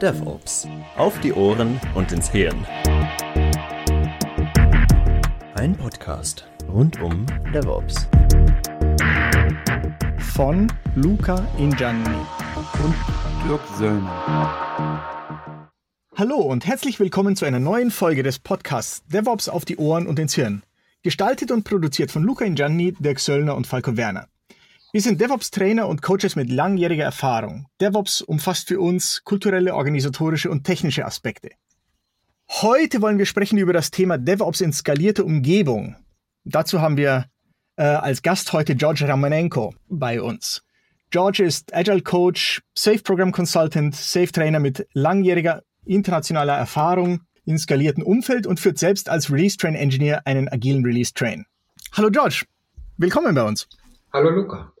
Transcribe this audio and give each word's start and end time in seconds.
DevOps. 0.00 0.66
Auf 0.96 1.20
die 1.20 1.30
Ohren 1.34 1.78
und 1.94 2.10
ins 2.10 2.30
Hirn. 2.30 2.66
Ein 5.56 5.76
Podcast 5.76 6.48
rund 6.66 7.02
um 7.02 7.26
DevOps. 7.52 8.08
Von 10.32 10.72
Luca 10.94 11.46
Ingianni 11.58 12.16
und 12.82 12.94
Dirk 13.46 13.60
Söllner. 13.76 15.70
Hallo 16.16 16.36
und 16.36 16.66
herzlich 16.66 16.98
willkommen 16.98 17.36
zu 17.36 17.44
einer 17.44 17.60
neuen 17.60 17.90
Folge 17.90 18.22
des 18.22 18.38
Podcasts 18.38 19.04
DevOps 19.04 19.50
auf 19.50 19.66
die 19.66 19.76
Ohren 19.76 20.06
und 20.06 20.18
ins 20.18 20.34
Hirn. 20.34 20.62
Gestaltet 21.02 21.50
und 21.50 21.64
produziert 21.64 22.10
von 22.10 22.22
Luca 22.22 22.46
Ingianni, 22.46 22.94
Dirk 22.98 23.20
Söllner 23.20 23.54
und 23.54 23.66
Falco 23.66 23.98
Werner. 23.98 24.28
Wir 24.92 25.00
sind 25.00 25.20
DevOps-Trainer 25.20 25.86
und 25.86 26.02
Coaches 26.02 26.34
mit 26.34 26.50
langjähriger 26.50 27.04
Erfahrung. 27.04 27.68
DevOps 27.80 28.22
umfasst 28.22 28.66
für 28.66 28.80
uns 28.80 29.22
kulturelle, 29.22 29.76
organisatorische 29.76 30.50
und 30.50 30.64
technische 30.64 31.04
Aspekte. 31.04 31.50
Heute 32.48 33.00
wollen 33.00 33.16
wir 33.16 33.26
sprechen 33.26 33.56
über 33.58 33.72
das 33.72 33.92
Thema 33.92 34.18
DevOps 34.18 34.60
in 34.60 34.72
skalierter 34.72 35.24
Umgebung. 35.24 35.94
Dazu 36.42 36.80
haben 36.80 36.96
wir 36.96 37.26
äh, 37.76 37.84
als 37.84 38.22
Gast 38.22 38.52
heute 38.52 38.74
George 38.74 39.06
Ramanenko 39.06 39.74
bei 39.88 40.20
uns. 40.20 40.64
George 41.10 41.44
ist 41.44 41.72
Agile 41.72 42.02
Coach, 42.02 42.60
Safe 42.74 42.98
Program 42.98 43.30
Consultant, 43.30 43.94
Safe 43.94 44.32
Trainer 44.32 44.58
mit 44.58 44.88
langjähriger 44.92 45.62
internationaler 45.84 46.56
Erfahrung 46.56 47.20
in 47.44 47.58
skalierten 47.58 48.02
Umfeld 48.02 48.44
und 48.44 48.58
führt 48.58 48.78
selbst 48.78 49.08
als 49.08 49.30
Release 49.30 49.56
Train 49.56 49.76
Engineer 49.76 50.26
einen 50.26 50.48
agilen 50.48 50.84
Release 50.84 51.12
Train. 51.14 51.46
Hallo 51.92 52.10
George, 52.10 52.44
willkommen 52.96 53.36
bei 53.36 53.44
uns. 53.44 53.68
Hallo 54.12 54.30
Luca. 54.30 54.72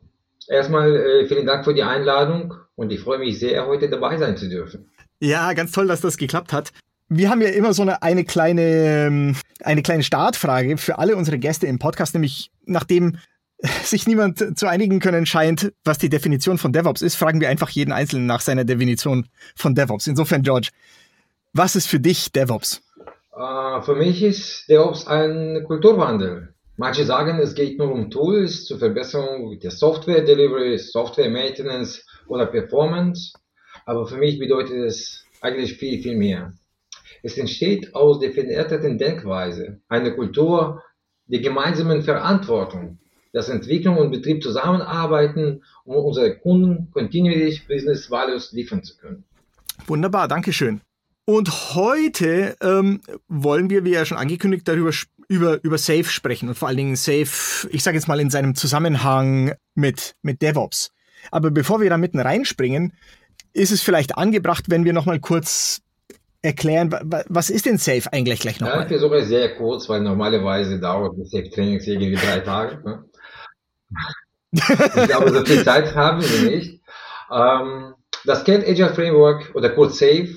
Erstmal 0.50 0.96
äh, 0.96 1.28
vielen 1.28 1.46
Dank 1.46 1.64
für 1.64 1.74
die 1.74 1.84
Einladung 1.84 2.54
und 2.74 2.90
ich 2.90 3.00
freue 3.00 3.20
mich 3.20 3.38
sehr, 3.38 3.66
heute 3.68 3.88
dabei 3.88 4.18
sein 4.18 4.36
zu 4.36 4.48
dürfen. 4.48 4.90
Ja, 5.20 5.52
ganz 5.52 5.70
toll, 5.70 5.86
dass 5.86 6.00
das 6.00 6.16
geklappt 6.16 6.52
hat. 6.52 6.72
Wir 7.08 7.30
haben 7.30 7.40
ja 7.40 7.50
immer 7.50 7.72
so 7.72 7.82
eine, 7.82 8.02
eine 8.02 8.24
kleine, 8.24 8.62
ähm, 8.62 9.36
eine 9.62 9.82
kleine 9.82 10.02
Startfrage 10.02 10.76
für 10.76 10.98
alle 10.98 11.14
unsere 11.14 11.38
Gäste 11.38 11.68
im 11.68 11.78
Podcast, 11.78 12.14
nämlich 12.14 12.50
nachdem 12.66 13.18
sich 13.84 14.08
niemand 14.08 14.58
zu 14.58 14.66
einigen 14.66 14.98
können 14.98 15.24
scheint, 15.24 15.72
was 15.84 15.98
die 15.98 16.08
Definition 16.08 16.58
von 16.58 16.72
DevOps 16.72 17.02
ist, 17.02 17.14
fragen 17.14 17.40
wir 17.40 17.48
einfach 17.48 17.68
jeden 17.68 17.92
Einzelnen 17.92 18.26
nach 18.26 18.40
seiner 18.40 18.64
Definition 18.64 19.28
von 19.54 19.76
DevOps. 19.76 20.08
Insofern, 20.08 20.42
George, 20.42 20.70
was 21.52 21.76
ist 21.76 21.86
für 21.86 22.00
dich 22.00 22.32
DevOps? 22.32 22.82
Uh, 23.32 23.80
für 23.82 23.94
mich 23.94 24.20
ist 24.24 24.68
DevOps 24.68 25.06
ein 25.06 25.62
Kulturwandel. 25.64 26.54
Manche 26.80 27.04
sagen, 27.04 27.38
es 27.40 27.54
geht 27.54 27.78
nur 27.78 27.92
um 27.92 28.10
Tools 28.10 28.64
zur 28.64 28.78
Verbesserung 28.78 29.58
der 29.60 29.70
Software 29.70 30.22
Delivery, 30.22 30.78
Software 30.78 31.28
Maintenance 31.28 32.02
oder 32.26 32.46
Performance. 32.46 33.34
Aber 33.84 34.06
für 34.06 34.16
mich 34.16 34.38
bedeutet 34.38 34.86
es 34.86 35.26
eigentlich 35.42 35.74
viel, 35.74 36.02
viel 36.02 36.16
mehr. 36.16 36.54
Es 37.22 37.36
entsteht 37.36 37.94
aus 37.94 38.18
der 38.20 38.32
veränderten 38.32 38.96
Denkweise, 38.96 39.82
eine 39.90 40.14
Kultur 40.14 40.82
der 41.26 41.40
gemeinsamen 41.40 42.00
Verantwortung, 42.00 42.98
dass 43.34 43.50
Entwicklung 43.50 43.98
und 43.98 44.10
Betrieb 44.10 44.42
zusammenarbeiten, 44.42 45.62
um 45.84 45.96
unsere 45.96 46.38
Kunden 46.38 46.90
kontinuierlich 46.92 47.68
Business 47.68 48.10
Values 48.10 48.52
liefern 48.52 48.82
zu 48.82 48.96
können. 48.96 49.24
Wunderbar, 49.86 50.28
Dankeschön. 50.28 50.80
Und 51.26 51.74
heute 51.74 52.56
ähm, 52.62 53.02
wollen 53.28 53.68
wir, 53.68 53.84
wie 53.84 53.90
ja 53.90 54.06
schon 54.06 54.16
angekündigt, 54.16 54.66
darüber 54.66 54.92
über, 55.30 55.62
über 55.62 55.78
Safe 55.78 56.04
sprechen 56.04 56.48
und 56.48 56.56
vor 56.56 56.66
allen 56.66 56.76
Dingen 56.76 56.96
Safe, 56.96 57.68
ich 57.70 57.84
sage 57.84 57.96
jetzt 57.96 58.08
mal 58.08 58.18
in 58.18 58.30
seinem 58.30 58.56
Zusammenhang 58.56 59.54
mit, 59.76 60.16
mit 60.22 60.42
DevOps. 60.42 60.90
Aber 61.30 61.52
bevor 61.52 61.80
wir 61.80 61.88
da 61.88 61.98
mitten 61.98 62.18
reinspringen, 62.18 62.94
ist 63.52 63.70
es 63.70 63.80
vielleicht 63.80 64.18
angebracht, 64.18 64.64
wenn 64.68 64.84
wir 64.84 64.92
nochmal 64.92 65.20
kurz 65.20 65.82
erklären, 66.42 66.90
was 67.28 67.48
ist 67.48 67.66
denn 67.66 67.78
Safe 67.78 68.12
eigentlich 68.12 68.40
gleich 68.40 68.58
nochmal? 68.58 68.78
Ja, 68.78 68.82
ich 68.82 68.88
versuche 68.88 69.18
es 69.18 69.28
sehr 69.28 69.54
kurz, 69.54 69.88
weil 69.88 70.00
normalerweise 70.00 70.80
dauert 70.80 71.16
das 71.16 71.30
Safe-Training 71.30 71.78
irgendwie 71.78 72.16
drei 72.16 72.40
Tage. 72.40 72.82
Ne? 72.82 73.04
ich 74.52 75.08
glaube, 75.08 75.30
so 75.30 75.44
viel 75.44 75.64
Zeit 75.64 75.94
haben 75.94 76.22
wir 76.22 76.50
nicht. 76.50 76.82
Ähm, 77.30 77.94
das 78.24 78.42
Kent 78.42 78.66
Agile 78.66 78.94
Framework 78.94 79.54
oder 79.54 79.70
kurz 79.70 80.00
Safe 80.00 80.28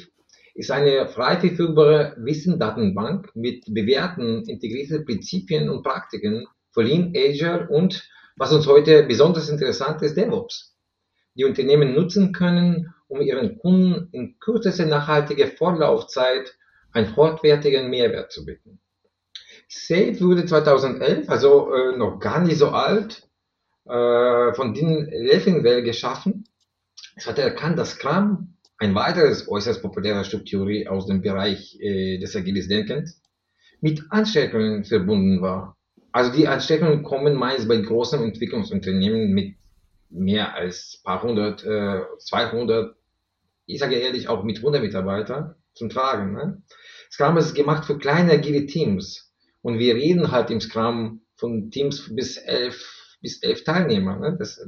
ist 0.54 0.72
eine 0.72 1.08
frei 1.08 1.38
verfügbare 1.38 2.16
Wissensdatenbank 2.18 3.36
mit 3.36 3.66
bewährten 3.74 4.44
integrierten 4.48 5.06
Prinzipien 5.06 5.70
und 5.70 5.84
Praktiken 5.84 6.46
für 6.72 6.84
Lean, 6.84 7.14
Agile 7.16 7.68
und, 7.70 8.08
was 8.36 8.52
uns 8.52 8.68
heute 8.68 9.04
besonders 9.04 9.50
interessant 9.50 10.02
ist, 10.02 10.16
DevOps, 10.16 10.76
die 11.36 11.46
Unternehmen 11.46 11.94
nutzen 11.94 12.32
können, 12.34 12.94
um 13.08 13.22
ihren 13.22 13.58
Kunden 13.60 14.10
in 14.12 14.40
kürzester 14.40 14.86
nachhaltiger 14.86 15.48
Vorlaufzeit 15.48 16.56
einen 16.92 17.16
hochwertigen 17.16 17.90
Mehrwert 17.90 18.32
zu 18.32 18.46
bieten. 18.46 18.80
Safe 19.68 20.20
wurde 20.22 20.46
2011, 20.46 21.30
also 21.30 21.74
äh, 21.74 21.98
noch 21.98 22.20
gar 22.20 22.40
nicht 22.40 22.58
so 22.58 22.70
alt, 22.70 23.28
äh, 23.86 24.54
von 24.54 24.74
Dean 24.74 25.10
Leffingwell 25.10 25.82
geschaffen. 25.82 26.48
Es 27.16 27.26
hat 27.26 27.40
erkannt, 27.40 27.80
dass 27.80 27.92
Scrum 27.92 28.53
ein 28.84 28.96
weiteres 28.96 29.48
äußerst 29.48 29.82
populärer 29.82 30.26
Stück 30.26 30.44
aus 30.90 31.08
dem 31.08 31.22
Bereich 31.22 31.80
äh, 31.80 32.18
des 32.18 32.36
agiles 32.36 32.68
Denkens 32.68 33.22
mit 33.80 34.04
Ansteckungen 34.10 34.84
verbunden 34.84 35.42
war. 35.42 35.78
Also 36.12 36.34
die 36.34 36.50
Ansteckungen 36.50 37.02
kommen 37.02 37.36
meist 37.36 37.70
bei 37.70 37.78
großen 37.78 38.22
Entwicklungsunternehmen 38.22 39.32
mit 39.32 39.56
mehr 40.10 40.54
als 40.54 41.00
paar 41.02 41.24
hundert, 41.24 41.64
äh, 41.64 42.02
200, 42.20 42.94
ich 43.68 43.80
sage 43.80 43.96
ehrlich 43.96 44.28
auch 44.28 44.44
mit 44.44 44.58
100 44.58 44.82
Mitarbeitern 44.82 45.56
zum 45.74 45.90
Tragen. 45.90 46.34
Ne? 46.34 46.62
Scrum 47.10 47.38
ist 47.38 47.56
gemacht 47.56 47.86
für 47.86 47.98
kleine 47.98 48.34
agile 48.34 48.66
Teams 48.66 49.34
und 49.62 49.80
wir 49.80 49.96
reden 49.96 50.30
halt 50.32 50.52
im 50.52 50.60
Scrum 50.60 51.22
von 51.38 51.72
Teams 51.72 52.14
bis 52.14 52.36
elf 52.36 53.18
bis 53.22 53.42
elf 53.42 53.64
Teilnehmer. 53.64 54.20
Ne? 54.20 54.36
Das, 54.38 54.60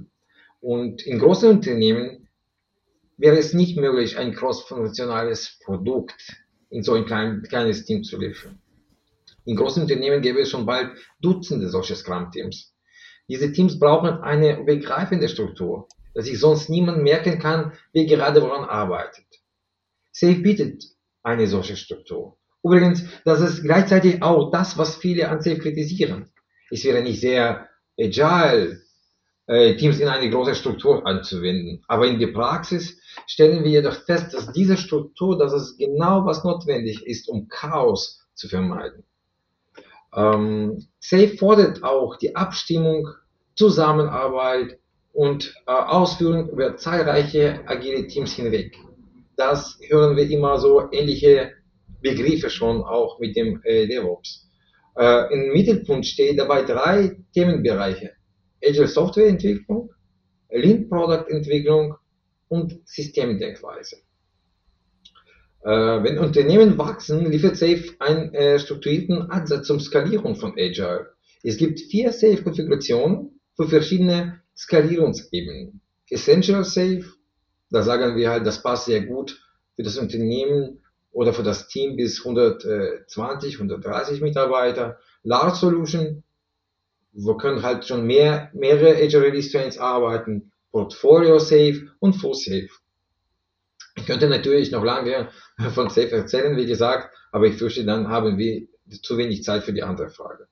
und 0.61 1.05
in 1.05 1.19
großen 1.19 1.49
Unternehmen 1.49 2.24
wäre 3.17 3.37
es 3.37 3.53
nicht 3.53 3.77
möglich, 3.77 4.17
ein 4.17 4.33
cross-funktionales 4.33 5.59
Produkt 5.63 6.35
in 6.69 6.83
so 6.83 6.93
ein 6.93 7.05
klein, 7.05 7.43
kleines 7.47 7.85
Team 7.85 8.03
zu 8.03 8.19
liefern. 8.19 8.59
In 9.45 9.55
großen 9.55 9.83
Unternehmen 9.83 10.21
gäbe 10.21 10.41
es 10.41 10.49
schon 10.49 10.65
bald 10.65 10.91
Dutzende 11.21 11.69
solcher 11.69 11.95
Scrum-Teams. 11.95 12.73
Diese 13.27 13.51
Teams 13.51 13.79
brauchen 13.79 14.21
eine 14.21 14.63
begreifende 14.63 15.29
Struktur, 15.29 15.87
dass 16.13 16.25
sich 16.25 16.39
sonst 16.39 16.69
niemand 16.69 17.03
merken 17.03 17.39
kann, 17.39 17.73
wer 17.93 18.05
gerade 18.05 18.41
woran 18.41 18.65
arbeitet. 18.65 19.25
Safe 20.11 20.35
bietet 20.35 20.83
eine 21.23 21.47
solche 21.47 21.75
Struktur. 21.75 22.37
Übrigens, 22.63 23.03
das 23.25 23.41
ist 23.41 23.63
gleichzeitig 23.63 24.21
auch 24.23 24.49
das, 24.49 24.77
was 24.77 24.95
viele 24.95 25.29
an 25.29 25.41
Safe 25.41 25.59
kritisieren. 25.59 26.31
Es 26.71 26.83
wäre 26.83 27.01
nicht 27.03 27.19
sehr 27.21 27.69
agile, 27.99 28.81
Teams 29.47 29.99
in 29.99 30.07
eine 30.07 30.29
große 30.29 30.55
Struktur 30.55 31.05
anzuwenden. 31.05 31.83
Aber 31.87 32.07
in 32.07 32.19
der 32.19 32.27
Praxis 32.33 32.97
stellen 33.27 33.63
wir 33.63 33.71
jedoch 33.71 33.93
fest, 33.93 34.33
dass 34.33 34.51
diese 34.51 34.75
Struktur, 34.75 35.37
dass 35.37 35.53
es 35.53 35.77
genau 35.77 36.25
was 36.25 36.43
notwendig 36.43 37.05
ist, 37.05 37.29
um 37.29 37.47
Chaos 37.47 38.25
zu 38.33 38.47
vermeiden. 38.47 39.03
Ähm, 40.15 40.87
Safe 40.99 41.37
fordert 41.37 41.83
auch 41.83 42.17
die 42.17 42.35
Abstimmung, 42.35 43.07
Zusammenarbeit 43.55 44.79
und 45.13 45.53
äh, 45.67 45.71
Ausführung 45.71 46.49
über 46.49 46.77
zahlreiche 46.77 47.61
agile 47.65 48.07
Teams 48.07 48.33
hinweg. 48.33 48.77
Das 49.37 49.77
hören 49.87 50.15
wir 50.15 50.29
immer 50.29 50.57
so 50.57 50.89
ähnliche 50.91 51.51
Begriffe 52.01 52.49
schon 52.49 52.83
auch 52.83 53.19
mit 53.19 53.35
dem 53.35 53.61
äh, 53.63 53.87
DevOps. 53.87 54.49
Äh, 54.97 55.33
Im 55.33 55.53
Mittelpunkt 55.53 56.05
stehen 56.05 56.37
dabei 56.37 56.63
drei 56.63 57.17
Themenbereiche. 57.33 58.11
Agile 58.65 58.87
Softwareentwicklung, 58.87 59.91
Lean 60.49 60.89
Product 60.89 61.29
Entwicklung 61.29 61.95
und 62.47 62.79
Systemdenkweise. 62.85 63.97
Äh, 65.63 66.03
wenn 66.03 66.19
Unternehmen 66.19 66.77
wachsen, 66.77 67.29
liefert 67.31 67.57
Safe 67.57 67.83
einen 67.99 68.33
äh, 68.33 68.59
strukturierten 68.59 69.31
Ansatz 69.31 69.67
zum 69.67 69.79
Skalieren 69.79 70.35
von 70.35 70.53
Agile. 70.53 71.07
Es 71.43 71.57
gibt 71.57 71.79
vier 71.79 72.11
Safe-Konfigurationen 72.11 73.39
für 73.55 73.67
verschiedene 73.67 74.41
Skalierungsebenen. 74.55 75.81
Essential 76.09 76.63
Safe, 76.63 77.05
da 77.71 77.81
sagen 77.81 78.15
wir 78.15 78.29
halt, 78.29 78.45
das 78.45 78.61
passt 78.61 78.85
sehr 78.85 79.05
gut 79.05 79.41
für 79.75 79.83
das 79.83 79.97
Unternehmen 79.97 80.81
oder 81.11 81.33
für 81.33 81.43
das 81.43 81.67
Team 81.67 81.95
bis 81.95 82.19
120, 82.19 83.55
130 83.55 84.21
Mitarbeiter. 84.21 84.99
Large 85.23 85.55
Solution, 85.55 86.23
wir 87.15 87.37
können 87.37 87.63
halt 87.63 87.85
schon 87.85 88.05
mehr, 88.05 88.49
mehrere 88.53 88.95
Azure 88.95 89.23
Release 89.23 89.51
Trains 89.51 89.77
arbeiten, 89.77 90.51
Portfolio 90.71 91.39
Safe 91.39 91.87
und 91.99 92.13
Full 92.13 92.35
Safe. 92.35 92.69
Ich 93.97 94.05
könnte 94.05 94.27
natürlich 94.27 94.71
noch 94.71 94.83
lange 94.83 95.29
von 95.73 95.89
Safe 95.89 96.11
erzählen, 96.11 96.57
wie 96.57 96.65
gesagt, 96.65 97.15
aber 97.31 97.47
ich 97.47 97.55
fürchte, 97.55 97.85
dann 97.85 98.09
haben 98.09 98.37
wir 98.37 98.67
zu 99.01 99.17
wenig 99.17 99.43
Zeit 99.43 99.63
für 99.63 99.73
die 99.73 99.83
andere 99.83 100.09
Frage. 100.09 100.47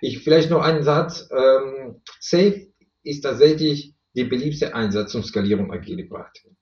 Ich 0.00 0.24
vielleicht 0.24 0.50
noch 0.50 0.62
einen 0.62 0.82
Satz. 0.82 1.28
Ähm, 1.30 2.00
Safe 2.18 2.66
ist 3.04 3.20
tatsächlich 3.20 3.94
der 4.16 4.24
beliebteste 4.24 4.74
Einsatz 4.74 5.12
zum 5.12 5.22
Skalierung 5.22 5.72
agile 5.72 6.04
Praktiken. 6.04 6.56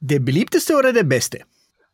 Der 0.00 0.20
beliebteste 0.20 0.76
oder 0.76 0.92
der 0.92 1.04
beste? 1.04 1.40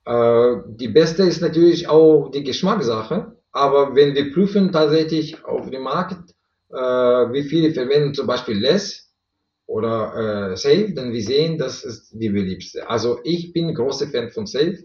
Äh, 0.04 0.56
die 0.66 0.88
beste 0.88 1.22
ist 1.22 1.40
natürlich 1.40 1.88
auch 1.88 2.30
die 2.30 2.42
Geschmackssache, 2.42 3.36
aber 3.52 3.94
wenn 3.94 4.14
wir 4.14 4.32
prüfen 4.32 4.72
tatsächlich 4.72 5.44
auf 5.44 5.70
dem 5.70 5.82
Markt, 5.82 6.34
wie 6.72 7.42
viele 7.44 7.72
verwenden 7.72 8.14
zum 8.14 8.26
Beispiel 8.26 8.58
Less 8.58 9.12
oder 9.66 10.52
äh, 10.52 10.56
Safe, 10.56 10.92
dann 10.94 11.12
wir 11.12 11.22
sehen, 11.22 11.58
das 11.58 11.84
ist 11.84 12.10
die 12.12 12.28
beliebste. 12.28 12.88
Also 12.88 13.20
ich 13.24 13.52
bin 13.52 13.74
großer 13.74 14.08
Fan 14.08 14.30
von 14.30 14.46
Safe. 14.46 14.78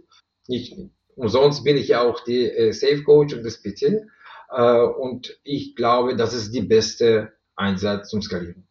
Nicht 0.48 0.78
umsonst 1.16 1.64
bin 1.64 1.78
ich 1.78 1.90
ja 1.90 2.02
auch 2.02 2.24
die 2.24 2.46
äh, 2.46 2.72
Safe 2.72 3.04
Coach 3.04 3.34
und 3.34 3.44
das 3.44 3.62
PC. 3.62 4.06
Äh, 4.50 4.82
und 4.82 5.40
ich 5.44 5.76
glaube, 5.76 6.16
das 6.16 6.34
ist 6.34 6.54
die 6.54 6.62
beste 6.62 7.34
Einsatz 7.56 8.10
zum 8.10 8.22
Skalieren. 8.22 8.68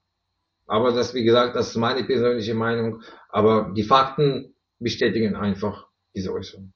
Aber 0.67 0.93
das, 0.93 1.15
wie 1.15 1.25
gesagt, 1.25 1.55
das 1.55 1.69
ist 1.71 1.77
meine 1.77 2.05
persönliche 2.05 2.55
Meinung. 2.55 3.03
Aber 3.29 3.73
die 3.77 3.85
Fakten 3.85 4.55
bestätigen 4.79 5.37
einfach 5.37 5.87
diese 6.15 6.33
Äußerung. 6.33 6.73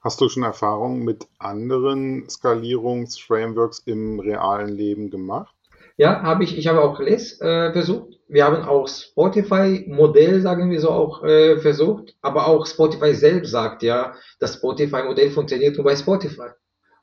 Hast 0.00 0.20
du 0.20 0.28
schon 0.28 0.42
Erfahrungen 0.42 1.04
mit 1.04 1.28
anderen 1.38 2.28
Skalierungsframeworks 2.28 3.80
im 3.80 4.18
realen 4.18 4.70
Leben 4.70 5.10
gemacht? 5.10 5.54
Ja, 5.96 6.22
habe 6.22 6.44
ich. 6.44 6.56
Ich 6.56 6.66
habe 6.66 6.82
auch 6.82 7.00
Les 7.00 7.40
äh, 7.40 7.72
versucht. 7.72 8.18
Wir 8.28 8.44
haben 8.44 8.62
auch 8.62 8.88
Spotify-Modell, 8.88 10.40
sagen 10.40 10.70
wir 10.70 10.80
so, 10.80 10.90
auch 10.90 11.24
äh, 11.24 11.58
versucht. 11.58 12.14
Aber 12.22 12.46
auch 12.46 12.66
Spotify 12.66 13.14
selbst 13.14 13.50
sagt 13.50 13.82
ja, 13.82 14.14
das 14.38 14.54
Spotify-Modell 14.56 15.30
funktioniert 15.30 15.76
nur 15.76 15.84
bei 15.84 15.96
Spotify. 15.96 16.50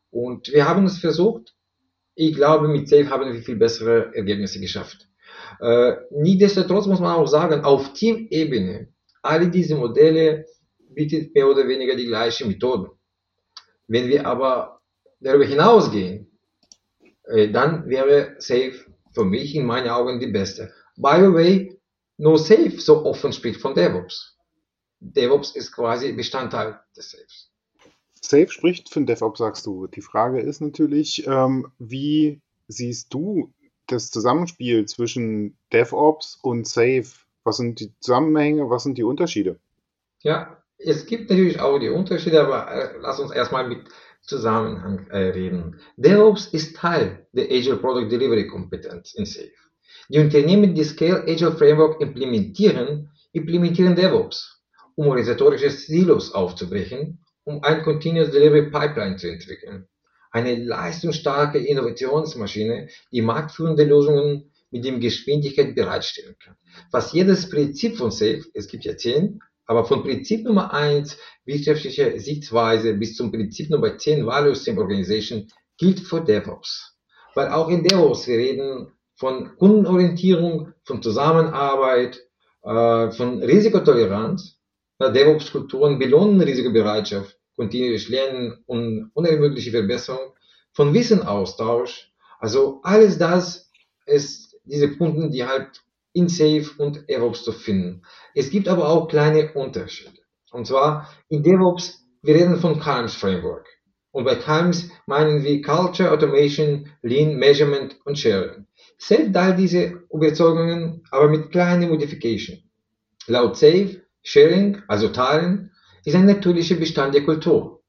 Und 0.10 0.52
wir 0.52 0.68
haben 0.68 0.86
es 0.86 1.00
versucht. 1.00 1.54
Ich 2.16 2.36
glaube, 2.36 2.68
mit 2.68 2.90
Safe 2.90 3.10
haben 3.10 3.32
wir 3.32 3.42
viel 3.42 3.58
bessere 3.58 4.16
Ergebnisse 4.16 4.60
geschafft. 4.60 5.08
Äh, 5.60 5.94
nichtsdestotrotz 6.12 6.88
muss 6.88 7.00
man 7.00 7.16
auch 7.16 7.28
sagen, 7.28 7.64
auf 7.64 7.94
Teamebene, 7.94 8.88
alle 9.22 9.50
diese 9.50 9.76
Modelle 9.76 10.46
bietet 10.90 11.34
mehr 11.36 11.48
oder 11.48 11.68
weniger 11.68 11.96
die 11.96 12.08
gleichen 12.08 12.48
Methoden. 12.48 12.90
Wenn 13.88 14.08
wir 14.08 14.26
aber 14.26 14.82
darüber 15.20 15.46
hinausgehen, 15.46 16.27
dann 17.28 17.88
wäre 17.88 18.36
Safe 18.40 18.74
für 19.14 19.26
mich 19.26 19.56
in 19.56 19.66
meinen 19.66 19.90
Augen 19.90 20.20
die 20.20 20.28
beste. 20.28 20.72
By 20.96 21.18
the 21.18 21.34
way, 21.34 21.80
nur 22.18 22.38
Safe 22.38 22.80
so 22.80 23.06
offen 23.06 23.34
spricht 23.34 23.62
von 23.62 23.74
DevOps. 23.74 24.38
DevOps 25.00 25.56
ist 25.56 25.72
quasi 25.72 26.12
Bestandteil 26.14 26.80
des 26.96 27.12
Safes. 27.12 27.52
Safe 28.22 28.50
spricht 28.50 28.92
von 28.92 29.06
DevOps, 29.06 29.40
sagst 29.40 29.66
du. 29.66 29.88
Die 29.88 30.02
Frage 30.02 30.40
ist 30.42 30.60
natürlich, 30.60 31.26
ähm, 31.28 31.72
wie 31.78 32.42
siehst 32.68 33.14
du 33.14 33.54
das 33.88 34.10
Zusammenspiel 34.10 34.86
zwischen 34.86 35.58
DevOps 35.72 36.40
und 36.42 36.68
Safe? 36.68 37.08
Was 37.44 37.58
sind 37.58 37.80
die 37.80 37.94
Zusammenhänge, 38.00 38.70
was 38.70 38.84
sind 38.84 38.98
die 38.98 39.04
Unterschiede? 39.04 39.60
Ja, 40.22 40.62
es 40.78 41.06
gibt 41.06 41.30
natürlich 41.30 41.60
auch 41.60 41.80
die 41.80 41.90
Unterschiede, 41.90 42.42
aber 42.42 42.72
äh, 42.72 42.98
lass 43.00 43.20
uns 43.20 43.32
erstmal 43.32 43.68
mit 43.68 43.88
Zusammenhang 44.28 45.08
äh, 45.10 45.30
reden. 45.30 45.80
DevOps 45.96 46.48
ist 46.48 46.76
Teil 46.76 47.26
der 47.32 47.46
Agile 47.46 47.78
Product 47.78 48.10
Delivery 48.10 48.48
Kompetenz 48.48 49.14
in 49.14 49.26
Safe. 49.26 49.52
Die 50.10 50.20
Unternehmen, 50.20 50.76
die 50.76 50.84
Scale 50.84 51.24
Agile 51.24 51.54
Framework 51.54 52.02
implementieren, 52.02 53.10
implementieren 53.32 53.96
DevOps, 53.96 54.62
um 54.96 55.08
organisatorische 55.08 55.70
Silos 55.70 56.34
aufzubrechen, 56.34 57.20
um 57.46 57.64
ein 57.64 57.84
Continuous 57.84 58.32
Delivery 58.32 58.70
Pipeline 58.70 59.16
zu 59.16 59.32
entwickeln. 59.32 59.88
Eine 60.32 60.56
leistungsstarke 60.56 61.60
Innovationsmaschine, 61.60 62.90
die 63.12 63.22
marktführende 63.22 63.86
Lösungen 63.86 64.52
mit 64.72 64.84
dem 64.84 65.00
Geschwindigkeit 65.00 65.74
bereitstellen 65.74 66.36
kann. 66.44 66.58
Was 66.92 67.14
jedes 67.14 67.50
Prinzip 67.50 67.98
von 67.98 68.12
Safe, 68.12 68.44
es 68.54 68.68
gibt 68.68 68.84
ja 68.84 68.98
zehn, 68.98 69.40
aber 69.68 69.86
von 69.86 70.04
Prinzip 70.04 70.46
Nummer 70.46 70.74
eins 70.74 71.18
wirtschaftliche 71.46 72.20
Sichtweise 72.20 72.94
bis 72.94 73.16
zum 73.16 73.32
Prinzip 73.32 73.70
Nummer 73.70 73.98
10 73.98 74.26
Value 74.26 74.56
Stream 74.56 74.78
Organization 74.78 75.48
gilt 75.78 76.00
für 76.00 76.22
DevOps. 76.22 76.98
Weil 77.36 77.50
auch 77.50 77.70
in 77.70 77.84
DevOps 77.84 78.28
wir 78.28 78.38
reden 78.38 78.92
von 79.16 79.56
Kundenorientierung, 79.58 80.74
von 80.84 81.02
Zusammenarbeit, 81.02 82.20
äh, 82.64 83.12
von 83.12 83.44
Risikotoleranz. 83.44 84.56
DevOps-Kulturen 85.00 86.00
belohnen 86.00 86.42
Risikobereitschaft, 86.42 87.38
kontinuierlich 87.56 88.10
Lernen 88.10 88.64
und 88.66 89.12
unermögliche 89.14 89.70
Verbesserung, 89.70 90.34
von 90.74 90.94
Wissenaustausch. 90.94 92.12
Also 92.40 92.80
alles 92.84 93.20
das 93.20 93.70
ist 94.08 94.56
diese 94.64 94.88
Punkte, 94.88 95.30
die 95.30 95.46
halt 95.46 95.84
in 96.18 96.30
Safe 96.30 96.68
und 96.80 97.08
DevOps 97.08 97.44
zu 97.44 97.52
finden. 97.52 98.02
Es 98.34 98.50
gibt 98.50 98.68
aber 98.68 98.90
auch 98.90 99.08
kleine 99.08 99.54
Unterschiede. 99.54 100.20
Und 100.52 100.66
zwar 100.66 101.08
in 101.30 101.44
DevOps, 101.44 102.04
wir 102.24 102.36
reden 102.36 102.58
von 102.58 102.80
Calms 102.80 103.14
Framework. 103.14 103.68
Und 104.12 104.24
bei 104.26 104.36
Calms 104.36 104.90
meinen 105.06 105.44
wir 105.44 105.62
Culture, 105.62 106.12
Automation, 106.12 106.90
Lean, 107.04 107.36
Measurement 107.36 107.98
und 108.06 108.18
Sharing. 108.18 108.66
Safe 108.98 109.32
teilt 109.32 109.60
diese 109.60 110.02
Überzeugungen, 110.12 111.04
aber 111.12 111.28
mit 111.28 111.52
kleinen 111.52 111.90
Modifications. 111.90 112.64
Laut 113.28 113.56
Safe, 113.56 114.02
Sharing, 114.24 114.82
also 114.88 115.10
Teilen, 115.10 115.72
ist 116.04 116.16
ein 116.16 116.26
natürlicher 116.26 116.76
Bestand 116.76 117.14
der 117.14 117.26
Kultur. 117.26 117.84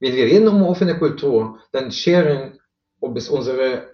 Wenn 0.00 0.14
wir 0.14 0.24
reden 0.24 0.48
um 0.48 0.62
offene 0.62 0.98
Kultur, 0.98 1.58
dann 1.72 1.92
Sharing, 1.92 2.58
ob 3.00 3.16
es 3.18 3.28
unsere 3.28 3.90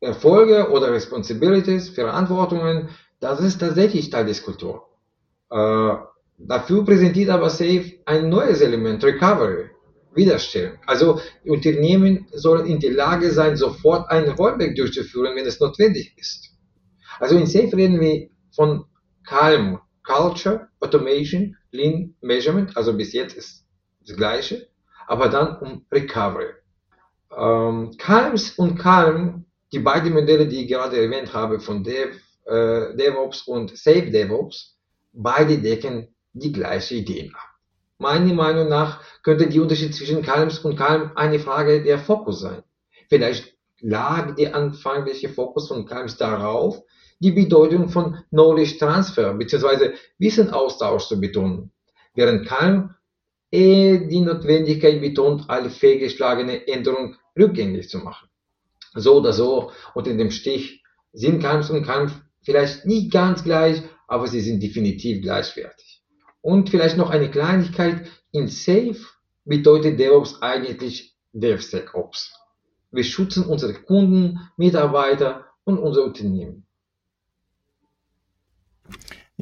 Erfolge 0.00 0.70
oder 0.70 0.92
Responsibilities, 0.92 1.88
Verantwortungen, 1.88 2.90
das 3.20 3.40
ist 3.40 3.58
tatsächlich 3.58 4.10
Teil 4.10 4.26
des 4.26 4.42
Kultur. 4.42 4.86
Äh, 5.50 5.94
dafür 6.38 6.84
präsentiert 6.84 7.30
aber 7.30 7.50
Safe 7.50 7.94
ein 8.06 8.28
neues 8.28 8.60
Element, 8.60 9.02
Recovery, 9.04 9.70
Wiederstellung. 10.14 10.78
Also 10.86 11.20
Unternehmen 11.44 12.26
sollen 12.32 12.66
in 12.66 12.80
der 12.80 12.92
Lage 12.92 13.30
sein, 13.30 13.56
sofort 13.56 14.10
ein 14.10 14.28
Rollback 14.28 14.76
durchzuführen, 14.76 15.36
wenn 15.36 15.46
es 15.46 15.60
notwendig 15.60 16.14
ist. 16.16 16.50
Also 17.18 17.36
in 17.36 17.46
Safe 17.46 17.76
reden 17.76 18.00
wir 18.00 18.28
von 18.54 18.84
Calm, 19.26 19.80
Culture, 20.04 20.68
Automation, 20.80 21.56
Lean 21.70 22.14
Measurement, 22.20 22.76
also 22.76 22.96
bis 22.96 23.12
jetzt 23.12 23.36
ist 23.36 23.64
das 24.06 24.16
Gleiche, 24.16 24.68
aber 25.06 25.28
dann 25.28 25.58
um 25.58 25.86
Recovery. 25.92 26.52
Ähm, 27.36 27.92
Calms 27.98 28.52
und 28.52 28.78
Calm, 28.78 29.44
die 29.72 29.80
beiden 29.80 30.14
Modelle, 30.14 30.46
die 30.46 30.62
ich 30.62 30.68
gerade 30.68 31.00
erwähnt 31.00 31.34
habe, 31.34 31.60
von 31.60 31.84
Dev, 31.84 32.16
äh, 32.48 32.96
DevOps 32.96 33.42
und 33.42 33.76
Safe 33.76 34.10
DevOps, 34.10 34.78
beide 35.12 35.58
decken 35.58 36.14
die 36.32 36.52
gleiche 36.52 36.96
Idee 36.96 37.30
ab. 37.34 37.40
Meiner 37.98 38.32
Meinung 38.32 38.68
nach 38.68 39.02
könnte 39.22 39.48
die 39.48 39.60
Unterschied 39.60 39.94
zwischen 39.94 40.22
Calms 40.22 40.60
und 40.60 40.76
Calm 40.76 41.12
eine 41.16 41.40
Frage 41.40 41.82
der 41.82 41.98
Fokus 41.98 42.40
sein. 42.40 42.62
Vielleicht 43.08 43.54
lag 43.80 44.34
der 44.36 44.54
anfängliche 44.54 45.28
Fokus 45.28 45.68
von 45.68 45.84
Calms 45.84 46.16
darauf, 46.16 46.80
die 47.20 47.32
Bedeutung 47.32 47.88
von 47.88 48.18
Knowledge 48.30 48.78
Transfer 48.78 49.34
bzw. 49.34 49.94
Wissenaustausch 50.18 51.08
zu 51.08 51.20
betonen, 51.20 51.72
während 52.14 52.46
Calm 52.46 52.94
eher 53.50 53.98
die 53.98 54.20
Notwendigkeit 54.20 55.00
betont, 55.00 55.44
alle 55.48 55.70
fehlgeschlagene 55.70 56.68
Änderungen 56.68 57.16
rückgängig 57.36 57.88
zu 57.88 57.98
machen. 57.98 58.28
So 58.94 59.16
oder 59.16 59.32
so 59.32 59.72
unter 59.94 60.14
dem 60.14 60.30
Stich 60.30 60.84
sind 61.12 61.42
Calms 61.42 61.70
und 61.70 61.84
Calm 61.84 62.12
vielleicht 62.48 62.86
nicht 62.86 63.12
ganz 63.12 63.44
gleich, 63.44 63.82
aber 64.06 64.26
sie 64.26 64.40
sind 64.40 64.62
definitiv 64.62 65.20
gleichwertig. 65.20 66.02
Und 66.40 66.70
vielleicht 66.70 66.96
noch 66.96 67.10
eine 67.10 67.30
Kleinigkeit, 67.30 68.06
in 68.32 68.48
Safe 68.48 68.96
bedeutet 69.44 70.00
DevOps 70.00 70.40
eigentlich 70.40 71.14
DevSecOps. 71.34 72.32
Wir 72.90 73.04
schützen 73.04 73.44
unsere 73.44 73.74
Kunden, 73.74 74.38
Mitarbeiter 74.56 75.44
und 75.64 75.76
unser 75.76 76.04
Unternehmen. 76.04 76.64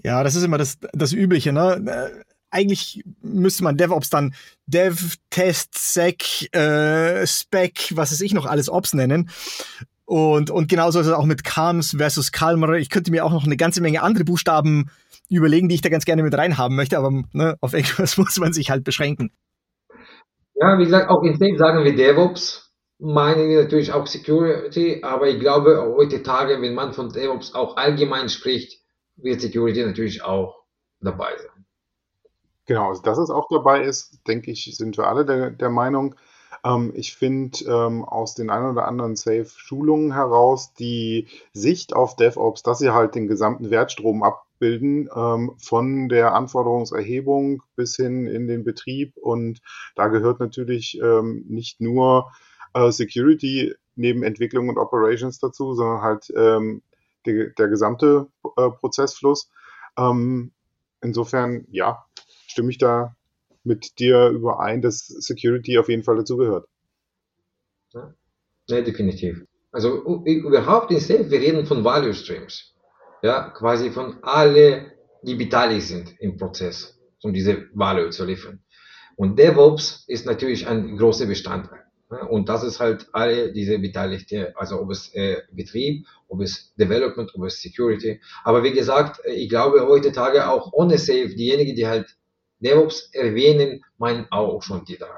Ja, 0.02 0.24
das 0.24 0.34
ist 0.34 0.42
immer 0.42 0.58
das, 0.58 0.78
das 0.92 1.12
Übliche. 1.12 1.52
Ne? 1.52 2.24
Eigentlich 2.50 3.04
müsste 3.22 3.62
man 3.62 3.76
DevOps 3.76 4.10
dann 4.10 4.34
Dev, 4.66 5.14
Test, 5.30 5.78
Sec, 5.78 6.52
äh, 6.52 7.24
Spec, 7.24 7.92
was 7.94 8.10
weiß 8.10 8.20
ich 8.22 8.34
noch 8.34 8.46
alles 8.46 8.68
Ops 8.68 8.94
nennen. 8.94 9.30
Und, 10.06 10.50
und 10.50 10.68
genauso 10.68 11.00
ist 11.00 11.06
es 11.06 11.12
auch 11.12 11.24
mit 11.24 11.42
Calms 11.42 11.96
versus 11.98 12.30
Calmer. 12.30 12.74
Ich 12.74 12.90
könnte 12.90 13.10
mir 13.10 13.24
auch 13.24 13.32
noch 13.32 13.44
eine 13.44 13.56
ganze 13.56 13.80
Menge 13.82 14.02
andere 14.02 14.24
Buchstaben 14.24 14.88
überlegen, 15.28 15.68
die 15.68 15.74
ich 15.74 15.82
da 15.82 15.88
ganz 15.88 16.04
gerne 16.04 16.22
mit 16.22 16.34
reinhaben 16.34 16.76
möchte, 16.76 16.96
aber 16.96 17.10
ne, 17.32 17.56
auf 17.60 17.74
irgendwas 17.74 18.16
muss 18.18 18.38
man 18.38 18.52
sich 18.52 18.70
halt 18.70 18.84
beschränken. 18.84 19.32
Ja, 20.54 20.78
wie 20.78 20.84
gesagt, 20.84 21.10
auch 21.10 21.22
in 21.24 21.36
Safe 21.36 21.58
sagen 21.58 21.84
wir 21.84 21.96
DevOps, 21.96 22.72
meinen 22.98 23.48
wir 23.48 23.64
natürlich 23.64 23.92
auch 23.92 24.06
Security, 24.06 25.02
aber 25.02 25.28
ich 25.28 25.40
glaube, 25.40 25.92
heutzutage, 25.96 26.62
wenn 26.62 26.74
man 26.74 26.92
von 26.92 27.10
DevOps 27.10 27.54
auch 27.54 27.76
allgemein 27.76 28.28
spricht, 28.28 28.80
wird 29.16 29.40
Security 29.40 29.84
natürlich 29.84 30.22
auch 30.22 30.62
dabei 31.00 31.36
sein. 31.36 31.66
Genau, 32.66 32.88
also 32.88 33.02
dass 33.02 33.18
es 33.18 33.30
auch 33.30 33.48
dabei 33.50 33.82
ist, 33.82 34.20
denke 34.26 34.50
ich, 34.52 34.76
sind 34.76 34.96
wir 34.96 35.08
alle 35.08 35.24
der, 35.24 35.50
der 35.50 35.70
Meinung. 35.70 36.14
Ähm, 36.66 36.92
ich 36.94 37.14
finde 37.14 37.58
ähm, 37.66 38.04
aus 38.04 38.34
den 38.34 38.50
ein 38.50 38.64
oder 38.64 38.88
anderen 38.88 39.16
Safe-Schulungen 39.16 40.12
heraus 40.12 40.74
die 40.74 41.28
Sicht 41.52 41.94
auf 41.94 42.16
DevOps, 42.16 42.62
dass 42.62 42.78
sie 42.78 42.90
halt 42.90 43.14
den 43.14 43.28
gesamten 43.28 43.70
Wertstrom 43.70 44.22
ab, 44.22 44.46
abbilden, 44.56 45.08
ähm, 45.14 45.52
von 45.58 46.08
der 46.08 46.34
Anforderungserhebung 46.34 47.62
bis 47.76 47.96
hin 47.96 48.26
in 48.26 48.46
den 48.48 48.64
Betrieb. 48.64 49.16
Und 49.16 49.60
da 49.94 50.08
gehört 50.08 50.40
natürlich 50.40 50.98
ähm, 51.02 51.44
nicht 51.48 51.80
nur 51.80 52.32
äh, 52.74 52.90
Security 52.90 53.74
neben 53.94 54.22
Entwicklung 54.22 54.68
und 54.68 54.78
Operations 54.78 55.38
dazu, 55.38 55.74
sondern 55.74 56.02
halt 56.02 56.32
ähm, 56.36 56.82
die, 57.26 57.50
der 57.56 57.68
gesamte 57.68 58.28
äh, 58.56 58.70
Prozessfluss. 58.70 59.50
Ähm, 59.98 60.52
insofern, 61.02 61.66
ja, 61.70 62.04
stimme 62.46 62.70
ich 62.70 62.78
da 62.78 63.14
mit 63.66 63.98
dir 63.98 64.28
überein, 64.28 64.80
dass 64.80 65.06
Security 65.06 65.78
auf 65.78 65.88
jeden 65.88 66.02
Fall 66.02 66.16
dazugehört. 66.16 66.66
Ja, 67.92 68.14
ja, 68.68 68.80
definitiv. 68.80 69.44
Also 69.72 70.22
überhaupt 70.24 70.90
in 70.90 71.00
Safe, 71.00 71.30
wir 71.30 71.40
reden 71.40 71.66
von 71.66 71.84
Value 71.84 72.14
Streams. 72.14 72.74
Ja, 73.22 73.50
quasi 73.50 73.90
von 73.90 74.18
alle, 74.22 74.92
die 75.22 75.34
beteiligt 75.34 75.86
sind 75.86 76.14
im 76.20 76.36
Prozess, 76.36 76.98
um 77.22 77.32
diese 77.32 77.66
Value 77.74 78.10
zu 78.10 78.24
liefern. 78.24 78.60
Und 79.16 79.38
DevOps 79.38 80.04
ist 80.06 80.26
natürlich 80.26 80.66
ein 80.66 80.96
großer 80.96 81.26
Bestandteil. 81.26 81.86
Und 82.28 82.48
das 82.48 82.62
ist 82.62 82.78
halt 82.78 83.08
alle 83.12 83.52
diese 83.52 83.78
Beteiligten, 83.78 84.46
also 84.54 84.80
ob 84.80 84.90
es 84.90 85.12
äh, 85.14 85.42
Betrieb, 85.50 86.06
ob 86.28 86.40
es 86.40 86.72
Development, 86.76 87.34
ob 87.34 87.44
es 87.44 87.60
Security. 87.60 88.20
Aber 88.44 88.62
wie 88.62 88.72
gesagt, 88.72 89.20
ich 89.26 89.48
glaube 89.48 89.84
heutzutage 89.86 90.48
auch 90.48 90.72
ohne 90.72 90.98
Safe, 90.98 91.34
diejenigen, 91.34 91.74
die 91.74 91.86
halt 91.86 92.16
DevOps 92.60 93.10
erwähnen, 93.12 93.82
meinen 93.98 94.26
auch 94.30 94.62
schon 94.62 94.84
die 94.84 94.96
drei. 94.96 95.08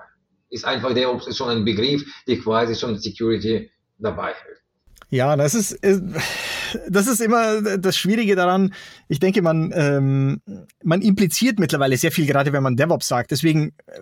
Ist 0.50 0.64
einfach 0.64 0.94
DevOps 0.94 1.26
ist 1.26 1.36
schon 1.36 1.50
ein 1.50 1.64
Begriff, 1.64 2.04
der 2.26 2.38
quasi 2.38 2.74
schon 2.74 2.98
Security 2.98 3.70
dabei 3.98 4.32
hält. 4.34 4.58
Ja, 5.10 5.36
das 5.36 5.54
ist, 5.54 5.72
äh, 5.84 6.00
das 6.88 7.06
ist 7.06 7.20
immer 7.20 7.78
das 7.78 7.96
Schwierige 7.96 8.36
daran. 8.36 8.74
Ich 9.08 9.20
denke, 9.20 9.40
man, 9.40 9.72
ähm, 9.74 10.40
man 10.82 11.00
impliziert 11.00 11.58
mittlerweile 11.58 11.96
sehr 11.96 12.12
viel, 12.12 12.26
gerade 12.26 12.52
wenn 12.52 12.62
man 12.62 12.76
DevOps 12.76 13.08
sagt. 13.08 13.30
Deswegen, 13.30 13.72
äh, 13.86 14.00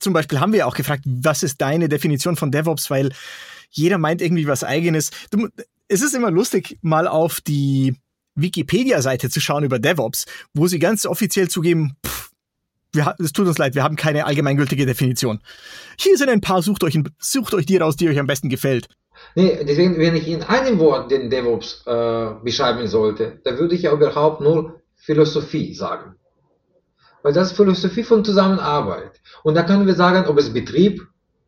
zum 0.00 0.12
Beispiel 0.12 0.40
haben 0.40 0.52
wir 0.52 0.66
auch 0.66 0.74
gefragt, 0.74 1.04
was 1.06 1.42
ist 1.42 1.60
deine 1.60 1.88
Definition 1.88 2.36
von 2.36 2.50
DevOps, 2.50 2.90
weil 2.90 3.12
jeder 3.70 3.98
meint 3.98 4.22
irgendwie 4.22 4.46
was 4.46 4.64
eigenes. 4.64 5.10
Du, 5.30 5.48
es 5.88 6.02
ist 6.02 6.14
immer 6.14 6.30
lustig, 6.30 6.78
mal 6.82 7.06
auf 7.06 7.40
die 7.40 7.96
Wikipedia-Seite 8.34 9.30
zu 9.30 9.40
schauen 9.40 9.64
über 9.64 9.78
DevOps, 9.78 10.26
wo 10.52 10.66
sie 10.66 10.80
ganz 10.80 11.06
offiziell 11.06 11.48
zugeben, 11.48 11.96
pff, 12.04 12.23
wir, 12.94 13.14
es 13.18 13.32
tut 13.32 13.46
uns 13.46 13.58
leid, 13.58 13.74
wir 13.74 13.82
haben 13.82 13.96
keine 13.96 14.26
allgemeingültige 14.26 14.86
Definition. 14.86 15.40
Hier 15.98 16.16
sind 16.16 16.28
ein 16.28 16.40
paar, 16.40 16.62
sucht 16.62 16.84
euch, 16.84 16.98
sucht 17.18 17.54
euch 17.54 17.66
die 17.66 17.76
raus, 17.76 17.96
die 17.96 18.08
euch 18.08 18.18
am 18.18 18.26
besten 18.26 18.48
gefällt. 18.48 18.88
Nee, 19.34 19.64
deswegen, 19.64 19.98
wenn 19.98 20.16
ich 20.16 20.28
in 20.28 20.42
einem 20.42 20.78
Wort 20.78 21.10
den 21.10 21.30
DevOps 21.30 21.84
äh, 21.86 22.34
beschreiben 22.42 22.86
sollte, 22.86 23.40
dann 23.44 23.58
würde 23.58 23.74
ich 23.74 23.82
ja 23.82 23.92
überhaupt 23.92 24.40
nur 24.40 24.80
Philosophie 24.96 25.74
sagen. 25.74 26.16
Weil 27.22 27.32
das 27.32 27.50
ist 27.50 27.56
Philosophie 27.56 28.02
von 28.02 28.24
Zusammenarbeit. 28.24 29.20
Und 29.42 29.54
da 29.54 29.62
können 29.62 29.86
wir 29.86 29.94
sagen, 29.94 30.26
ob 30.28 30.38
es 30.38 30.52
Betrieb 30.52 31.00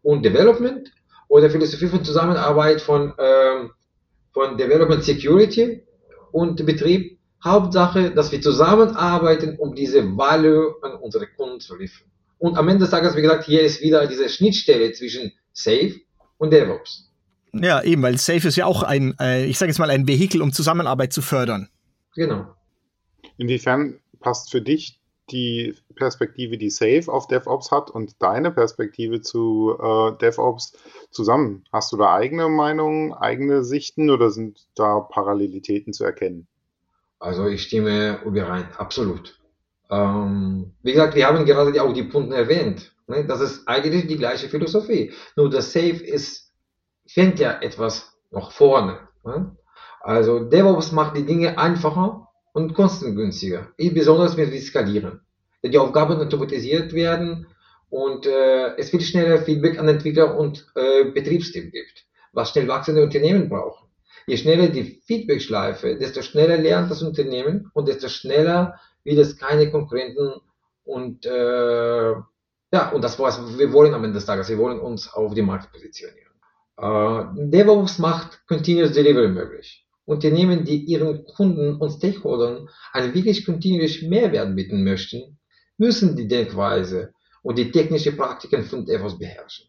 und 0.02 0.24
Development 0.24 0.90
oder 1.28 1.50
Philosophie 1.50 1.88
von 1.88 2.04
Zusammenarbeit 2.04 2.80
von, 2.80 3.12
ähm, 3.18 3.70
von 4.32 4.56
Development 4.56 5.02
Security 5.02 5.82
und 6.32 6.64
Betrieb 6.64 7.15
Hauptsache, 7.46 8.10
dass 8.10 8.32
wir 8.32 8.40
zusammenarbeiten, 8.40 9.56
um 9.58 9.74
diese 9.74 10.16
Value 10.16 10.74
an 10.82 10.96
unsere 10.96 11.26
Kunden 11.26 11.60
zu 11.60 11.76
liefern. 11.76 12.08
Und 12.38 12.58
am 12.58 12.68
Ende 12.68 12.80
des 12.80 12.90
Tages, 12.90 13.16
wie 13.16 13.22
gesagt, 13.22 13.44
hier 13.44 13.62
ist 13.62 13.80
wieder 13.80 14.06
diese 14.06 14.28
Schnittstelle 14.28 14.92
zwischen 14.92 15.32
Safe 15.52 15.94
und 16.36 16.52
DevOps. 16.52 17.10
Ja, 17.54 17.82
eben, 17.82 18.02
weil 18.02 18.18
Safe 18.18 18.46
ist 18.46 18.56
ja 18.56 18.66
auch 18.66 18.82
ein, 18.82 19.14
äh, 19.18 19.46
ich 19.46 19.56
sage 19.56 19.70
jetzt 19.70 19.78
mal, 19.78 19.88
ein 19.88 20.06
Vehikel, 20.06 20.42
um 20.42 20.52
Zusammenarbeit 20.52 21.12
zu 21.12 21.22
fördern. 21.22 21.70
Genau. 22.14 22.46
Inwiefern 23.38 24.00
passt 24.20 24.50
für 24.50 24.60
dich 24.60 25.00
die 25.30 25.74
Perspektive, 25.94 26.58
die 26.58 26.70
Safe 26.70 27.04
auf 27.08 27.26
DevOps 27.26 27.70
hat 27.70 27.90
und 27.90 28.22
deine 28.22 28.50
Perspektive 28.50 29.22
zu 29.22 29.76
äh, 29.78 30.16
DevOps 30.18 30.76
zusammen? 31.10 31.64
Hast 31.72 31.92
du 31.92 31.96
da 31.96 32.14
eigene 32.14 32.48
Meinungen, 32.48 33.12
eigene 33.12 33.64
Sichten 33.64 34.10
oder 34.10 34.30
sind 34.30 34.66
da 34.74 35.00
Parallelitäten 35.00 35.92
zu 35.92 36.04
erkennen? 36.04 36.46
Also 37.18 37.46
ich 37.46 37.62
stimme 37.62 38.20
überein, 38.24 38.68
absolut. 38.76 39.38
Ähm, 39.90 40.72
wie 40.82 40.92
gesagt, 40.92 41.14
wir 41.14 41.26
haben 41.26 41.44
gerade 41.44 41.82
auch 41.82 41.92
die 41.92 42.02
Punkte 42.02 42.36
erwähnt. 42.36 42.92
Ne? 43.06 43.24
Das 43.26 43.40
ist 43.40 43.66
eigentlich 43.66 44.06
die 44.06 44.16
gleiche 44.16 44.48
Philosophie. 44.48 45.12
Nur 45.36 45.48
das 45.48 45.72
Safe 45.72 46.02
ist, 46.04 46.52
fängt 47.06 47.38
ja 47.38 47.60
etwas 47.60 48.12
noch 48.30 48.52
vorne. 48.52 48.98
Ne? 49.24 49.56
Also 50.00 50.40
DevOps 50.40 50.92
macht 50.92 51.16
die 51.16 51.24
Dinge 51.24 51.58
einfacher 51.58 52.28
und 52.52 52.74
kostengünstiger. 52.74 53.68
Besonders 53.76 54.36
wenn 54.36 54.50
wir 54.50 54.60
skalieren. 54.60 55.20
Die 55.64 55.78
Aufgaben 55.78 56.20
automatisiert 56.20 56.92
werden 56.92 57.46
und 57.90 58.26
äh, 58.26 58.76
es 58.76 58.90
viel 58.90 59.00
schneller 59.00 59.38
Feedback 59.38 59.78
an 59.78 59.88
Entwickler 59.88 60.38
und 60.38 60.66
äh, 60.74 61.10
Betriebsteam 61.10 61.70
gibt, 61.70 62.06
was 62.32 62.50
schnell 62.50 62.68
wachsende 62.68 63.02
Unternehmen 63.02 63.48
brauchen. 63.48 63.85
Je 64.26 64.36
schneller 64.36 64.68
die 64.68 65.00
Feedback-Schleife, 65.06 65.96
desto 65.96 66.20
schneller 66.22 66.56
lernt 66.56 66.90
das 66.90 67.02
Unternehmen 67.02 67.70
und 67.74 67.86
desto 67.86 68.08
schneller 68.08 68.80
wird 69.04 69.18
es 69.18 69.38
keine 69.38 69.70
Konkurrenten 69.70 70.40
und 70.84 71.24
äh, 71.26 72.12
ja, 72.72 72.90
und 72.92 73.02
das 73.02 73.18
was 73.20 73.58
wir 73.58 73.72
wollen 73.72 73.94
am 73.94 74.02
Ende 74.02 74.16
des 74.16 74.26
Tages. 74.26 74.48
Wir 74.48 74.58
wollen 74.58 74.80
uns 74.80 75.12
auf 75.12 75.34
die 75.34 75.42
Markt 75.42 75.72
positionieren. 75.72 76.32
Äh, 76.76 77.50
DevOps 77.50 77.98
macht 77.98 78.44
Continuous 78.48 78.92
Delivery 78.92 79.28
möglich. 79.28 79.86
Unternehmen, 80.04 80.64
die 80.64 80.84
ihren 80.84 81.24
Kunden 81.24 81.76
und 81.76 81.90
Stakeholdern 81.90 82.68
einen 82.92 83.14
wirklich 83.14 83.44
kontinuierlichen 83.44 84.08
Mehrwert 84.08 84.54
bieten 84.56 84.82
möchten, 84.82 85.38
müssen 85.78 86.16
die 86.16 86.28
Denkweise 86.28 87.12
und 87.42 87.58
die 87.58 87.70
technische 87.70 88.12
Praktiken 88.12 88.64
von 88.64 88.84
DevOps 88.84 89.18
beherrschen. 89.18 89.66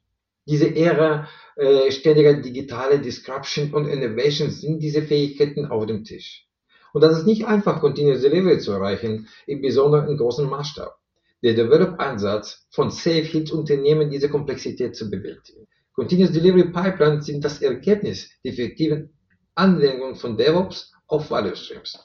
Diese 0.47 0.73
Ära 0.75 1.27
äh, 1.57 1.91
ständiger 1.91 2.33
digitale 2.33 2.99
Disruption 2.99 3.73
und 3.73 3.87
Innovation 3.87 4.49
sind 4.49 4.79
diese 4.79 5.01
Fähigkeiten 5.01 5.65
auf 5.65 5.85
dem 5.85 6.05
Tisch. 6.05 6.47
Und 6.93 7.01
das 7.01 7.17
ist 7.17 7.25
nicht 7.25 7.45
einfach, 7.45 7.81
Continuous 7.81 8.21
Delivery 8.21 8.57
zu 8.59 8.71
erreichen, 8.71 9.27
insbesondere 9.45 10.09
in 10.09 10.17
großem 10.17 10.49
Maßstab. 10.49 10.95
Der 11.43 11.53
Develop-Ansatz 11.53 12.65
von 12.71 12.89
Safe 12.89 13.21
hilft 13.21 13.51
Unternehmen, 13.51 14.09
diese 14.09 14.29
Komplexität 14.29 14.95
zu 14.95 15.09
bewältigen. 15.09 15.67
Continuous 15.93 16.31
Delivery 16.31 16.71
Pipelines 16.71 17.25
sind 17.25 17.43
das 17.43 17.61
Ergebnis 17.61 18.29
der 18.43 18.53
effektiven 18.53 19.09
Anwendung 19.53 20.15
von 20.15 20.37
DevOps 20.37 20.93
auf 21.07 21.29
Value 21.29 21.55
Streams. 21.55 21.99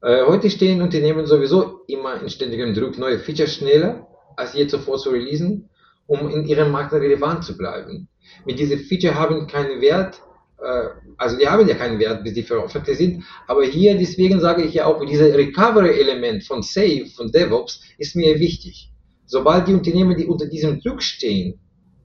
Äh, 0.00 0.24
heute 0.26 0.48
stehen 0.48 0.80
Unternehmen 0.80 1.26
sowieso 1.26 1.80
immer 1.88 2.22
in 2.22 2.30
ständigem 2.30 2.72
Druck, 2.72 2.98
neue 2.98 3.18
Features 3.18 3.54
schneller 3.54 4.06
als 4.36 4.54
je 4.54 4.66
zuvor 4.68 4.98
zu 4.98 5.10
releasen 5.10 5.68
um 6.06 6.28
in 6.30 6.46
ihrem 6.46 6.70
Markt 6.70 6.92
relevant 6.92 7.44
zu 7.44 7.56
bleiben. 7.56 8.08
Mit 8.44 8.58
diesen 8.58 8.78
Feature 8.78 9.14
haben 9.14 9.46
keinen 9.46 9.80
Wert, 9.80 10.20
äh, 10.58 10.88
also 11.16 11.36
die 11.36 11.48
haben 11.48 11.66
ja 11.68 11.74
keinen 11.74 11.98
Wert, 11.98 12.24
bis 12.24 12.34
die 12.34 12.42
veröffentlicht 12.42 12.98
sind, 12.98 13.24
aber 13.46 13.64
hier 13.64 13.96
deswegen 13.96 14.40
sage 14.40 14.62
ich 14.62 14.74
ja 14.74 14.86
auch, 14.86 15.04
dieses 15.04 15.34
Recovery-Element 15.34 16.44
von 16.44 16.62
Safe, 16.62 17.06
von 17.14 17.30
DevOps, 17.30 17.82
ist 17.98 18.16
mir 18.16 18.38
wichtig. 18.38 18.92
Sobald 19.26 19.66
die 19.66 19.74
Unternehmen, 19.74 20.16
die 20.16 20.26
unter 20.26 20.46
diesem 20.46 20.80
Druck 20.80 21.02
stehen, 21.02 21.58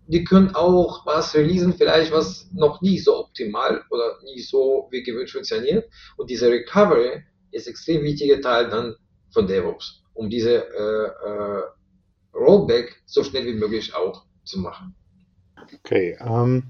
die 0.08 0.24
können 0.24 0.54
auch 0.56 1.06
was 1.06 1.34
releasen, 1.36 1.74
vielleicht 1.74 2.12
was 2.12 2.50
noch 2.54 2.82
nie 2.82 3.00
so 3.00 3.18
optimal 3.20 3.84
oder 3.90 4.18
nie 4.24 4.42
so 4.42 4.88
wie 4.92 5.04
gewünscht 5.04 5.34
funktioniert. 5.34 5.90
Und 6.18 6.30
diese 6.30 6.50
Recovery 6.50 7.24
ist 7.52 7.68
extrem 7.68 8.04
wichtiger 8.04 8.42
Teil 8.42 8.70
dann 8.70 8.96
von 9.32 9.48
DevOps, 9.48 10.04
um 10.14 10.30
diese 10.30 10.56
äh, 10.56 11.30
äh, 11.30 11.62
Rollback 12.34 13.02
so 13.06 13.24
schnell 13.24 13.46
wie 13.46 13.54
möglich 13.54 13.94
auch 13.96 14.26
zu 14.44 14.60
machen. 14.60 14.96
Okay. 15.80 16.18
Ähm, 16.20 16.64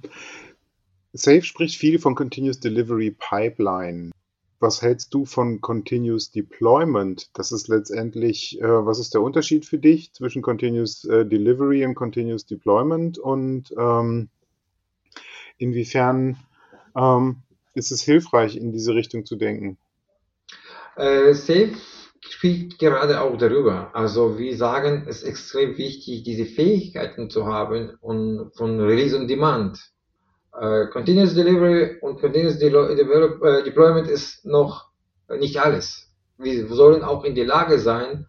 Safe 1.13 1.43
spricht 1.43 1.77
viel 1.77 1.99
von 1.99 2.15
Continuous 2.15 2.59
Delivery 2.59 3.11
Pipeline. 3.11 4.11
Was 4.59 4.81
hältst 4.81 5.13
du 5.13 5.25
von 5.25 5.59
Continuous 5.59 6.31
Deployment? 6.31 7.29
Das 7.33 7.51
ist 7.51 7.67
letztendlich, 7.67 8.61
äh, 8.61 8.85
was 8.85 8.99
ist 8.99 9.13
der 9.13 9.21
Unterschied 9.21 9.65
für 9.65 9.79
dich 9.79 10.13
zwischen 10.13 10.41
Continuous 10.41 11.03
äh, 11.05 11.25
Delivery 11.25 11.83
und 11.85 11.95
Continuous 11.95 12.45
Deployment 12.45 13.17
und 13.17 13.73
ähm, 13.77 14.29
inwiefern 15.57 16.37
ähm, 16.95 17.37
ist 17.73 17.91
es 17.91 18.03
hilfreich, 18.03 18.55
in 18.55 18.71
diese 18.71 18.93
Richtung 18.93 19.25
zu 19.25 19.35
denken? 19.35 19.77
Äh, 20.95 21.33
Safe 21.33 21.73
spricht 22.41 22.79
gerade 22.79 23.21
auch 23.21 23.38
darüber. 23.38 23.91
Also 23.93 24.39
wir 24.39 24.57
sagen, 24.57 25.05
es 25.07 25.21
ist 25.21 25.29
extrem 25.29 25.77
wichtig, 25.77 26.24
diese 26.24 26.45
Fähigkeiten 26.45 27.29
zu 27.29 27.45
haben 27.45 27.91
und 28.01 28.51
von 28.55 28.79
Release 28.79 29.15
on 29.15 29.27
Demand. 29.27 29.79
Äh, 30.60 30.88
Continuous 30.88 31.36
Delivery 31.36 32.00
und 32.01 32.19
Continuous 32.19 32.57
Develop, 32.57 33.43
äh, 33.43 33.62
Deployment 33.62 34.07
ist 34.07 34.43
noch 34.43 34.89
nicht 35.38 35.62
alles. 35.62 36.10
Wir 36.39 36.67
sollen 36.67 37.03
auch 37.03 37.25
in 37.25 37.36
der 37.36 37.45
Lage 37.45 37.77
sein, 37.77 38.25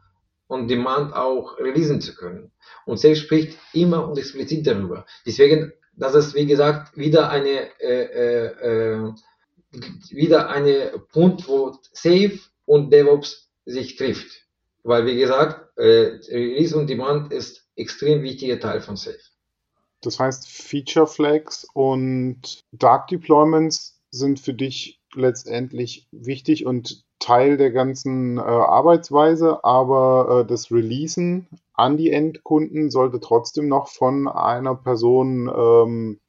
on 0.47 0.69
Demand 0.69 1.15
auch 1.15 1.59
releasen 1.59 2.03
zu 2.03 2.15
können. 2.15 2.53
Und 2.85 2.99
Safe 2.99 3.17
spricht 3.17 3.57
immer 3.73 4.07
und 4.07 4.19
explizit 4.19 4.67
darüber. 4.67 5.07
Deswegen, 5.25 5.73
das 5.97 6.15
ist 6.15 6.35
wie 6.35 6.45
gesagt 6.45 6.99
wieder 6.99 7.31
eine 7.31 7.81
äh, 7.81 8.05
äh, 8.13 9.07
äh 9.07 9.13
wieder 10.11 10.51
eine 10.51 10.93
Punkt, 11.11 11.49
wo 11.49 11.79
Safe 11.95 12.39
und 12.67 12.93
DevOps 12.93 13.52
sich 13.65 13.97
trifft. 13.97 14.47
Weil, 14.85 15.07
wie 15.07 15.17
gesagt, 15.17 15.79
äh, 15.79 16.19
Release 16.31 16.77
und 16.77 16.89
Demand 16.89 17.33
ist 17.33 17.69
extrem 17.77 18.23
wichtiger 18.23 18.59
Teil 18.59 18.81
von 18.81 18.97
Safe. 18.97 19.19
Das 20.01 20.19
heißt, 20.19 20.49
Feature 20.49 21.07
Flags 21.07 21.67
und 21.73 22.65
Dark 22.73 23.07
Deployments 23.09 24.01
sind 24.11 24.41
für 24.41 24.53
dich 24.55 25.01
letztendlich 25.15 26.09
wichtig 26.11 26.67
und 26.67 27.05
Teil 27.21 27.57
der 27.57 27.71
ganzen 27.71 28.39
äh, 28.39 28.41
Arbeitsweise, 28.41 29.63
aber 29.63 30.41
äh, 30.41 30.49
das 30.49 30.73
Releasen 30.73 31.47
an 31.73 31.97
die 31.97 32.11
Endkunden 32.11 32.91
sollte 32.91 33.21
trotzdem 33.21 33.69
noch 33.69 33.89
von 33.89 34.27
einer 34.27 34.75
Person 34.75 35.49
ähm, 35.55 36.21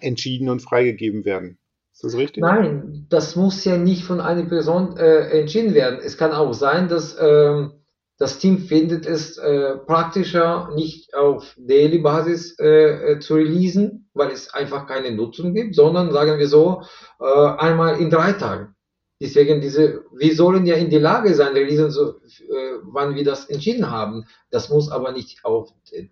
entschieden 0.00 0.48
und 0.48 0.60
freigegeben 0.60 1.26
werden. 1.26 1.58
Ist 2.02 2.14
das 2.14 2.20
richtig? 2.20 2.42
Nein, 2.42 3.06
das 3.10 3.36
muss 3.36 3.64
ja 3.64 3.76
nicht 3.76 4.02
von 4.02 4.20
einer 4.20 4.44
Person 4.44 4.96
äh, 4.96 5.38
entschieden 5.38 5.72
werden. 5.72 6.00
Es 6.02 6.18
kann 6.18 6.32
auch 6.32 6.52
sein, 6.52 6.88
dass 6.88 7.16
ähm, 7.20 7.74
das 8.18 8.38
Team 8.38 8.58
findet 8.58 9.06
es 9.06 9.38
äh, 9.38 9.76
praktischer, 9.76 10.72
nicht 10.74 11.14
auf 11.14 11.54
Daily-Basis 11.56 12.58
äh, 12.58 13.12
äh, 13.12 13.18
zu 13.20 13.34
releasen, 13.34 14.10
weil 14.14 14.32
es 14.32 14.52
einfach 14.52 14.88
keine 14.88 15.12
Nutzung 15.12 15.54
gibt, 15.54 15.76
sondern 15.76 16.10
sagen 16.10 16.40
wir 16.40 16.48
so, 16.48 16.82
äh, 17.20 17.24
einmal 17.24 18.00
in 18.00 18.10
drei 18.10 18.32
Tagen. 18.32 18.74
Deswegen 19.20 19.60
diese, 19.60 20.02
wir 20.12 20.34
sollen 20.34 20.66
ja 20.66 20.74
in 20.74 20.90
die 20.90 20.98
Lage 20.98 21.32
sein, 21.34 21.52
releasen, 21.52 21.92
so, 21.92 22.16
äh, 22.16 22.78
wann 22.82 23.14
wir 23.14 23.22
das 23.22 23.44
entschieden 23.48 23.92
haben. 23.92 24.24
Das 24.50 24.70
muss 24.70 24.90
aber 24.90 25.12
nicht 25.12 25.44
auf 25.44 25.70
äh, 25.92 26.08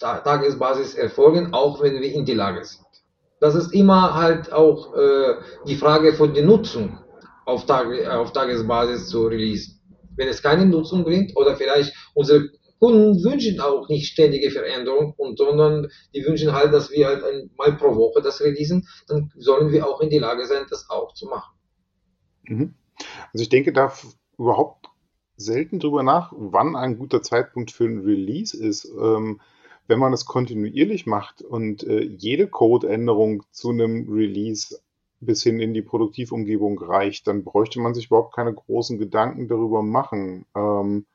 Tagesbasis 0.00 0.96
erfolgen, 0.96 1.52
auch 1.52 1.80
wenn 1.80 2.00
wir 2.00 2.12
in 2.12 2.24
die 2.24 2.34
Lage 2.34 2.64
sind. 2.64 2.87
Das 3.40 3.54
ist 3.54 3.72
immer 3.72 4.14
halt 4.14 4.52
auch 4.52 4.94
äh, 4.94 5.34
die 5.66 5.76
Frage 5.76 6.14
von 6.14 6.34
der 6.34 6.44
Nutzung 6.44 6.98
auf, 7.44 7.66
Tag, 7.66 7.86
auf 8.08 8.32
Tagesbasis 8.32 9.08
zu 9.08 9.26
releasen 9.26 9.78
wenn 10.18 10.28
es 10.28 10.42
keine 10.42 10.66
Nutzung 10.66 11.04
bringt 11.04 11.34
oder 11.36 11.56
vielleicht 11.56 11.94
unsere 12.12 12.50
Kunden 12.80 13.24
wünschen 13.24 13.60
auch 13.60 13.88
nicht 13.88 14.12
ständige 14.12 14.50
Veränderung 14.50 15.14
und 15.16 15.38
sondern 15.38 15.88
die 16.14 16.24
wünschen 16.24 16.52
halt, 16.52 16.72
dass 16.72 16.90
wir 16.90 17.06
halt 17.06 17.24
einmal 17.24 17.76
pro 17.76 17.96
Woche 17.96 18.20
das 18.20 18.40
releasen, 18.40 18.86
dann 19.08 19.32
sollen 19.36 19.72
wir 19.72 19.88
auch 19.88 20.00
in 20.00 20.10
die 20.10 20.18
Lage 20.18 20.46
sein, 20.46 20.66
das 20.68 20.90
auch 20.90 21.14
zu 21.14 21.26
machen. 21.26 21.56
Mhm. 22.42 22.74
Also 23.32 23.42
ich 23.42 23.48
denke 23.48 23.72
da 23.72 23.92
überhaupt 24.36 24.86
selten 25.36 25.78
drüber 25.78 26.02
nach, 26.02 26.32
wann 26.36 26.76
ein 26.76 26.98
guter 26.98 27.22
Zeitpunkt 27.22 27.70
für 27.70 27.84
ein 27.84 28.00
Release 28.00 28.56
ist. 28.56 28.84
Ähm, 29.00 29.40
wenn 29.88 29.98
man 29.98 30.12
es 30.12 30.26
kontinuierlich 30.26 31.06
macht 31.06 31.42
und 31.42 31.82
äh, 31.82 32.02
jede 32.02 32.46
Codeänderung 32.46 33.42
zu 33.50 33.70
einem 33.70 34.12
Release 34.12 34.78
bis 35.20 35.42
hin 35.42 35.58
in 35.58 35.74
die 35.74 35.82
Produktivumgebung 35.82 36.78
reicht, 36.78 37.26
dann 37.26 37.42
bräuchte 37.42 37.80
man 37.80 37.94
sich 37.94 38.06
überhaupt 38.06 38.34
keine 38.34 38.54
großen 38.54 38.98
Gedanken 38.98 39.48
darüber 39.48 39.82
machen. 39.82 40.44
Ähm, 40.54 41.06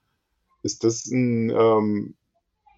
ist 0.64 0.84
das 0.84 1.06
ein, 1.06 1.50
ähm, 1.52 2.16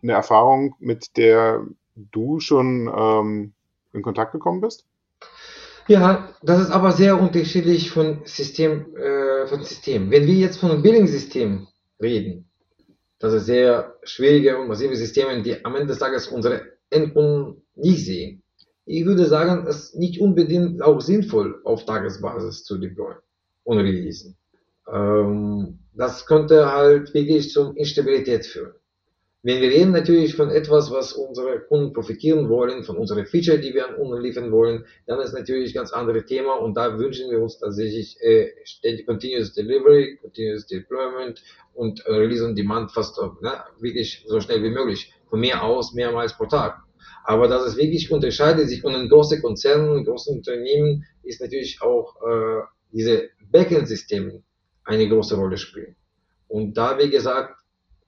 eine 0.03 0.11
Erfahrung, 0.11 0.75
mit 0.79 1.17
der 1.17 1.65
du 1.95 2.39
schon 2.39 2.91
ähm, 2.95 3.53
in 3.93 4.01
Kontakt 4.01 4.33
gekommen 4.33 4.61
bist? 4.61 4.85
Ja, 5.87 6.29
das 6.41 6.59
ist 6.59 6.71
aber 6.71 6.91
sehr 6.91 7.19
unterschiedlich 7.19 7.91
von 7.91 8.21
System, 8.25 8.95
äh, 8.95 9.47
von 9.47 9.63
System. 9.63 10.11
Wenn 10.11 10.25
wir 10.25 10.33
jetzt 10.33 10.57
von 10.57 10.71
einem 10.71 10.81
Billing-System 10.81 11.67
reden, 12.01 12.44
ist 13.33 13.45
sehr 13.45 13.95
schwierige 14.03 14.57
und 14.57 14.67
massive 14.67 14.95
Systeme, 14.95 15.41
die 15.41 15.63
am 15.63 15.75
Ende 15.75 15.87
des 15.87 15.99
Tages 15.99 16.27
unsere 16.27 16.61
Endkunden 16.89 17.61
nicht 17.75 18.05
sehen 18.05 18.43
ich 18.85 19.05
würde 19.05 19.25
sagen, 19.25 19.65
es 19.67 19.77
ist 19.77 19.95
nicht 19.95 20.21
unbedingt 20.21 20.81
auch 20.81 21.01
sinnvoll, 21.01 21.59
auf 21.63 21.85
Tagesbasis 21.85 22.63
zu 22.63 22.77
deployen 22.77 23.17
und 23.63 23.79
releasen. 23.79 24.37
Ähm, 24.91 25.79
das 25.93 26.25
könnte 26.27 26.71
halt 26.71 27.13
wirklich 27.13 27.51
zum 27.51 27.75
Instabilität 27.75 28.45
führen. 28.45 28.73
Wenn 29.45 29.61
wir 29.61 29.69
reden 29.69 29.91
natürlich 29.91 30.35
von 30.35 30.49
etwas, 30.49 30.89
was 30.89 31.13
unsere 31.13 31.59
Kunden 31.59 31.93
profitieren 31.93 32.49
wollen, 32.49 32.83
von 32.83 32.97
unseren 32.97 33.27
Feature, 33.27 33.59
die 33.59 33.75
wir 33.75 33.87
an 33.87 33.95
Kunden 33.95 34.19
liefern 34.19 34.51
wollen, 34.51 34.85
dann 35.05 35.19
ist 35.19 35.33
natürlich 35.33 35.69
ein 35.69 35.75
ganz 35.75 35.93
anderes 35.93 36.25
Thema 36.25 36.53
und 36.55 36.75
da 36.75 36.97
wünschen 36.97 37.29
wir 37.29 37.39
uns 37.39 37.59
tatsächlich 37.59 38.17
äh, 38.21 38.49
Continuous 39.05 39.53
Delivery, 39.53 40.17
Continuous 40.19 40.65
Deployment 40.65 41.43
und 41.75 42.03
äh, 42.07 42.13
Release 42.13 42.43
on 42.43 42.55
Demand 42.55 42.91
fast 42.91 43.21
ne, 43.21 43.51
wirklich 43.79 44.25
so 44.27 44.39
schnell 44.39 44.63
wie 44.63 44.71
möglich. 44.71 45.13
Von 45.29 45.41
mir 45.41 45.61
aus 45.61 45.93
mehrmals 45.93 46.35
pro 46.35 46.47
Tag. 46.47 46.79
Aber 47.23 47.47
dass 47.47 47.67
es 47.67 47.77
wirklich 47.77 48.11
unterscheidet 48.11 48.67
sich 48.67 48.83
und 48.83 48.95
in 48.95 49.09
großen 49.09 49.43
Konzernen, 49.43 49.95
in 49.99 50.05
großen 50.05 50.37
Unternehmen 50.37 51.05
ist 51.21 51.39
natürlich 51.39 51.83
auch 51.83 52.15
äh, 52.27 52.61
diese 52.91 53.29
Backend-Systeme 53.51 54.41
eine 54.85 55.07
große 55.07 55.35
Rolle 55.35 55.57
spielen. 55.57 55.95
Und 56.47 56.75
da, 56.75 56.97
wie 56.97 57.11
gesagt, 57.11 57.59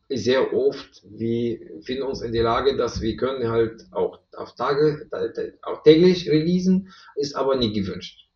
sehr 0.10 0.54
oft, 0.54 1.04
wir 1.04 1.60
finden 1.82 2.04
uns 2.04 2.22
in 2.22 2.32
der 2.32 2.44
Lage, 2.44 2.78
dass 2.78 3.02
wir 3.02 3.18
können 3.18 3.50
halt 3.50 3.88
auch 3.92 4.20
auf 4.34 4.56
Tage, 4.56 5.10
auch 5.64 5.84
täglich 5.84 6.30
releasen, 6.30 6.94
ist 7.16 7.36
aber 7.36 7.58
nicht 7.58 7.76
gewünscht. 7.76 8.28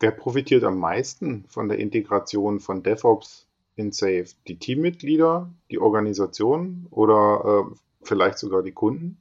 Wer 0.00 0.12
profitiert 0.12 0.64
am 0.64 0.78
meisten 0.78 1.44
von 1.48 1.68
der 1.68 1.78
Integration 1.78 2.60
von 2.60 2.82
DevOps 2.82 3.46
in 3.76 3.92
Safe? 3.92 4.26
Die 4.46 4.56
Teammitglieder, 4.56 5.52
die 5.70 5.78
Organisation 5.78 6.86
oder 6.90 7.66
äh, 7.70 7.74
vielleicht 8.02 8.38
sogar 8.38 8.62
die 8.62 8.72
Kunden? 8.72 9.20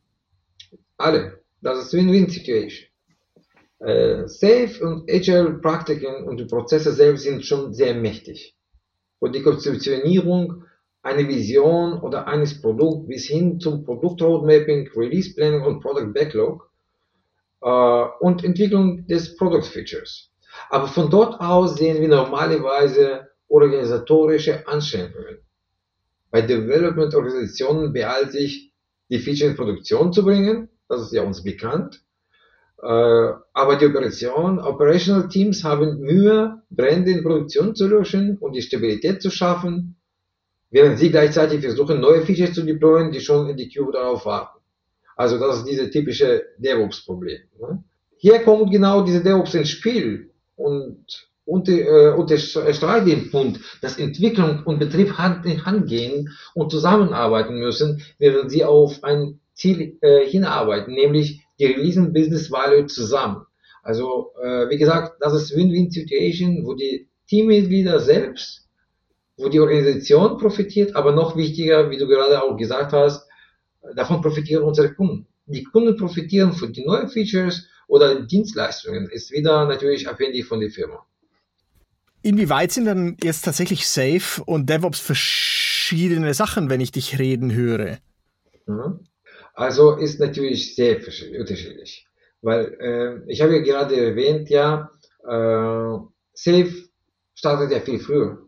Alle. 0.97 1.41
Das 1.61 1.79
ist 1.79 1.93
Win-Win-Situation. 1.93 2.87
Äh, 3.79 4.27
Safe 4.27 4.79
und 4.81 5.09
Agile 5.09 5.59
Praktiken 5.59 6.23
und 6.23 6.37
die 6.37 6.45
Prozesse 6.45 6.93
selbst 6.93 7.23
sind 7.23 7.45
schon 7.45 7.73
sehr 7.73 7.93
mächtig. 7.93 8.55
Von 9.19 9.31
die 9.31 9.41
Konzeptionierung 9.41 10.63
einer 11.07 11.27
Vision 11.27 11.99
oder 11.99 12.27
eines 12.27 12.61
Produkts 12.61 13.07
bis 13.07 13.25
hin 13.25 13.59
zum 13.59 13.83
Produkt 13.83 14.21
Roadmapping, 14.21 14.89
Release 14.95 15.33
Planning 15.33 15.63
und 15.63 15.81
Product 15.81 16.13
Backlog 16.13 16.69
äh, 17.61 18.05
und 18.19 18.43
Entwicklung 18.43 19.07
des 19.07 19.35
Product 19.35 19.63
Features. 19.63 20.31
Aber 20.69 20.87
von 20.87 21.09
dort 21.09 21.39
aus 21.39 21.75
sehen 21.75 22.01
wir 22.01 22.07
normalerweise 22.07 23.27
organisatorische 23.47 24.67
Anstrengungen. 24.67 25.39
Bei 26.29 26.41
Development 26.41 27.13
Organisationen 27.15 27.93
behalte 27.93 28.31
sich, 28.31 28.73
die 29.09 29.19
Feature 29.19 29.51
in 29.51 29.55
Produktion 29.55 30.11
zu 30.11 30.23
bringen 30.23 30.69
das 30.87 31.01
ist 31.01 31.13
ja 31.13 31.23
uns 31.23 31.43
bekannt. 31.43 32.01
Äh, 32.81 32.85
aber 33.53 33.75
die 33.79 33.87
Operation, 33.87 34.59
Operational 34.59 35.29
Teams 35.29 35.63
haben 35.63 35.99
Mühe, 35.99 36.61
Brände 36.69 37.11
in 37.11 37.23
Produktion 37.23 37.75
zu 37.75 37.87
löschen 37.87 38.37
und 38.37 38.53
die 38.53 38.61
Stabilität 38.61 39.21
zu 39.21 39.31
schaffen, 39.31 39.96
während 40.69 40.99
sie 40.99 41.09
gleichzeitig 41.09 41.61
versuchen, 41.61 41.99
neue 41.99 42.21
Features 42.21 42.53
zu 42.53 42.63
deployen, 42.63 43.11
die 43.11 43.21
schon 43.21 43.49
in 43.49 43.57
die 43.57 43.69
Queue 43.69 43.91
darauf 43.91 44.25
warten. 44.25 44.59
Also 45.15 45.39
das 45.39 45.57
ist 45.57 45.65
diese 45.67 45.89
typische 45.89 46.43
DevOps-Problem. 46.59 47.39
Ne? 47.59 47.83
Hier 48.17 48.39
kommt 48.39 48.71
genau 48.71 49.03
diese 49.03 49.23
DevOps 49.23 49.55
ins 49.55 49.69
Spiel 49.69 50.31
und 50.55 51.29
unter, 51.45 51.71
äh, 51.71 52.13
unterstreicht 52.13 53.07
den 53.07 53.31
Punkt, 53.31 53.59
dass 53.81 53.97
Entwicklung 53.97 54.63
und 54.65 54.79
Betrieb 54.79 55.17
Hand 55.17 55.45
in 55.45 55.65
Hand 55.65 55.87
gehen 55.87 56.29
und 56.53 56.71
zusammenarbeiten 56.71 57.57
müssen, 57.57 58.03
während 58.19 58.51
sie 58.51 58.65
auf 58.65 59.03
ein 59.03 59.39
Ziel 59.53 59.97
äh, 60.01 60.25
hinarbeiten, 60.25 60.93
nämlich 60.93 61.41
die 61.57 61.65
Releasen 61.65 62.13
Business 62.13 62.51
Value 62.51 62.85
zusammen. 62.85 63.45
Also 63.81 64.31
äh, 64.43 64.69
wie 64.69 64.77
gesagt, 64.77 65.17
das 65.21 65.33
ist 65.33 65.55
Win-Win-Situation, 65.55 66.65
wo 66.65 66.73
die 66.73 67.07
Teammitglieder 67.29 67.99
selbst, 67.99 68.66
wo 69.37 69.49
die 69.49 69.59
Organisation 69.59 70.37
profitiert, 70.37 70.95
aber 70.95 71.11
noch 71.11 71.37
wichtiger, 71.37 71.89
wie 71.89 71.97
du 71.97 72.07
gerade 72.07 72.41
auch 72.41 72.57
gesagt 72.57 72.91
hast, 72.91 73.27
davon 73.95 74.21
profitieren 74.21 74.63
unsere 74.63 74.93
Kunden. 74.93 75.27
Die 75.45 75.63
Kunden 75.63 75.95
profitieren 75.95 76.53
von 76.53 76.73
den 76.73 76.85
neuen 76.85 77.07
Features 77.07 77.67
oder 77.87 78.21
Dienstleistungen, 78.21 79.09
ist 79.09 79.31
wieder 79.31 79.65
natürlich 79.65 80.09
abhängig 80.09 80.45
von 80.45 80.59
der 80.59 80.69
Firma. 80.69 81.05
Inwieweit 82.21 82.71
sind 82.71 82.85
dann 82.85 83.15
jetzt 83.23 83.45
tatsächlich 83.45 83.87
Safe 83.87 84.43
und 84.43 84.69
DevOps 84.69 84.99
verschiedene 84.99 86.33
Sachen, 86.33 86.69
wenn 86.69 86.81
ich 86.81 86.91
dich 86.91 87.19
reden 87.19 87.53
höre? 87.53 87.99
Mhm. 88.65 88.99
Also 89.53 89.95
ist 89.95 90.19
natürlich 90.19 90.75
sehr 90.75 90.97
unterschiedlich. 91.39 92.07
Weil 92.41 92.77
äh, 92.79 93.31
ich 93.31 93.41
habe 93.41 93.55
ja 93.55 93.61
gerade 93.61 93.95
erwähnt, 93.95 94.49
ja, 94.49 94.91
äh, 95.23 95.97
Safe 96.33 96.73
startet 97.33 97.71
ja 97.71 97.79
viel 97.79 97.99
früher. 97.99 98.46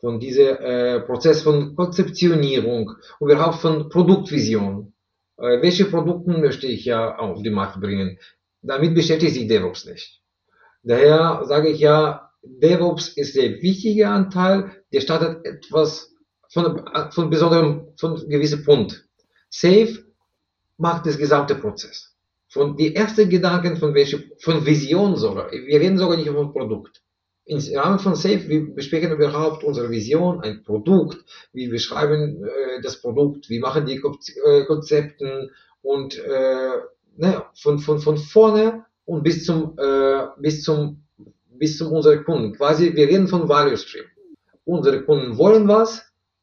Von 0.00 0.18
diesem 0.18 0.56
äh, 0.56 1.00
Prozess 1.00 1.42
von 1.42 1.76
Konzeptionierung, 1.76 2.92
überhaupt 3.20 3.56
von 3.56 3.88
Produktvision. 3.88 4.94
Äh, 5.36 5.60
welche 5.62 5.84
Produkte 5.86 6.30
möchte 6.30 6.66
ich 6.66 6.84
ja 6.86 7.18
auf 7.18 7.42
den 7.42 7.52
Markt 7.52 7.80
bringen? 7.80 8.18
Damit 8.62 8.94
beschäftigt 8.94 9.34
sich 9.34 9.46
DevOps 9.46 9.84
nicht. 9.86 10.22
Daher 10.82 11.42
sage 11.44 11.68
ich 11.68 11.80
ja, 11.80 12.30
DevOps 12.42 13.08
ist 13.08 13.36
der 13.36 13.60
wichtige 13.60 14.08
Anteil, 14.08 14.82
der 14.92 15.00
startet 15.02 15.44
etwas 15.44 16.14
von, 16.48 16.82
von 17.10 17.30
besonderem, 17.30 17.88
von 17.96 18.16
gewissem 18.28 18.64
Punkt. 18.64 19.06
Safe 19.50 20.04
macht 20.78 21.06
das 21.06 21.18
gesamte 21.18 21.54
Prozess. 21.54 22.16
Von 22.48 22.76
die 22.76 22.96
ersten 22.96 23.28
Gedanken 23.28 23.76
von 23.76 23.94
welche, 23.94 24.24
von 24.38 24.64
Vision 24.64 25.16
sogar. 25.16 25.50
Wir 25.52 25.80
reden 25.80 25.98
sogar 25.98 26.16
nicht 26.16 26.28
von 26.28 26.52
Produkt. 26.52 27.02
Im 27.44 27.58
Rahmen 27.76 27.98
von 27.98 28.14
Safe, 28.14 28.48
wir 28.48 28.74
besprechen 28.74 29.12
überhaupt 29.12 29.64
unsere 29.64 29.90
Vision, 29.90 30.40
ein 30.42 30.62
Produkt, 30.62 31.18
wie 31.52 31.68
beschreiben 31.68 32.44
äh, 32.44 32.80
das 32.82 33.00
Produkt, 33.00 33.48
wie 33.48 33.58
machen 33.58 33.86
die 33.86 33.96
äh, 33.96 34.64
Konzepten 34.66 35.50
und 35.82 36.18
äh, 36.18 36.70
ne, 37.16 37.44
von, 37.54 37.78
von, 37.78 37.98
von 37.98 38.16
vorne 38.18 38.84
und 39.04 39.22
bis 39.22 39.44
zum, 39.44 39.76
äh, 39.78 40.26
bis 40.38 40.62
zum, 40.62 41.02
bis 41.58 41.78
zum 41.78 41.92
unseren 41.92 42.24
Kunden. 42.24 42.54
Quasi, 42.54 42.94
wir 42.94 43.08
reden 43.08 43.28
von 43.28 43.48
Value 43.48 43.76
Stream. 43.76 44.04
Unsere 44.64 45.02
Kunden 45.02 45.36
wollen 45.36 45.66
was 45.66 46.02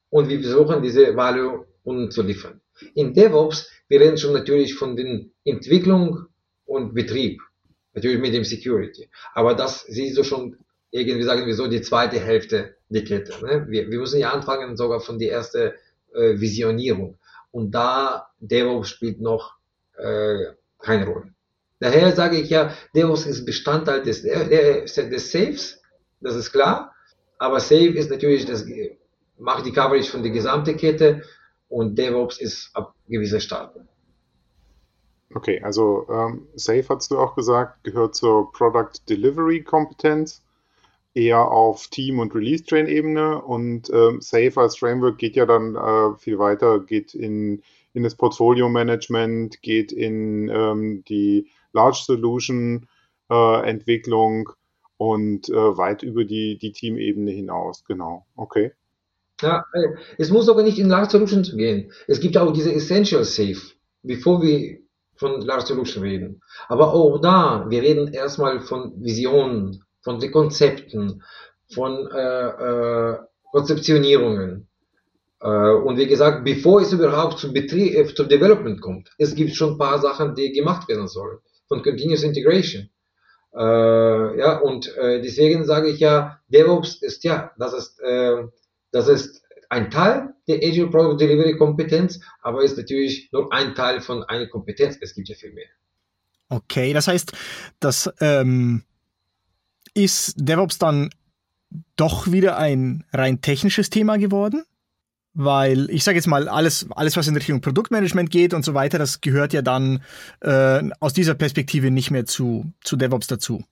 und 0.10 0.27
wir 0.27 0.41
versuchen 0.41 0.81
diese 0.81 1.15
Value 1.15 1.65
Kunden 1.83 2.12
zu 2.12 2.21
liefern. 2.21 2.60
In 2.95 3.13
DevOps, 3.13 3.71
wir 3.88 4.01
reden 4.01 4.17
schon 4.17 4.33
natürlich 4.33 4.73
von 4.73 4.97
den 4.97 5.31
Entwicklung 5.45 6.25
und 6.65 6.93
Betrieb. 6.93 7.39
Natürlich 7.93 8.19
mit 8.19 8.33
dem 8.33 8.43
Security. 8.43 9.10
Aber 9.33 9.55
das 9.55 9.86
siehst 9.88 10.17
du 10.17 10.23
schon 10.23 10.57
irgendwie, 10.91 11.23
sagen 11.23 11.45
wir 11.45 11.56
so, 11.56 11.67
die 11.67 11.82
zweite 11.82 12.19
Hälfte 12.19 12.76
der 12.89 13.04
Kette. 13.04 13.34
Ne? 13.45 13.65
Wir, 13.69 13.89
wir 13.89 14.00
müssen 14.00 14.19
ja 14.19 14.32
anfangen 14.32 14.78
sogar 14.78 15.00
von 15.00 15.19
der 15.19 15.32
ersten 15.32 15.71
äh, 16.13 16.39
Visionierung. 16.39 17.17
Und 17.52 17.71
da 17.71 18.30
DevOps 18.39 18.89
spielt 18.89 19.19
noch 19.19 19.56
äh, 19.97 20.45
keine 20.80 21.08
Rolle. 21.08 21.34
Daher 21.80 22.15
sage 22.15 22.38
ich 22.38 22.50
ja, 22.50 22.73
DevOps 22.95 23.26
ist 23.26 23.45
Bestandteil 23.45 24.02
des, 24.04 24.23
des, 24.23 24.93
des 24.93 25.32
Saves, 25.32 25.82
das 26.21 26.36
ist 26.36 26.52
klar. 26.52 26.93
Aber 27.38 27.60
Save 27.60 27.89
ist 27.89 28.10
natürlich 28.10 28.45
das, 28.45 28.65
macht 29.38 29.65
die 29.65 29.71
Coverage 29.71 30.10
von 30.10 30.23
der 30.23 30.32
gesamten 30.32 30.76
Kette 30.78 31.21
und 31.69 31.97
DevOps 31.97 32.39
ist 32.39 32.71
ab 32.73 32.95
gewisser 33.08 33.39
Start. 33.39 33.76
Okay, 35.36 35.62
also 35.62 36.08
ähm, 36.10 36.47
Safe 36.56 36.86
hast 36.89 37.12
du 37.12 37.19
auch 37.19 37.36
gesagt, 37.36 37.84
gehört 37.84 38.15
zur 38.15 38.52
Product 38.54 38.91
Delivery 39.10 39.62
Kompetenz, 39.62 40.41
eher 41.17 41.51
auf 41.51 41.88
Team- 41.88 42.19
und 42.19 42.36
Release-Train-Ebene 42.36 43.41
und 43.41 43.89
ähm, 43.89 44.21
Safe 44.21 44.53
als 44.56 44.77
Framework 44.77 45.17
geht 45.17 45.36
ja 45.36 45.47
dann 45.47 45.75
äh, 45.75 46.15
viel 46.19 46.38
weiter, 46.38 46.80
geht 46.80 47.15
in, 47.15 47.63
in 47.93 48.03
das 48.03 48.15
Portfolio-Management, 48.15 49.62
geht 49.63 49.91
in 49.91 50.47
ähm, 50.49 51.03
die 51.10 51.47
Large 51.73 52.03
Solution 52.06 52.88
äh, 53.30 53.73
und 54.97 55.49
äh, 55.49 55.77
weit 55.77 56.03
über 56.03 56.23
die, 56.23 56.58
die 56.58 56.71
Teamebene 56.71 57.32
hinaus. 57.32 57.84
Genau, 57.86 58.25
okay. 58.36 58.71
Ja, 59.41 59.65
äh, 59.73 59.89
es 60.19 60.30
muss 60.30 60.49
aber 60.49 60.62
nicht 60.62 60.77
in 60.77 60.89
Large 60.89 61.12
Solutions 61.12 61.56
gehen. 61.56 61.91
Es 62.08 62.19
gibt 62.19 62.38
auch 62.38 62.53
diese 62.53 62.73
Essential 62.73 63.23
Safe, 63.23 63.62
bevor 64.03 64.41
wir 64.41 64.80
von 65.15 65.41
Large 65.41 65.65
Solution 65.65 66.03
reden. 66.03 66.41
Aber 66.67 66.93
auch 66.93 67.19
da, 67.19 67.65
wir 67.69 67.82
reden 67.82 68.13
erstmal 68.13 68.60
von 68.60 68.93
Visionen, 69.03 69.84
von 70.08 70.22
den 70.22 70.32
Konzepten, 70.32 71.22
von 71.70 72.10
äh, 72.13 72.48
äh, 72.48 73.17
Konzeptionierungen. 73.52 74.70
Äh, 75.41 75.48
und 75.86 75.98
wie 75.98 76.08
gesagt, 76.08 76.46
bevor 76.46 76.80
es 76.80 76.93
überhaupt 76.93 77.39
zum 77.39 77.52
Betrieb, 77.52 77.93
äh, 77.93 78.06
zum 78.15 78.30
Development 78.30 78.80
kommt, 78.80 79.10
es 79.17 79.36
gibt 79.36 79.54
schon 79.54 79.74
ein 79.74 79.78
paar 79.78 80.00
Sachen, 80.00 80.34
die 80.34 80.54
gemacht 80.54 80.88
werden 80.88 81.10
sollen. 81.10 81.39
Von 81.67 81.84
Continuous 81.84 82.24
Integration. 82.24 82.89
Äh, 83.54 84.39
ja, 84.39 84.60
und 84.60 84.96
äh, 84.96 85.22
deswegen 85.22 85.65
sage 85.65 85.89
ich 85.89 86.00
ja, 86.00 86.39
DevOps 86.48 87.02
ist 87.02 87.26
ja, 87.26 87.52
das 87.60 87.74
ist, 87.74 88.00
das 88.91 89.10
ist 89.10 89.43
ein 89.67 89.91
Teil 89.91 90.34
der 90.48 90.60
Agile 90.60 90.88
Product 90.88 91.17
Delivery 91.17 91.58
Kompetenz, 91.58 92.22
aber 92.41 92.63
ist 92.63 92.78
natürlich 92.78 93.30
nur 93.34 93.52
ein 93.52 93.76
Teil 93.76 94.00
von 94.00 94.24
einer 94.24 94.48
Kompetenz. 94.48 94.98
Es 95.02 95.13
gibt 95.13 95.28
ja 95.28 95.36
viel 95.36 95.52
mehr. 95.52 95.67
Okay, 96.48 96.93
das 96.93 97.10
heißt, 97.10 97.34
das 97.82 98.10
ähm, 98.22 98.84
ist 99.97 100.36
DevOps 100.38 100.77
dann 100.77 101.10
doch 101.95 102.31
wieder 102.31 102.57
ein 102.57 103.03
rein 103.12 103.41
technisches 103.41 103.89
Thema 103.89 104.17
geworden? 104.17 104.63
Weil 105.33 105.89
ich 105.91 106.03
sage 106.03 106.17
jetzt 106.17 106.27
mal, 106.27 106.47
alles, 106.47 106.88
alles, 106.91 107.15
was 107.15 107.27
in 107.27 107.36
Richtung 107.36 107.62
Produktmanagement 107.62 108.31
geht 108.31 108.53
und 108.53 108.63
so 108.63 108.73
weiter, 108.73 108.97
das 108.97 109.21
gehört 109.21 109.53
ja 109.53 109.62
dann 109.62 110.01
äh, 110.41 110.81
aus 110.99 111.13
dieser 111.13 111.36
Perspektive 111.36 111.91
nicht 111.91 112.10
mehr 112.10 112.25
zu, 112.25 112.71
zu 112.83 112.95
DevOps 112.95 113.27
dazu. 113.27 113.63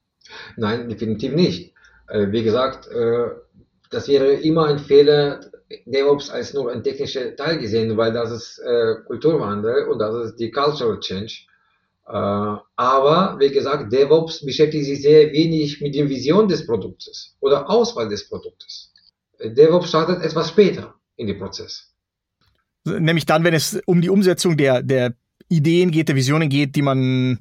Nein, 0.57 0.89
definitiv 0.89 1.33
nicht. 1.33 1.73
Äh, 2.07 2.31
wie 2.31 2.43
gesagt, 2.43 2.87
äh, 2.87 3.29
das 3.89 4.07
wäre 4.07 4.33
immer 4.33 4.67
ein 4.67 4.79
Fehler, 4.79 5.39
DevOps 5.85 6.29
als 6.29 6.53
nur 6.53 6.71
ein 6.71 6.83
technischer 6.83 7.35
Teil 7.35 7.57
gesehen, 7.57 7.97
weil 7.97 8.13
das 8.13 8.31
ist 8.31 8.59
äh, 8.59 8.95
Kulturwandel 9.07 9.85
und 9.85 9.97
das 9.99 10.27
ist 10.27 10.35
die 10.39 10.51
Cultural 10.51 10.99
Change. 10.99 11.47
Äh, 12.07 12.11
aber 12.11 13.37
wie 13.39 13.49
gesagt, 13.49 13.91
DevOps 13.91 14.45
beschäftigt 14.45 14.85
sich 14.85 15.01
sehr 15.01 15.31
wenig 15.31 15.81
mit 15.81 15.95
der 15.95 16.07
Vision 16.09 16.47
des 16.47 16.65
Produktes 16.65 17.35
oder 17.39 17.69
Auswahl 17.69 18.09
des 18.09 18.29
Produktes. 18.29 18.93
DevOps 19.43 19.89
startet 19.89 20.21
etwas 20.21 20.49
später 20.49 20.95
in 21.15 21.27
den 21.27 21.39
Prozess. 21.39 21.93
Nämlich 22.85 23.25
dann, 23.25 23.43
wenn 23.43 23.53
es 23.53 23.79
um 23.85 24.01
die 24.01 24.09
Umsetzung 24.09 24.57
der, 24.57 24.83
der 24.83 25.15
Ideen 25.49 25.91
geht, 25.91 26.07
der 26.07 26.15
Visionen 26.15 26.49
geht, 26.49 26.75
die 26.75 26.81
man 26.81 27.39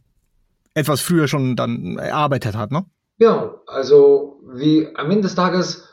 etwas 0.72 1.00
früher 1.00 1.29
schon 1.29 1.57
dann 1.57 1.98
erarbeitet 1.98 2.57
hat, 2.57 2.72
ne? 2.72 2.85
Ja, 3.18 3.61
also 3.66 4.40
wie 4.55 4.88
am 4.96 5.11
Ende 5.11 5.22
des 5.22 5.37
Tages 5.37 5.85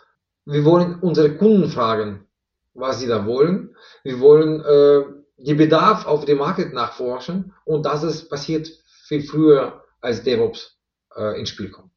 wir 0.45 0.65
wollen 0.65 0.99
unsere 0.99 1.37
Kunden 1.37 1.69
fragen, 1.69 2.25
was 2.73 2.99
sie 2.99 3.07
da 3.07 3.25
wollen. 3.25 3.75
Wir 4.03 4.19
wollen 4.19 4.61
äh, 4.61 5.03
die 5.43 5.53
Bedarf 5.53 6.05
auf 6.05 6.25
dem 6.25 6.37
Markt 6.37 6.73
nachforschen 6.73 7.53
und 7.65 7.85
das 7.85 8.03
ist 8.03 8.29
passiert 8.29 8.69
viel 9.07 9.23
früher, 9.23 9.83
als 9.99 10.23
DevOps 10.23 10.77
äh, 11.15 11.39
ins 11.39 11.49
Spiel 11.49 11.69
kommt. 11.69 11.91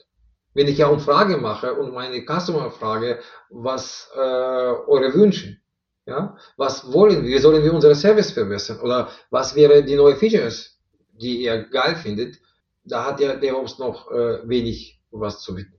Wenn 0.54 0.68
ich 0.68 0.78
ja 0.78 0.88
eine 0.88 0.98
Frage 1.00 1.36
mache 1.36 1.74
und 1.74 1.92
meine 1.92 2.24
Customer 2.24 2.70
frage, 2.70 3.18
was 3.50 4.08
äh, 4.14 4.18
eure 4.18 5.12
Wünschen, 5.14 5.60
ja, 6.06 6.36
was 6.56 6.92
wollen 6.92 7.24
wir, 7.24 7.40
sollen 7.40 7.62
wir 7.64 7.72
unsere 7.72 7.94
Service 7.94 8.30
verbessern 8.30 8.80
oder 8.80 9.08
was 9.30 9.54
wäre 9.54 9.82
die 9.82 9.96
neue 9.96 10.16
Features, 10.16 10.78
die 11.12 11.42
ihr 11.42 11.64
geil 11.64 11.96
findet, 11.96 12.36
da 12.84 13.04
hat 13.06 13.20
ja 13.20 13.36
DevOps 13.36 13.78
noch 13.78 14.10
äh, 14.10 14.48
wenig 14.48 15.00
was 15.10 15.40
zu 15.40 15.54
bieten. 15.54 15.74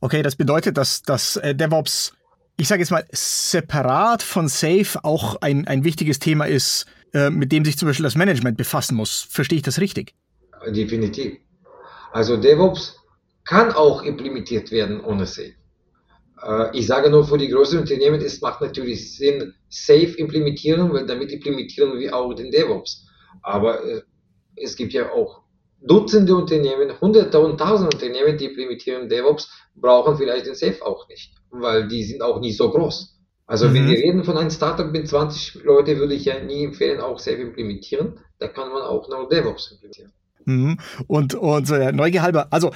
Okay, 0.00 0.22
das 0.22 0.36
bedeutet, 0.36 0.76
dass, 0.76 1.02
dass 1.02 1.36
äh, 1.36 1.54
DevOps, 1.54 2.12
ich 2.58 2.66
sage 2.66 2.82
jetzt 2.82 2.90
mal, 2.90 3.06
separat 3.12 4.22
von 4.22 4.48
Safe 4.48 4.98
auch 5.02 5.40
ein, 5.40 5.66
ein 5.68 5.84
wichtiges 5.84 6.18
Thema 6.18 6.46
ist, 6.46 6.86
äh, 7.14 7.30
mit 7.30 7.52
dem 7.52 7.64
sich 7.64 7.78
zum 7.78 7.88
Beispiel 7.88 8.02
das 8.02 8.16
Management 8.16 8.56
befassen 8.56 8.96
muss. 8.96 9.26
Verstehe 9.30 9.56
ich 9.58 9.62
das 9.62 9.80
richtig? 9.80 10.14
Definitiv. 10.66 11.38
Also 12.12 12.36
DevOps 12.36 12.96
kann 13.44 13.72
auch 13.72 14.02
implementiert 14.02 14.72
werden 14.72 15.00
ohne 15.00 15.24
Safe. 15.24 15.54
Äh, 16.42 16.76
ich 16.76 16.88
sage 16.88 17.10
nur, 17.10 17.24
für 17.26 17.38
die 17.38 17.48
größeren 17.48 17.80
Unternehmen, 17.80 18.20
es 18.20 18.40
macht 18.40 18.60
natürlich 18.60 19.16
Sinn, 19.16 19.54
Safe 19.68 20.14
implementieren, 20.16 20.92
weil 20.92 21.06
damit 21.06 21.30
implementieren 21.30 21.96
wir 21.98 22.14
auch 22.14 22.34
den 22.34 22.50
DevOps. 22.50 23.06
Aber 23.42 23.84
äh, 23.84 24.02
es 24.56 24.74
gibt 24.74 24.92
ja 24.92 25.12
auch 25.12 25.42
Dutzende 25.80 26.34
Unternehmen, 26.34 27.00
hunderte 27.00 27.38
und 27.38 27.58
tausende 27.58 27.94
Unternehmen, 27.94 28.36
die 28.36 28.46
implementieren 28.46 29.08
DevOps, 29.08 29.50
brauchen 29.76 30.16
vielleicht 30.16 30.46
den 30.46 30.54
Safe 30.54 30.84
auch 30.84 31.08
nicht, 31.08 31.34
weil 31.50 31.86
die 31.86 32.02
sind 32.02 32.20
auch 32.20 32.40
nicht 32.40 32.56
so 32.56 32.70
groß. 32.70 33.16
Also 33.46 33.68
mhm. 33.68 33.74
wenn 33.74 33.88
wir 33.88 33.98
reden 33.98 34.24
von 34.24 34.36
einem 34.36 34.50
Startup 34.50 34.90
mit 34.90 35.08
20 35.08 35.62
Leute, 35.64 35.98
würde 35.98 36.14
ich 36.14 36.24
ja 36.24 36.42
nie 36.42 36.64
empfehlen, 36.64 37.00
auch 37.00 37.18
Safe 37.18 37.36
implementieren. 37.36 38.18
Da 38.38 38.48
kann 38.48 38.70
man 38.70 38.82
auch 38.82 39.08
noch 39.08 39.28
DevOps 39.28 39.72
implementieren. 39.72 40.12
Mhm. 40.44 40.78
Und, 41.06 41.34
und 41.34 41.70
äh, 41.70 41.92
Neugier 41.92 42.22
halber, 42.22 42.48
also 42.50 42.72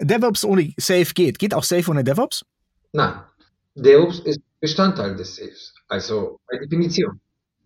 DevOps 0.00 0.44
ohne 0.44 0.72
Safe 0.78 1.12
geht. 1.12 1.38
Geht 1.38 1.54
auch 1.54 1.64
Safe 1.64 1.90
ohne 1.90 2.04
DevOps? 2.04 2.44
Nein. 2.92 3.14
DevOps 3.74 4.20
ist 4.20 4.40
Bestandteil 4.60 5.16
des 5.16 5.36
Safes. 5.36 5.74
Also 5.88 6.38
bei 6.48 6.58
Definition. 6.58 7.20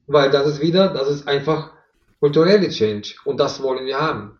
Weil 0.07 0.31
das 0.31 0.47
ist 0.49 0.63
wieder, 0.63 0.89
das 0.89 1.09
ist 1.09 1.29
einfach 1.29 1.73
kulturelle 2.19 2.71
Change 2.71 3.15
und 3.25 3.39
das 3.39 3.63
wollen 3.63 3.85
wir 3.85 4.01
haben 4.01 4.39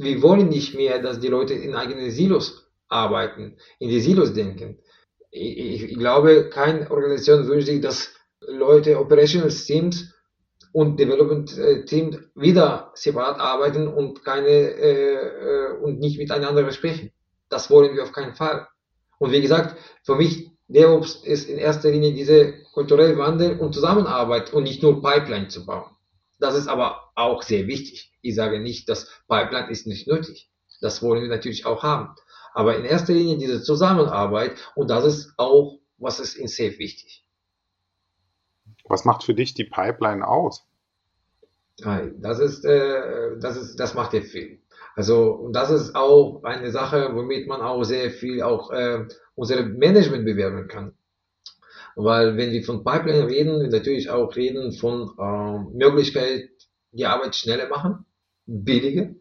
wir 0.00 0.22
wollen 0.22 0.48
nicht 0.48 0.74
mehr, 0.74 1.00
dass 1.00 1.20
die 1.20 1.28
Leute 1.28 1.54
in 1.54 1.74
eigenen 1.74 2.10
Silos 2.10 2.66
arbeiten, 2.88 3.56
in 3.78 3.90
die 3.90 4.00
Silos 4.00 4.32
denken. 4.32 4.78
Ich, 5.30 5.84
ich 5.84 5.98
glaube, 5.98 6.48
keine 6.48 6.90
Organisation 6.90 7.46
wünscht 7.46 7.66
sich, 7.66 7.80
dass 7.80 8.14
Leute 8.40 8.98
Operational 8.98 9.50
Teams 9.50 10.12
und 10.72 10.98
Development 10.98 11.56
äh, 11.58 11.84
Teams 11.84 12.18
wieder 12.34 12.92
separat 12.94 13.38
arbeiten 13.38 13.88
und 13.88 14.24
keine 14.24 14.48
äh, 14.48 15.14
äh, 15.14 15.72
und 15.82 15.98
nicht 15.98 16.18
miteinander 16.18 16.70
sprechen. 16.72 17.12
Das 17.48 17.70
wollen 17.70 17.94
wir 17.94 18.02
auf 18.02 18.12
keinen 18.12 18.34
Fall. 18.34 18.66
Und 19.18 19.32
wie 19.32 19.42
gesagt, 19.42 19.76
für 20.04 20.14
mich 20.14 20.50
DevOps 20.68 21.16
ist 21.24 21.48
in 21.50 21.58
erster 21.58 21.90
Linie 21.90 22.14
diese 22.14 22.54
kulturelle 22.72 23.18
Wandel 23.18 23.58
und 23.58 23.74
Zusammenarbeit 23.74 24.52
und 24.54 24.62
nicht 24.62 24.82
nur 24.82 25.02
Pipeline 25.02 25.48
zu 25.48 25.66
bauen. 25.66 25.90
Das 26.38 26.54
ist 26.54 26.68
aber 26.68 27.09
auch 27.20 27.42
sehr 27.42 27.66
wichtig. 27.66 28.12
Ich 28.22 28.34
sage 28.34 28.60
nicht, 28.60 28.88
dass 28.88 29.10
Pipeline 29.28 29.70
ist 29.70 29.86
nicht 29.86 30.06
nötig. 30.06 30.50
Das 30.80 31.02
wollen 31.02 31.22
wir 31.22 31.28
natürlich 31.28 31.66
auch 31.66 31.82
haben. 31.82 32.14
Aber 32.52 32.76
in 32.76 32.84
erster 32.84 33.12
Linie 33.12 33.38
diese 33.38 33.62
Zusammenarbeit 33.62 34.56
und 34.74 34.90
das 34.90 35.04
ist 35.04 35.34
auch, 35.36 35.78
was 35.98 36.20
ist 36.20 36.36
in 36.36 36.48
Safe 36.48 36.78
wichtig. 36.78 37.24
Was 38.84 39.04
macht 39.04 39.22
für 39.22 39.34
dich 39.34 39.54
die 39.54 39.64
Pipeline 39.64 40.26
aus? 40.26 40.66
Nein, 41.82 42.16
das 42.20 42.40
ist, 42.40 42.64
äh, 42.64 43.38
das 43.38 43.56
ist, 43.56 43.76
das 43.76 43.94
macht 43.94 44.12
ja 44.12 44.20
viel. 44.20 44.60
Also, 44.96 45.32
und 45.32 45.54
das 45.54 45.70
ist 45.70 45.94
auch 45.94 46.42
eine 46.42 46.70
Sache, 46.70 47.10
womit 47.14 47.46
man 47.46 47.60
auch 47.60 47.84
sehr 47.84 48.10
viel 48.10 48.42
auch 48.42 48.70
äh, 48.70 49.06
unsere 49.34 49.64
Management 49.64 50.24
bewerben 50.24 50.68
kann. 50.68 50.94
Weil 51.96 52.36
wenn 52.36 52.50
wir 52.50 52.64
von 52.64 52.84
Pipeline 52.84 53.28
reden, 53.28 53.60
wir 53.60 53.68
natürlich 53.68 54.10
auch 54.10 54.34
reden 54.36 54.72
von 54.72 55.10
äh, 55.18 55.76
Möglichkeit, 55.76 56.50
die 56.92 57.06
Arbeit 57.06 57.36
schneller 57.36 57.68
machen, 57.68 58.04
billiger, 58.46 59.14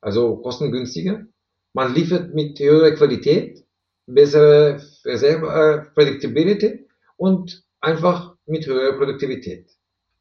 also 0.00 0.36
kostengünstiger. 0.36 1.26
Man 1.72 1.94
liefert 1.94 2.34
mit 2.34 2.58
höherer 2.58 2.92
Qualität, 2.92 3.64
bessere 4.06 4.80
äh, 5.04 5.78
Predictability 5.94 6.86
und 7.16 7.64
einfach 7.80 8.34
mit 8.46 8.66
höherer 8.66 8.96
Produktivität. 8.96 9.68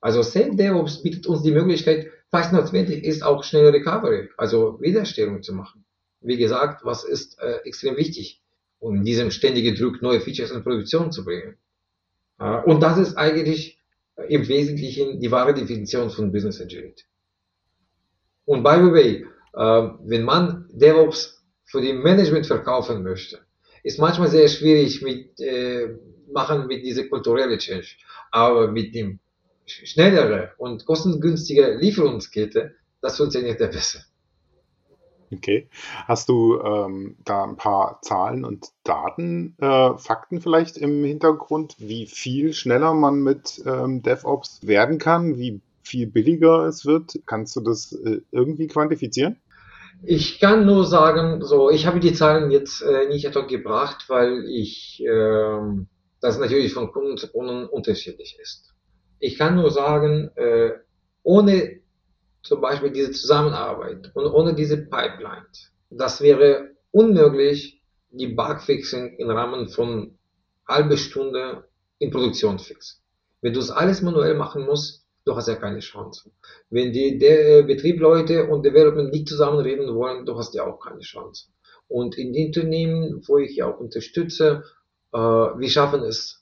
Also 0.02 0.22
Safe 0.22 0.56
DevOps 0.56 1.02
bietet 1.02 1.28
uns 1.28 1.42
die 1.42 1.52
Möglichkeit, 1.52 2.12
falls 2.30 2.52
notwendig 2.52 3.04
ist, 3.04 3.24
auch 3.24 3.44
schnelle 3.44 3.74
Recovery, 3.74 4.30
also 4.38 4.80
Wiederherstellung 4.82 5.42
zu 5.42 5.54
machen. 5.54 5.86
Wie 6.22 6.38
gesagt, 6.38 6.84
was 6.84 7.04
ist 7.04 7.40
äh, 7.40 7.58
extrem 7.64 7.98
wichtig, 7.98 8.42
um 8.80 9.04
diesem 9.04 9.32
ständigen 9.32 9.76
Druck 9.76 10.02
neue 10.02 10.20
Features 10.20 10.52
in 10.52 10.64
Produktion 10.64 11.12
zu 11.12 11.24
bringen. 11.24 11.58
Äh, 12.40 12.62
und 12.64 12.82
das 12.82 12.98
ist 12.98 13.16
eigentlich 13.16 13.77
im 14.28 14.48
Wesentlichen 14.48 15.20
die 15.20 15.32
wahre 15.32 15.54
Definition 15.54 16.10
von 16.10 16.32
Business 16.32 16.62
Agility. 16.62 17.04
Und 18.46 18.64
by 18.64 18.76
the 18.76 18.92
way, 18.92 19.26
äh, 19.54 19.90
wenn 20.06 20.24
man 20.24 20.70
DevOps 20.72 21.44
für 21.66 21.82
die 21.82 21.94
Management 21.94 22.46
verkaufen 22.46 23.04
möchte, 23.04 23.40
ist 23.84 24.00
manchmal 24.00 24.30
sehr 24.30 24.48
schwierig 24.48 25.02
mit 25.02 25.40
äh, 25.40 25.96
machen 26.32 26.68
mit 26.68 26.84
dieser 26.84 27.06
kulturellen 27.06 27.60
Change. 27.60 27.88
Aber 28.32 28.70
mit 28.70 28.94
dem 28.96 29.20
schnellere 29.66 30.54
und 30.58 30.86
kostengünstige 30.86 31.76
Lieferungskette, 31.76 32.76
das 33.02 33.18
funktioniert 33.18 33.60
ja 33.60 33.68
besser. 33.68 34.00
Okay. 35.34 35.68
Hast 36.08 36.30
du 36.30 36.62
ähm, 36.62 37.18
da 37.26 37.44
ein 37.44 37.58
paar 37.58 38.00
Zahlen 38.02 38.46
und 38.46 38.70
Daten, 38.84 39.56
äh, 39.60 39.98
Fakten 39.98 40.40
vielleicht 40.40 40.78
im 40.78 41.04
Hintergrund, 41.04 41.76
wie 41.80 42.06
viel 42.06 42.54
schneller 42.54 42.94
man 42.94 43.22
mit 43.22 43.62
ähm, 43.66 44.02
DevOps 44.02 44.66
werden 44.66 45.00
kann, 45.00 45.38
wie 45.38 45.62
viel 45.82 46.08
billiger 46.08 46.66
es 46.66 46.86
wird? 46.86 47.20
Kannst 47.26 47.56
du 47.56 47.62
das 47.62 47.92
äh, 47.92 48.22
irgendwie 48.32 48.68
quantifizieren? 48.68 49.38
Ich 50.04 50.40
kann 50.40 50.66
nur 50.66 50.86
sagen, 50.86 51.44
so, 51.44 51.70
ich 51.70 51.88
habe 51.88 52.00
die 52.00 52.14
Zahlen 52.14 52.52
jetzt 52.52 52.82
äh, 52.82 53.08
nicht 53.10 53.26
etwa 53.26 53.42
gebracht, 53.42 54.06
weil 54.08 54.46
ich 54.48 55.04
äh, 55.04 55.86
das 56.22 56.40
natürlich 56.40 56.74
von 56.74 56.92
Kunden 56.92 57.18
zu 57.18 57.32
Kunden 57.32 57.66
unterschiedlich 57.66 58.38
ist. 58.42 58.74
Ich 59.20 59.38
kann 59.38 59.56
nur 59.56 59.72
sagen, 59.72 60.30
äh, 60.36 60.72
ohne 61.24 61.80
zum 62.42 62.62
Beispiel 62.62 62.92
diese 62.92 63.12
Zusammenarbeit 63.12 64.12
und 64.14 64.26
ohne 64.28 64.56
diese 64.56 64.78
Pipeline, 64.78 65.46
das 65.90 66.22
wäre 66.22 66.72
unmöglich, 66.92 67.82
die 68.12 68.28
Bugfixing 68.28 69.18
im 69.18 69.30
Rahmen 69.30 69.68
von 69.68 70.18
halbe 70.68 70.98
Stunde 70.98 71.68
in 72.00 72.12
Produktion 72.12 72.60
fix. 72.60 73.02
Wenn 73.42 73.54
du 73.54 73.60
es 73.60 73.70
alles 73.70 74.02
manuell 74.02 74.36
machen 74.36 74.66
musst, 74.66 75.06
du 75.26 75.36
hast 75.36 75.48
ja 75.48 75.56
keine 75.56 75.80
Chance. 75.80 76.32
Wenn 76.70 76.92
die 76.92 77.18
der 77.18 77.64
Betriebleute 77.64 78.48
und 78.48 78.66
Development 78.66 79.12
nicht 79.12 79.28
zusammenreden 79.28 79.94
wollen, 79.94 80.26
du 80.26 80.38
hast 80.38 80.54
ja 80.56 80.66
auch 80.66 80.80
keine 80.80 81.02
Chance. 81.02 81.50
Und 81.88 82.18
in 82.18 82.34
den 82.34 82.48
Unternehmen, 82.48 83.22
wo 83.28 83.38
ich 83.38 83.56
ja 83.56 83.68
auch 83.68 83.80
unterstütze, 83.80 84.64
äh, 85.14 85.18
wir 85.18 85.70
schaffen 85.70 86.04
es 86.04 86.42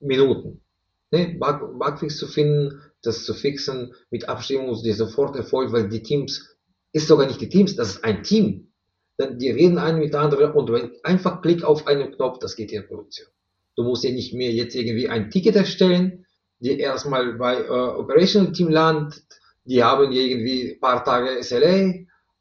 Minuten 0.00 0.62
ne, 1.10 1.36
Bug, 1.38 1.78
Bugfix 1.78 2.18
zu 2.18 2.26
finden, 2.26 2.80
das 3.02 3.24
zu 3.24 3.34
fixen 3.34 3.94
mit 4.10 4.28
Abstimmung, 4.28 4.80
die 4.82 4.92
sofort 4.92 5.36
erfolgt, 5.36 5.72
weil 5.72 5.88
die 5.88 6.02
Teams, 6.02 6.56
ist 6.92 7.08
sogar 7.08 7.26
nicht 7.26 7.40
die 7.40 7.48
Teams, 7.48 7.76
das 7.76 7.96
ist 7.96 8.04
ein 8.04 8.22
Team. 8.22 8.72
Dann, 9.16 9.38
die 9.38 9.50
reden 9.50 9.78
ein 9.78 9.98
mit 9.98 10.14
anderen 10.14 10.52
und 10.52 10.72
wenn 10.72 10.92
einfach 11.02 11.42
Klick 11.42 11.62
auf 11.62 11.86
einen 11.86 12.12
Knopf, 12.12 12.38
das 12.38 12.56
geht 12.56 12.72
in 12.72 12.86
Produktion. 12.86 13.28
Du 13.76 13.84
musst 13.84 14.04
ja 14.04 14.10
nicht 14.10 14.34
mehr 14.34 14.50
jetzt 14.50 14.74
irgendwie 14.74 15.08
ein 15.08 15.30
Ticket 15.30 15.56
erstellen, 15.56 16.26
die 16.58 16.78
erstmal 16.78 17.34
bei 17.34 17.56
äh, 17.62 17.68
Operational 17.68 18.52
Team 18.52 18.68
landet, 18.68 19.22
die 19.64 19.82
haben 19.82 20.12
irgendwie 20.12 20.72
ein 20.72 20.80
paar 20.80 21.04
Tage 21.04 21.42
SLA 21.42 21.92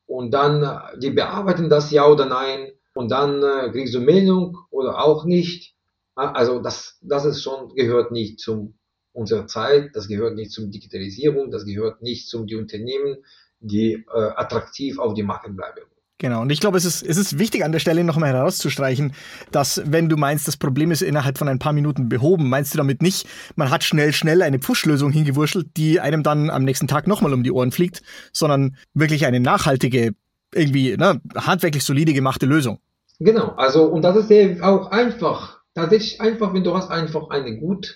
und 0.08 0.32
dann, 0.34 0.64
äh, 0.64 1.00
die 1.00 1.12
bearbeiten 1.12 1.70
das 1.70 1.92
ja 1.92 2.08
oder 2.08 2.26
nein 2.26 2.72
und 2.94 3.12
dann 3.12 3.44
äh, 3.44 3.70
kriegst 3.72 3.94
du 3.94 4.00
Meldung 4.00 4.58
oder 4.72 5.04
auch 5.04 5.26
nicht 5.26 5.76
also 6.20 6.60
das, 6.60 6.98
das 7.02 7.26
ist 7.26 7.42
schon, 7.42 7.74
gehört 7.76 8.12
nicht 8.12 8.40
zum 8.40 8.78
unserer 9.14 9.48
Zeit, 9.48 9.92
das 9.96 10.08
gehört 10.08 10.36
nicht 10.36 10.52
zum 10.52 10.72
Digitalisierung, 10.72 11.52
das 11.52 11.66
gehört 11.66 12.02
nicht 12.02 12.28
zum 12.28 12.48
die 12.48 12.56
Unternehmen, 12.56 13.18
die 13.60 13.94
äh, 13.94 14.32
attraktiv 14.36 15.00
auf 15.00 15.14
die 15.14 15.24
Marke 15.24 15.52
bleiben. 15.52 15.82
Genau, 16.22 16.42
und 16.42 16.52
ich 16.52 16.60
glaube, 16.60 16.78
es 16.78 16.84
ist, 16.84 17.02
es 17.02 17.16
ist 17.16 17.40
wichtig 17.40 17.64
an 17.64 17.72
der 17.72 17.80
Stelle 17.80 18.04
nochmal 18.04 18.34
herauszustreichen, 18.34 19.14
dass 19.52 19.82
wenn 19.86 20.10
du 20.10 20.18
meinst, 20.18 20.50
das 20.50 20.58
Problem 20.58 20.92
ist 20.92 21.02
innerhalb 21.02 21.38
von 21.38 21.48
ein 21.48 21.60
paar 21.60 21.72
Minuten 21.72 22.10
behoben, 22.10 22.50
meinst 22.50 22.74
du 22.74 22.78
damit 22.78 23.02
nicht, 23.02 23.26
man 23.56 23.70
hat 23.70 23.86
schnell, 23.86 24.12
schnell 24.12 24.42
eine 24.42 24.60
Pfuschlösung 24.60 25.14
hingewurschtelt, 25.14 25.78
die 25.78 26.02
einem 26.02 26.22
dann 26.22 26.50
am 26.50 26.66
nächsten 26.66 26.90
Tag 26.90 27.08
nochmal 27.08 27.34
um 27.34 27.44
die 27.44 27.54
Ohren 27.54 27.72
fliegt, 27.72 28.02
sondern 28.34 28.76
wirklich 28.94 29.26
eine 29.26 29.40
nachhaltige, 29.40 30.12
irgendwie 30.54 30.98
ne, 30.98 31.22
handwerklich 31.36 31.86
solide 31.86 32.14
gemachte 32.14 32.46
Lösung. 32.46 32.80
Genau, 33.20 33.54
also 33.56 33.86
und 33.86 34.02
das 34.02 34.18
ist 34.18 34.28
sehr 34.28 34.62
auch 34.62 34.92
einfach 34.92 35.62
tatsächlich 35.74 36.20
einfach, 36.20 36.54
wenn 36.54 36.66
du 36.66 36.76
hast 36.76 36.92
einfach 36.92 37.30
eine 37.30 37.58
gut 37.58 37.96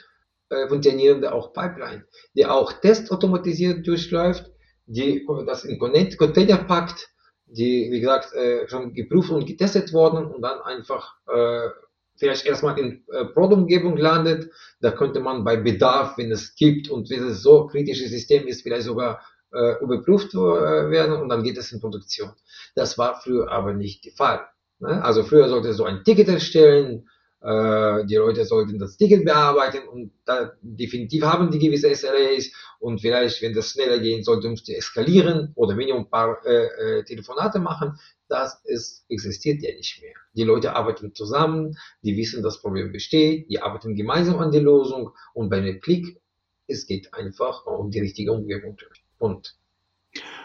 funktionierende 0.67 1.34
auch 1.34 1.53
Pipeline, 1.53 2.06
die 2.36 2.45
auch 2.45 2.73
testautomatisiert 2.73 3.88
durchläuft, 3.88 4.51
die 4.86 5.25
das 5.45 5.63
in 5.65 5.79
Container 5.79 6.58
packt, 6.58 7.10
die, 7.45 7.89
wie 7.91 7.99
gesagt, 7.99 8.34
äh, 8.34 8.67
schon 8.67 8.93
geprüft 8.93 9.32
und 9.32 9.45
getestet 9.45 9.93
worden 9.93 10.25
und 10.25 10.41
dann 10.41 10.60
einfach 10.62 11.15
äh, 11.27 11.69
vielleicht 12.15 12.45
erstmal 12.45 12.77
in 12.79 13.03
äh, 13.12 13.25
Prod-Umgebung 13.25 13.97
landet. 13.97 14.51
Da 14.82 14.91
könnte 14.91 15.19
man 15.19 15.43
bei 15.43 15.58
Bedarf, 15.58 16.17
wenn 16.17 16.32
es 16.32 16.56
gibt 16.56 16.89
und 16.89 17.10
wenn 17.10 17.27
es 17.27 17.41
so 17.41 17.67
kritisches 17.67 18.12
System 18.12 18.47
ist, 18.47 18.63
vielleicht 18.63 18.86
sogar 18.86 19.21
äh, 19.51 19.82
überprüft 19.82 20.34
äh, 20.34 20.38
werden 20.38 21.21
und 21.21 21.29
dann 21.29 21.43
geht 21.43 21.58
es 21.58 21.71
in 21.71 21.79
Produktion. 21.79 22.32
Das 22.75 22.97
war 22.97 23.21
früher 23.21 23.51
aber 23.51 23.73
nicht 23.73 24.06
der 24.06 24.13
Fall. 24.13 24.47
Ne? 24.79 25.03
Also 25.03 25.23
früher 25.23 25.47
sollte 25.47 25.73
so 25.73 25.86
ein 25.86 26.03
Ticket 26.03 26.27
erstellen, 26.27 27.08
äh, 27.43 28.06
die 28.06 28.15
Leute 28.15 28.45
sollten 28.45 28.79
das 28.79 28.95
Ticket 28.95 29.25
bearbeiten 29.25 29.88
und 29.89 30.12
da 30.25 30.53
definitiv 30.62 31.23
haben 31.23 31.51
die 31.51 31.60
gewisse 31.60 31.93
SLAs 31.93 32.51
und 32.79 33.01
vielleicht, 33.01 33.41
wenn 33.41 33.53
das 33.53 33.71
schneller 33.71 33.99
gehen 33.99 34.23
sollte, 34.23 34.49
musst 34.49 34.67
du 34.67 34.73
eskalieren 34.73 35.51
oder 35.56 35.75
Minimum 35.75 36.03
ein 36.03 36.10
paar 36.10 36.45
äh, 36.45 36.99
äh, 36.99 37.03
Telefonate 37.03 37.60
machen. 37.60 37.99
Das 38.29 38.62
ist, 38.63 39.06
existiert 39.10 39.62
ja 39.62 39.73
nicht 39.75 40.01
mehr. 40.01 40.13
Die 40.34 40.43
Leute 40.43 40.75
arbeiten 40.75 41.13
zusammen, 41.13 41.77
die 42.01 42.15
wissen, 42.15 42.43
das 42.43 42.62
Problem 42.62 42.91
besteht, 42.93 43.49
die 43.49 43.62
arbeiten 43.62 43.95
gemeinsam 43.95 44.39
an 44.39 44.51
der 44.51 44.62
Lösung 44.62 45.12
und 45.34 45.49
bei 45.49 45.58
einem 45.58 45.82
Klick, 45.82 46.21
es 46.67 46.88
geht 46.88 47.13
einfach 47.13 47.65
um 47.65 47.91
die 47.91 47.99
richtige 47.99 48.32
Umgebung. 48.32 48.77
Und 49.19 49.58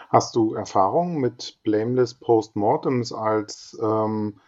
Hast 0.09 0.35
du 0.35 0.55
Erfahrung 0.55 1.19
mit 1.19 1.59
Blameless 1.63 2.15
Postmortems 2.15 3.13
als 3.13 3.77
ähm, 3.81 4.39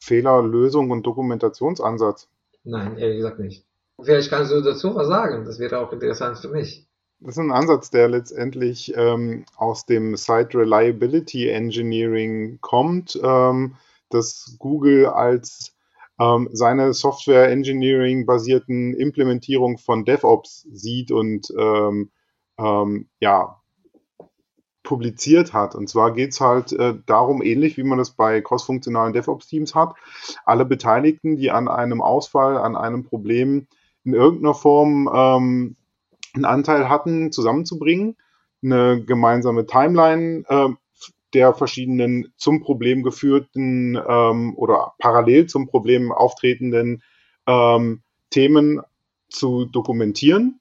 Fehlerlösung 0.00 0.90
und 0.90 1.06
Dokumentationsansatz? 1.06 2.28
Nein, 2.64 2.96
ehrlich 2.98 3.18
gesagt 3.18 3.38
nicht. 3.38 3.64
Vielleicht 4.02 4.30
kannst 4.30 4.52
du 4.52 4.60
dazu 4.60 4.94
was 4.94 5.08
sagen, 5.08 5.44
das 5.44 5.58
wäre 5.58 5.78
auch 5.78 5.92
interessant 5.92 6.38
für 6.38 6.48
mich. 6.48 6.86
Das 7.20 7.36
ist 7.36 7.38
ein 7.38 7.52
Ansatz, 7.52 7.90
der 7.90 8.08
letztendlich 8.08 8.94
ähm, 8.96 9.44
aus 9.56 9.84
dem 9.84 10.16
Site 10.16 10.58
Reliability 10.58 11.48
Engineering 11.48 12.58
kommt, 12.62 13.20
ähm, 13.22 13.76
das 14.08 14.56
Google 14.58 15.06
als 15.06 15.74
ähm, 16.18 16.48
seine 16.52 16.94
Software 16.94 17.50
Engineering 17.50 18.24
basierten 18.24 18.94
Implementierung 18.94 19.76
von 19.76 20.06
DevOps 20.06 20.66
sieht 20.72 21.10
und 21.12 21.52
ähm, 21.58 22.10
ähm, 22.58 23.08
ja, 23.20 23.59
publiziert 24.90 25.52
hat. 25.52 25.76
Und 25.76 25.88
zwar 25.88 26.12
geht 26.12 26.32
es 26.32 26.40
halt 26.40 26.72
äh, 26.72 26.94
darum, 27.06 27.42
ähnlich 27.42 27.76
wie 27.76 27.84
man 27.84 27.98
das 27.98 28.10
bei 28.10 28.40
crossfunktionalen 28.40 29.12
DevOps-Teams 29.12 29.76
hat, 29.76 29.94
alle 30.44 30.64
Beteiligten, 30.64 31.36
die 31.36 31.52
an 31.52 31.68
einem 31.68 32.02
Ausfall, 32.02 32.58
an 32.58 32.74
einem 32.74 33.04
Problem 33.04 33.68
in 34.02 34.14
irgendeiner 34.14 34.54
Form 34.54 35.08
ähm, 35.14 35.76
einen 36.34 36.44
Anteil 36.44 36.88
hatten, 36.88 37.30
zusammenzubringen, 37.30 38.16
eine 38.64 39.00
gemeinsame 39.04 39.64
Timeline 39.64 40.42
äh, 40.48 40.70
der 41.34 41.54
verschiedenen 41.54 42.32
zum 42.36 42.60
Problem 42.60 43.04
geführten 43.04 43.96
ähm, 43.96 44.56
oder 44.56 44.94
parallel 44.98 45.46
zum 45.46 45.68
Problem 45.68 46.10
auftretenden 46.10 47.04
ähm, 47.46 48.02
Themen 48.30 48.80
zu 49.28 49.66
dokumentieren 49.66 50.59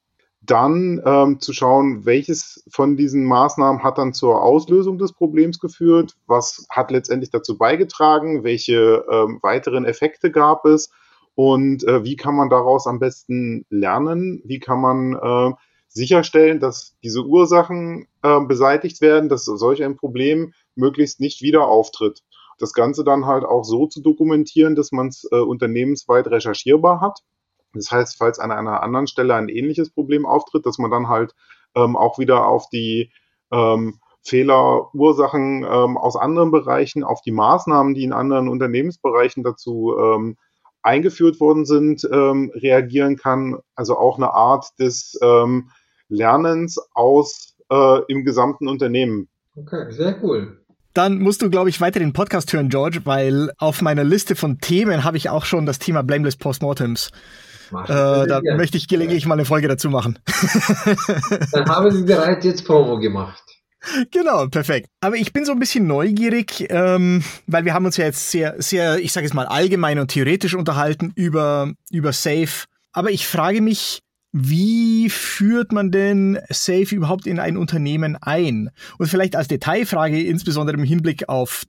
dann 0.50 1.02
ähm, 1.06 1.40
zu 1.40 1.54
schauen, 1.54 2.06
welches 2.06 2.64
von 2.70 2.98
diesen 2.98 3.24
Maßnahmen 3.26 3.84
hat 3.84 3.98
dann 3.98 4.14
zur 4.14 4.42
Auslösung 4.42 4.98
des 4.98 5.14
Problems 5.14 5.60
geführt, 5.60 6.16
was 6.28 6.66
hat 6.70 6.92
letztendlich 6.92 7.30
dazu 7.30 7.58
beigetragen, 7.58 8.44
welche 8.44 9.06
ähm, 9.12 9.40
weiteren 9.42 9.86
Effekte 9.86 10.32
gab 10.32 10.66
es 10.66 10.92
und 11.36 11.84
äh, 11.88 12.04
wie 12.04 12.16
kann 12.16 12.36
man 12.36 12.50
daraus 12.50 12.88
am 12.88 13.00
besten 13.00 13.66
lernen, 13.70 14.42
wie 14.44 14.60
kann 14.60 14.82
man 14.82 15.14
äh, 15.14 15.54
sicherstellen, 15.88 16.60
dass 16.60 16.98
diese 17.04 17.26
Ursachen 17.26 18.08
äh, 18.24 18.40
beseitigt 18.42 19.02
werden, 19.02 19.30
dass 19.30 19.46
solch 19.46 19.84
ein 19.84 19.98
Problem 19.98 20.54
möglichst 20.76 21.20
nicht 21.20 21.42
wieder 21.42 21.68
auftritt. 21.68 22.24
Das 22.58 22.74
Ganze 22.74 23.04
dann 23.04 23.26
halt 23.26 23.46
auch 23.46 23.64
so 23.64 23.88
zu 23.88 24.02
dokumentieren, 24.02 24.76
dass 24.76 24.92
man 24.92 25.08
es 25.08 25.28
äh, 25.32 25.38
unternehmensweit 25.38 26.28
recherchierbar 26.28 27.02
hat. 27.02 27.20
Das 27.74 27.92
heißt, 27.92 28.18
falls 28.18 28.40
an 28.40 28.52
einer 28.52 28.82
anderen 28.82 29.08
Stelle 29.08 29.36
ein 29.36 29.50
ähnliches 29.50 29.90
Problem 29.90 30.26
auftritt, 30.26 30.66
dass 30.66 30.78
man 30.78 30.92
dann 30.92 31.08
halt 31.08 31.36
ähm, 31.76 31.96
auch 31.96 32.18
wieder 32.18 32.48
auf 32.48 32.70
die 32.70 33.12
ähm, 33.52 34.00
Fehlerursachen 34.24 35.64
ähm, 35.64 35.98
aus 35.98 36.16
anderen 36.16 36.52
Bereichen, 36.52 37.04
auf 37.04 37.22
die 37.22 37.32
Maßnahmen, 37.32 37.94
die 37.94 38.04
in 38.04 38.14
anderen 38.14 38.50
Unternehmensbereichen 38.50 39.44
dazu 39.44 39.96
ähm, 39.98 40.38
eingeführt 40.82 41.40
worden 41.40 41.66
sind, 41.66 42.08
ähm, 42.12 42.52
reagieren 42.54 43.18
kann. 43.18 43.58
Also 43.76 43.98
auch 43.98 44.18
eine 44.18 44.32
Art 44.32 44.68
des 44.80 45.18
ähm, 45.22 45.70
Lernens 46.10 46.80
aus 46.94 47.56
äh, 47.70 48.02
im 48.08 48.26
gesamten 48.26 48.68
Unternehmen. 48.68 49.30
Okay, 49.56 49.92
sehr 49.92 50.22
cool. 50.24 50.60
Dann 50.94 51.20
musst 51.20 51.42
du, 51.42 51.50
glaube 51.50 51.70
ich, 51.70 51.82
weiter 51.82 52.00
den 52.00 52.14
Podcast 52.14 52.52
hören, 52.52 52.70
George, 52.70 53.02
weil 53.04 53.52
auf 53.58 53.82
meiner 53.82 54.04
Liste 54.04 54.36
von 54.36 54.60
Themen 54.60 55.04
habe 55.04 55.18
ich 55.18 55.30
auch 55.30 55.46
schon 55.46 55.66
das 55.66 55.80
Thema 55.80 56.02
Blameless 56.02 56.36
Postmortems. 56.36 57.12
Äh, 57.72 58.28
da 58.28 58.42
ja. 58.44 58.56
möchte 58.56 58.78
ich 58.78 58.88
gelegentlich 58.88 59.26
mal 59.26 59.36
eine 59.36 59.46
Folge 59.46 59.68
dazu 59.68 59.90
machen. 59.90 60.20
Dann 61.52 61.70
haben 61.70 61.94
wir 61.94 62.06
bereits 62.06 62.46
jetzt 62.46 62.66
Promo 62.66 63.00
gemacht. 63.00 63.44
Genau, 64.12 64.48
perfekt. 64.48 64.90
Aber 65.00 65.16
ich 65.16 65.32
bin 65.32 65.46
so 65.46 65.54
ein 65.54 65.60
bisschen 65.60 65.88
neugierig, 65.88 66.68
ähm, 66.70 67.24
weil 67.48 67.66
wir 67.66 67.74
haben 67.74 67.86
uns 67.86 67.98
ja 67.98 68.06
jetzt 68.06 68.30
sehr, 68.30 68.56
sehr, 68.58 69.00
ich 69.00 69.14
sage 69.14 69.26
es 69.26 69.34
mal 69.34 69.46
allgemein 69.46 70.00
und 70.00 70.10
theoretisch 70.10 70.54
unterhalten 70.54 71.14
über 71.16 71.72
über 71.90 72.12
Safe. 72.12 72.66
Aber 72.92 73.12
ich 73.12 73.26
frage 73.26 73.62
mich, 73.62 74.02
wie 74.32 75.10
führt 75.10 75.72
man 75.72 75.92
denn 75.92 76.40
Safe 76.50 76.94
überhaupt 76.94 77.26
in 77.26 77.40
ein 77.40 77.58
Unternehmen 77.58 78.18
ein? 78.18 78.70
Und 78.98 79.08
vielleicht 79.08 79.36
als 79.36 79.48
Detailfrage, 79.48 80.22
insbesondere 80.22 80.78
im 80.78 80.84
Hinblick 80.84 81.30
auf 81.30 81.64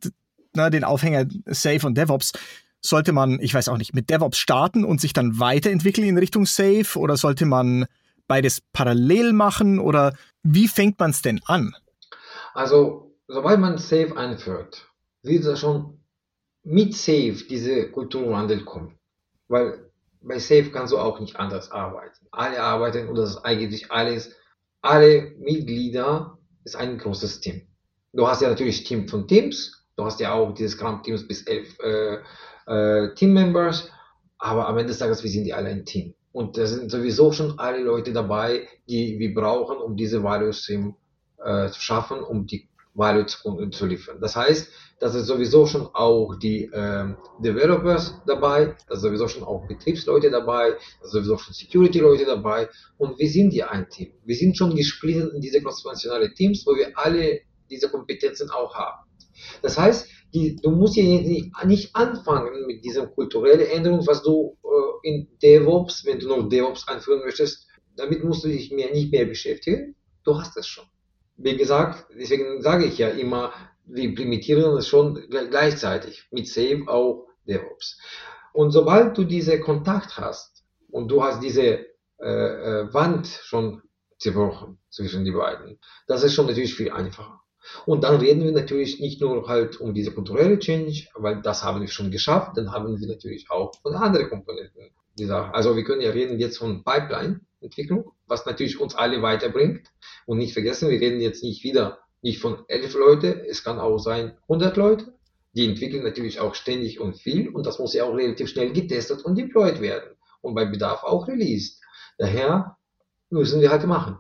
na, 0.53 0.69
den 0.69 0.85
Aufhänger 0.85 1.27
Safe 1.47 1.87
und 1.87 1.97
DevOps, 1.97 2.33
sollte 2.81 3.13
man, 3.13 3.39
ich 3.41 3.55
weiß 3.55 3.69
auch 3.69 3.79
nicht, 3.79 3.95
mit 3.95 4.11
DevOps 4.11 4.39
starten 4.39 4.85
und 4.85 5.01
sich 5.01 5.13
dann 5.13 5.39
weiterentwickeln 5.39 6.07
in 6.07 6.19
Richtung 6.19 6.47
Safe 6.47 6.99
oder 6.99 7.17
sollte 7.17 7.47
man 7.47 7.87
beides 8.27 8.63
parallel 8.73 9.33
machen 9.33 9.79
oder 9.79 10.15
wie 10.43 10.69
fängt 10.69 10.99
man 10.99 11.11
es 11.11 11.23
denn 11.23 11.41
an? 11.47 11.75
Also, 12.55 13.15
sobald 13.29 13.61
man 13.61 13.79
Safe 13.79 14.17
einführt, 14.17 14.87
wird 15.23 15.45
da 15.45 15.57
schon 15.57 15.99
mit 16.63 16.95
Safe 16.95 17.37
diese 17.49 17.91
Kulturwandel 17.91 18.65
kommen. 18.65 18.99
Weil 19.49 19.91
bei 20.23 20.39
Safe 20.39 20.71
kannst 20.71 20.93
du 20.93 20.99
auch 20.99 21.21
nicht 21.21 21.37
anders 21.37 21.71
arbeiten. 21.71 22.27
Alle 22.31 22.63
arbeiten 22.63 23.09
und 23.09 23.17
das 23.17 23.31
ist 23.31 23.39
eigentlich 23.39 23.91
alles, 23.91 24.31
alle 24.83 25.33
Mitglieder 25.39 26.39
ist 26.65 26.77
ein 26.77 26.99
großes 26.99 27.41
Team. 27.41 27.63
Du 28.13 28.27
hast 28.27 28.43
ja 28.43 28.49
natürlich 28.49 28.85
Team 28.85 29.09
von 29.09 29.27
Teams, 29.27 29.87
du 29.97 30.05
hast 30.05 30.21
ja 30.21 30.33
auch 30.33 30.53
dieses 30.53 30.73
Scrum-Teams 30.73 31.27
bis 31.27 31.43
elf 31.43 31.79
äh, 31.81 32.19
äh, 32.71 33.15
Team-Members, 33.15 33.91
aber 34.39 34.69
am 34.69 34.79
Ende 34.79 34.89
des 34.89 34.99
Tages, 34.99 35.23
wir 35.23 35.31
sind 35.31 35.47
ja 35.47 35.57
alle 35.57 35.71
ein 35.71 35.85
Team. 35.85 36.15
Und 36.33 36.57
da 36.57 36.67
sind 36.67 36.91
sowieso 36.91 37.33
schon 37.33 37.59
alle 37.59 37.83
Leute 37.83 38.13
dabei, 38.13 38.69
die 38.89 39.19
wir 39.19 39.35
brauchen, 39.35 39.79
um 39.79 39.97
diese 39.97 40.23
Value 40.23 40.53
Stream 40.53 40.95
äh, 41.45 41.69
zu 41.69 41.81
schaffen, 41.81 42.23
um 42.23 42.47
die 42.47 42.69
Value 42.95 43.27
zu, 43.27 43.69
zu 43.71 43.87
liefern. 43.87 44.21
Das 44.21 44.37
heißt, 44.37 44.71
das 45.01 45.15
ist 45.15 45.27
sowieso 45.27 45.67
schon 45.67 45.89
auch 45.93 46.37
die 46.37 46.65
äh, 46.65 47.15
Developers 47.39 48.21
dabei, 48.27 48.77
das 48.89 48.99
ist 48.99 49.03
sowieso 49.03 49.29
schon 49.29 49.45
auch 49.45 49.67
Betriebsleute 49.67 50.31
dabei, 50.31 50.73
das 51.01 51.07
ist 51.09 51.13
sowieso 51.13 51.39
schon 51.39 51.55
Security-Leute 51.55 52.27
dabei 52.27 52.69
und 52.99 53.19
wir 53.19 53.29
sind 53.29 53.53
ja 53.55 53.69
ein 53.69 53.89
Team. 53.89 54.13
Wir 54.25 54.37
sind 54.37 54.57
schon 54.57 54.77
gesplittet 54.77 55.33
in 55.35 55.41
diese 55.41 55.63
cross-funktionale 55.63 56.35
Teams, 56.35 56.65
wo 56.67 56.77
wir 56.77 56.97
alle 56.97 57.41
diese 57.71 57.89
Kompetenzen 57.89 58.51
auch 58.51 58.75
haben. 58.75 59.10
Das 59.63 59.79
heißt, 59.79 60.09
die, 60.33 60.57
du 60.57 60.71
musst 60.71 60.97
ja 60.97 61.05
nicht 61.05 61.95
anfangen 61.95 62.67
mit 62.67 62.85
dieser 62.85 63.07
kulturellen 63.07 63.67
Änderung, 63.67 64.07
was 64.07 64.23
du 64.23 64.57
äh, 64.63 65.09
in 65.09 65.29
DevOps, 65.43 66.05
wenn 66.05 66.19
du 66.19 66.29
noch 66.29 66.49
DevOps 66.49 66.87
einführen 66.89 67.21
möchtest, 67.21 67.67
damit 67.97 68.25
musst 68.25 68.45
du 68.45 68.49
dich 68.49 68.71
mehr, 68.71 68.93
nicht 68.93 69.13
mehr 69.13 69.25
beschäftigen. 69.25 69.97
Du 70.25 70.39
hast 70.39 70.57
es 70.57 70.67
schon. 70.67 70.85
Wie 71.37 71.57
gesagt, 71.57 72.07
deswegen 72.17 72.61
sage 72.63 72.85
ich 72.85 72.99
ja 72.99 73.09
immer, 73.09 73.53
wir 73.87 74.05
implementieren 74.05 74.77
es 74.77 74.87
schon 74.87 75.27
gleichzeitig 75.29 76.29
mit 76.31 76.47
Save 76.47 76.85
auch 76.87 77.27
DevOps. 77.47 77.99
Und 78.53 78.71
sobald 78.71 79.17
du 79.17 79.25
diese 79.25 79.61
Kontakt 79.61 80.19
hast 80.19 80.65
und 80.91 81.09
du 81.09 81.23
hast 81.23 81.43
diese 81.43 81.87
äh, 82.19 82.25
äh, 82.25 82.93
Wand 82.93 83.27
schon 83.27 83.83
zerbrochen 84.19 84.79
zwischen 84.91 85.25
die 85.25 85.33
beiden, 85.33 85.79
das 86.07 86.23
ist 86.23 86.35
schon 86.35 86.47
natürlich 86.47 86.75
viel 86.75 86.91
einfacher. 86.91 87.41
Und 87.87 88.05
dann 88.05 88.17
reden 88.17 88.45
wir 88.45 88.53
natürlich 88.53 89.01
nicht 89.01 89.21
nur 89.21 89.49
halt 89.49 89.81
um 89.81 89.95
diese 89.95 90.13
kulturelle 90.13 90.59
Change, 90.59 91.09
weil 91.15 91.43
das 91.43 91.63
haben 91.65 91.81
wir 91.81 91.89
schon 91.89 92.11
geschafft, 92.11 92.57
dann 92.57 92.73
haben 92.73 93.01
wir 93.01 93.09
natürlich 93.09 93.51
auch 93.51 93.75
von 93.83 93.95
anderen 93.95 94.29
Komponenten 94.29 94.91
also 95.29 95.77
wir 95.77 95.85
können 95.85 96.01
ja 96.01 96.11
reden 96.11 96.39
jetzt 96.39 96.59
von 96.59 96.85
Pipeline-Entwicklung, 96.85 98.13
was 98.27 98.47
natürlich 98.47 98.81
uns 98.81 98.95
alle 98.95 99.23
weiterbringt. 99.23 99.89
Und 100.27 100.39
nicht 100.39 100.53
vergessen, 100.53 100.89
wir 100.89 101.01
reden 101.01 101.21
jetzt 101.21 101.43
nicht 101.43 101.63
wieder 101.65 101.99
nicht 102.23 102.41
von 102.41 102.65
elf 102.69 102.95
Leute, 102.95 103.47
es 103.49 103.65
kann 103.65 103.79
auch 103.79 103.99
sein 103.99 104.37
100 104.43 104.77
Leute. 104.77 105.15
Die 105.53 105.67
entwickeln 105.67 106.05
natürlich 106.05 106.39
auch 106.39 106.55
ständig 106.55 107.01
und 107.01 107.17
viel 107.17 107.49
und 107.49 107.67
das 107.67 107.79
muss 107.79 107.95
ja 107.95 108.05
auch 108.05 108.15
relativ 108.15 108.49
schnell 108.49 108.73
getestet 108.73 109.25
und 109.25 109.37
deployed 109.37 109.81
werden 109.81 110.17
und 110.43 110.55
bei 110.55 110.65
Bedarf 110.65 111.03
auch 111.03 111.27
released. 111.27 111.81
Daher 112.19 112.77
müssen 113.31 113.61
wir 113.61 113.71
halt 113.71 113.87
machen. 113.87 114.19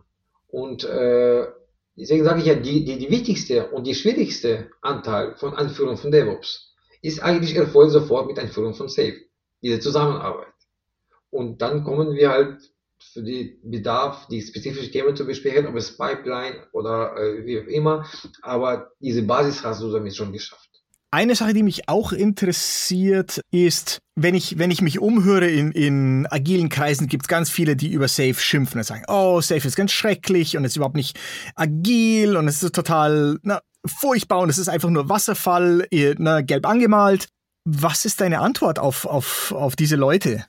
Und 0.49 0.85
äh, 0.85 1.47
deswegen 1.97 2.25
sage 2.25 2.41
ich 2.41 2.47
ja, 2.47 2.55
die, 2.55 2.85
die, 2.85 2.99
die 2.99 3.11
wichtigste 3.11 3.71
und 3.71 3.87
die 3.87 3.95
schwierigste 3.95 4.71
Anteil 4.83 5.35
von 5.37 5.55
Einführung 5.55 5.97
von 5.97 6.11
DevOps 6.11 6.75
ist 7.03 7.23
eigentlich 7.23 7.55
erfolgt 7.57 7.93
sofort 7.93 8.27
mit 8.27 8.39
Einführung 8.39 8.75
von 8.75 8.89
Safe, 8.89 9.17
diese 9.63 9.81
Zusammenarbeit. 9.81 10.53
Und 11.31 11.63
dann 11.63 11.85
kommen 11.85 12.15
wir 12.15 12.31
halt 12.31 12.59
für 13.01 13.23
die 13.23 13.59
Bedarf, 13.63 14.27
die 14.29 14.43
spezifischen 14.43 14.93
Themen 14.93 15.17
zu 15.17 15.25
besprechen, 15.25 15.67
ob 15.67 15.77
es 15.77 15.97
Pipeline 15.97 16.67
oder 16.73 17.17
äh, 17.17 17.47
wie 17.47 17.61
auch 17.61 17.67
immer. 17.67 18.07
Aber 18.43 18.93
diese 19.01 19.23
Basis 19.23 19.65
hast 19.65 19.83
du 19.83 19.91
damit 19.91 20.15
schon 20.15 20.33
geschafft. 20.33 20.70
Eine 21.13 21.35
Sache, 21.35 21.55
die 21.55 21.65
mich 21.65 21.89
auch 21.89 22.13
interessiert, 22.13 23.41
ist, 23.51 24.01
wenn 24.15 24.37
ich, 24.37 24.61
wenn 24.61 24.71
ich 24.71 24.81
mich 24.81 25.01
umhöre 25.01 25.49
in, 25.49 25.73
in 25.73 26.29
agilen 26.31 26.69
Kreisen, 26.69 27.09
gibt 27.09 27.25
es 27.25 27.29
ganz 27.29 27.51
viele, 27.51 27.75
die 27.75 27.91
über 27.91 28.07
Safe 28.07 28.35
schimpfen 28.35 28.79
und 28.79 28.85
sagen, 28.85 29.03
oh, 29.09 29.41
Safe 29.41 29.67
ist 29.67 29.75
ganz 29.75 29.91
schrecklich 29.91 30.57
und 30.57 30.65
ist 30.65 30.77
überhaupt 30.77 30.95
nicht 30.95 31.19
agil 31.57 32.37
und 32.37 32.47
es 32.47 32.63
ist 32.63 32.77
total 32.77 33.41
na, 33.43 33.61
furchtbar 33.85 34.39
und 34.39 34.51
es 34.51 34.59
ist 34.59 34.69
einfach 34.69 34.89
nur 34.89 35.09
Wasserfall, 35.09 35.89
na, 36.19 36.43
gelb 36.43 36.65
angemalt. 36.65 37.27
Was 37.65 38.05
ist 38.05 38.21
deine 38.21 38.39
Antwort 38.39 38.79
auf, 38.79 39.05
auf, 39.05 39.51
auf 39.51 39.75
diese 39.75 39.97
Leute? 39.97 40.45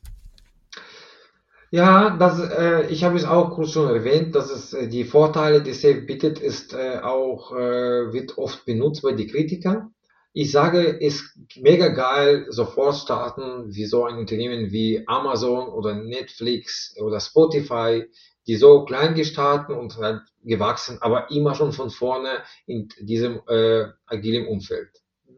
Ja, 1.72 2.18
das, 2.18 2.40
äh, 2.40 2.86
ich 2.90 3.04
habe 3.04 3.18
es 3.18 3.26
auch 3.26 3.50
kurz 3.56 3.72
schon 3.72 3.90
erwähnt, 3.90 4.36
dass 4.36 4.52
es 4.52 4.74
äh, 4.74 4.88
die 4.88 5.06
Vorteile, 5.06 5.64
die 5.64 5.74
Safe 5.74 6.02
bietet, 6.02 6.38
ist 6.38 6.74
äh, 6.74 7.00
auch, 7.00 7.52
äh, 7.54 8.14
wird 8.14 8.38
oft 8.38 8.64
benutzt 8.66 9.02
bei 9.02 9.14
den 9.14 9.28
Kritikern. 9.28 9.92
Ich 10.34 10.52
sage, 10.52 10.82
ist 10.82 11.38
mega 11.58 11.90
geil, 11.90 12.46
sofort 12.50 12.96
starten, 12.96 13.74
wie 13.74 13.86
so 13.86 14.06
ein 14.06 14.18
Unternehmen 14.18 14.72
wie 14.72 15.04
Amazon 15.08 15.68
oder 15.68 15.94
Netflix 15.94 16.96
oder 17.02 17.20
Spotify, 17.20 18.06
die 18.48 18.56
so 18.56 18.86
klein 18.86 19.14
gestartet 19.14 19.76
und 19.76 19.98
halt 19.98 20.22
gewachsen, 20.44 20.98
aber 21.02 21.30
immer 21.32 21.54
schon 21.54 21.74
von 21.74 21.90
vorne 21.90 22.44
in 22.66 22.88
diesem 23.00 23.42
äh, 23.48 23.88
agilen 24.06 24.48
Umfeld. 24.48 24.90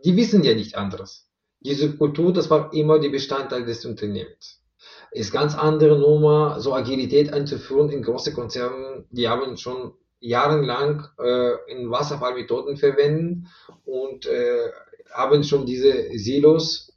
Die 0.05 0.15
wissen 0.15 0.43
ja 0.43 0.53
nicht 0.53 0.75
anderes. 0.75 1.27
Diese 1.59 1.95
Kultur, 1.97 2.31
das 2.31 2.49
war 2.49 2.71
immer 2.73 2.99
die 2.99 3.09
Bestandteil 3.09 3.65
des 3.65 3.85
Unternehmens 3.85 4.63
ist 5.13 5.31
ganz 5.31 5.55
andere 5.55 5.97
Nummer, 5.97 6.59
so 6.59 6.73
Agilität 6.73 7.31
einzuführen 7.31 7.89
in 7.89 8.01
große 8.01 8.33
Konzernen. 8.33 9.05
Die 9.11 9.29
haben 9.29 9.57
schon 9.57 9.93
jahrelang 10.23 11.05
äh, 11.19 11.71
in 11.71 11.89
Wasserfallmethoden 11.89 12.77
verwendet 12.77 13.47
und 13.85 14.25
äh, 14.25 14.69
haben 15.11 15.43
schon 15.43 15.65
diese 15.65 16.17
Silos 16.17 16.93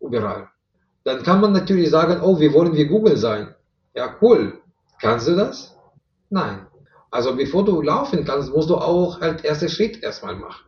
überall. 0.00 0.48
Dann 1.04 1.22
kann 1.22 1.40
man 1.40 1.52
natürlich 1.52 1.90
sagen, 1.90 2.20
oh, 2.22 2.38
wir 2.38 2.52
wollen 2.52 2.76
wie 2.76 2.86
Google 2.86 3.16
sein. 3.16 3.54
Ja, 3.94 4.16
cool. 4.22 4.60
Kannst 5.00 5.28
du 5.28 5.34
das? 5.34 5.76
Nein. 6.28 6.66
Also 7.10 7.34
bevor 7.34 7.64
du 7.64 7.82
laufen 7.82 8.24
kannst, 8.24 8.52
musst 8.52 8.70
du 8.70 8.76
auch 8.76 9.20
halt 9.20 9.44
erste 9.44 9.68
Schritt 9.68 10.02
erstmal 10.02 10.36
machen. 10.36 10.64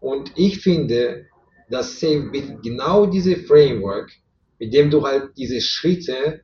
Und 0.00 0.32
ich 0.36 0.60
finde, 0.60 1.26
dass 1.70 2.00
Safe 2.00 2.30
genau 2.62 3.06
diese 3.06 3.36
Framework 3.36 4.10
mit 4.58 4.72
dem 4.72 4.90
du 4.90 5.02
halt 5.02 5.36
diese 5.36 5.60
Schritte 5.60 6.42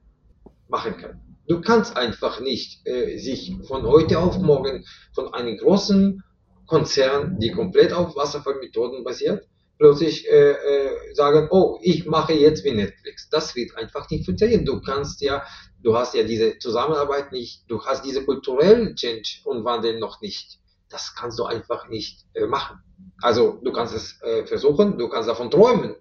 machen 0.69 0.95
kannst. 1.01 1.30
Du 1.51 1.61
kannst 1.61 1.97
einfach 1.97 2.41
nicht 2.41 2.87
äh, 2.87 3.19
sich 3.19 3.53
von 3.67 3.83
heute 3.83 4.19
auf 4.19 4.39
morgen 4.39 4.85
von 5.13 5.35
einem 5.35 5.59
großen 5.59 6.23
Konzern, 6.67 7.39
die 7.41 7.51
komplett 7.51 7.93
auf 7.93 8.15
Wasserfallmethoden 8.15 9.03
basiert, 9.03 9.47
plötzlich 9.77 10.29
äh, 10.29 10.53
äh, 10.53 11.15
sagen, 11.15 11.49
oh, 11.51 11.79
ich 11.83 12.07
mache 12.07 12.35
jetzt 12.35 12.65
wie 12.65 12.73
Netflix. 12.73 13.29
Das 13.31 13.57
wird 13.57 13.77
einfach 13.77 14.09
nicht 14.11 14.27
funktionieren. 14.27 14.65
Du 14.65 14.81
kannst 14.81 15.21
ja 15.21 15.43
Du 15.83 15.97
hast 15.97 16.15
ja 16.15 16.23
diese 16.25 16.59
Zusammenarbeit 16.59 17.33
nicht, 17.33 17.65
du 17.69 17.83
hast 17.85 18.05
diese 18.05 18.25
kulturellen 18.25 18.97
Change 18.97 19.41
und 19.45 19.65
Wandel 19.65 19.99
noch 19.99 20.21
nicht. 20.21 20.59
Das 20.91 21.15
kannst 21.15 21.39
du 21.39 21.45
einfach 21.45 21.89
nicht 21.89 22.27
äh, 22.35 22.47
machen. 22.47 22.81
Also 23.23 23.59
du 23.63 23.73
kannst 23.73 23.95
es 23.95 24.21
äh, 24.23 24.45
versuchen, 24.45 24.99
du 24.99 25.09
kannst 25.09 25.29
davon 25.29 25.51
träumen, 25.51 25.95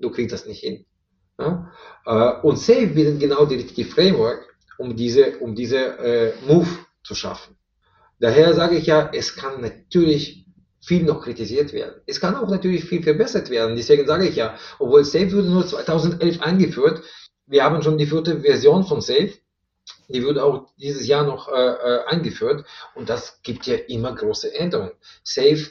du 0.00 0.10
kriegst 0.10 0.32
das 0.32 0.46
nicht 0.46 0.60
hin. 0.60 0.84
Ja? 1.38 1.72
Äh, 2.04 2.46
und 2.46 2.58
Safe 2.58 2.88
bietet 2.88 3.20
genau 3.20 3.46
die 3.46 3.54
richtige 3.54 3.88
Framework, 3.88 4.51
um 4.78 4.96
diese, 4.96 5.38
um 5.38 5.54
diese 5.54 5.78
äh, 5.98 6.32
Move 6.46 6.68
zu 7.02 7.14
schaffen. 7.14 7.56
Daher 8.20 8.54
sage 8.54 8.76
ich 8.76 8.86
ja, 8.86 9.10
es 9.12 9.34
kann 9.34 9.60
natürlich 9.60 10.46
viel 10.80 11.04
noch 11.04 11.22
kritisiert 11.22 11.72
werden. 11.72 12.00
Es 12.06 12.20
kann 12.20 12.36
auch 12.36 12.48
natürlich 12.48 12.84
viel 12.84 13.02
verbessert 13.02 13.50
werden. 13.50 13.76
Deswegen 13.76 14.06
sage 14.06 14.28
ich 14.28 14.36
ja, 14.36 14.58
obwohl 14.78 15.04
Safe 15.04 15.32
wurde 15.32 15.48
nur 15.48 15.66
2011 15.66 16.40
eingeführt, 16.40 17.02
wir 17.46 17.64
haben 17.64 17.82
schon 17.82 17.98
die 17.98 18.06
vierte 18.06 18.40
Version 18.40 18.84
von 18.84 19.00
Safe. 19.00 19.32
Die 20.08 20.22
wird 20.22 20.38
auch 20.38 20.68
dieses 20.76 21.06
Jahr 21.06 21.24
noch 21.24 21.48
äh, 21.48 21.52
äh, 21.52 22.04
eingeführt 22.06 22.64
und 22.94 23.08
das 23.08 23.42
gibt 23.42 23.66
ja 23.66 23.74
immer 23.74 24.14
große 24.14 24.54
Änderungen. 24.54 24.92
Safe 25.24 25.70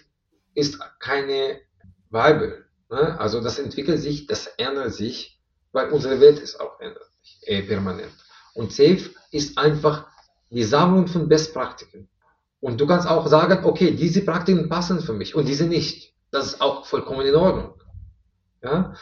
ist 0.53 0.79
keine 0.99 1.61
Bible. 2.09 2.65
Ne? 2.89 3.19
Also 3.19 3.41
das 3.41 3.59
entwickelt 3.59 3.99
sich, 3.99 4.27
das 4.27 4.47
ändert 4.57 4.93
sich, 4.93 5.39
weil 5.71 5.89
unsere 5.89 6.19
Welt 6.19 6.39
ist 6.39 6.59
auch 6.59 6.79
ändert 6.79 7.09
äh, 7.43 7.61
permanent. 7.61 8.11
Und 8.53 8.71
Safe 8.71 9.09
ist 9.31 9.57
einfach 9.57 10.07
die 10.49 10.63
Sammlung 10.63 11.07
von 11.07 11.27
Bestpraktiken. 11.27 12.09
Und 12.59 12.79
du 12.79 12.85
kannst 12.85 13.07
auch 13.07 13.27
sagen, 13.27 13.65
okay, 13.65 13.91
diese 13.91 14.23
Praktiken 14.23 14.69
passen 14.69 15.01
für 15.01 15.13
mich 15.13 15.35
und 15.35 15.47
diese 15.47 15.65
nicht. 15.65 16.13
Das 16.29 16.45
ist 16.45 16.61
auch 16.61 16.85
vollkommen 16.85 17.25
in 17.25 17.35
Ordnung. 17.35 17.73
Ja? 18.63 18.93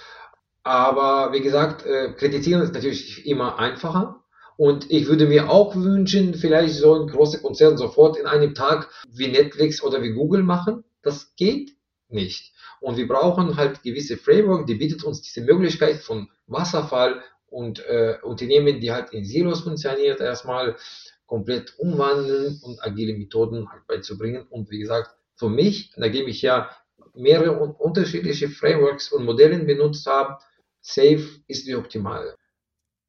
Aber 0.64 1.34
wie 1.34 1.42
gesagt, 1.42 1.86
äh, 1.86 2.14
kritisieren 2.14 2.62
ist 2.62 2.74
natürlich 2.74 3.26
immer 3.26 3.60
einfacher. 3.60 4.24
Und 4.56 4.92
ich 4.92 5.08
würde 5.08 5.26
mir 5.26 5.50
auch 5.50 5.76
wünschen, 5.76 6.34
vielleicht 6.34 6.76
so 6.76 6.94
ein 6.94 7.08
großer 7.08 7.40
Konzern 7.40 7.78
sofort 7.78 8.18
in 8.18 8.26
einem 8.26 8.54
Tag 8.54 8.90
wie 9.10 9.30
Netflix 9.30 9.82
oder 9.82 10.02
wie 10.02 10.12
Google 10.12 10.44
machen. 10.44 10.84
Das 11.02 11.34
geht 11.36 11.78
nicht. 12.10 12.54
Und 12.82 12.98
wir 12.98 13.08
brauchen 13.08 13.58
halt 13.58 13.84
gewisse 13.84 14.18
Framework, 14.18 14.68
die 14.68 14.76
bietet 14.76 15.04
uns 15.04 15.22
diese 15.22 15.42
Möglichkeit 15.42 15.98
von 15.98 16.30
Wasserfall 16.48 17.22
und 17.52 17.80
äh, 17.86 18.18
Unternehmen, 18.24 18.80
die 18.80 18.92
halt 18.92 19.12
in 19.12 19.26
Silos 19.26 19.62
funktioniert, 19.62 20.20
erstmal 20.20 20.76
komplett 21.26 21.78
umwandeln 21.78 22.60
und 22.64 22.84
agile 22.84 23.14
Methoden 23.14 23.70
halt 23.72 23.86
beizubringen. 23.88 24.46
Und 24.50 24.70
wie 24.72 24.80
gesagt, 24.80 25.12
für 25.36 25.50
mich, 25.50 25.92
nachdem 25.96 26.28
ich 26.28 26.42
ja 26.42 26.70
mehrere 27.14 27.54
unterschiedliche 27.54 28.50
Frameworks 28.50 29.12
und 29.12 29.26
Modelle 29.26 29.60
benutzt 29.60 30.06
habe, 30.08 30.38
Safe 30.82 31.28
ist 31.48 31.68
die 31.68 31.76
optimale. 31.76 32.36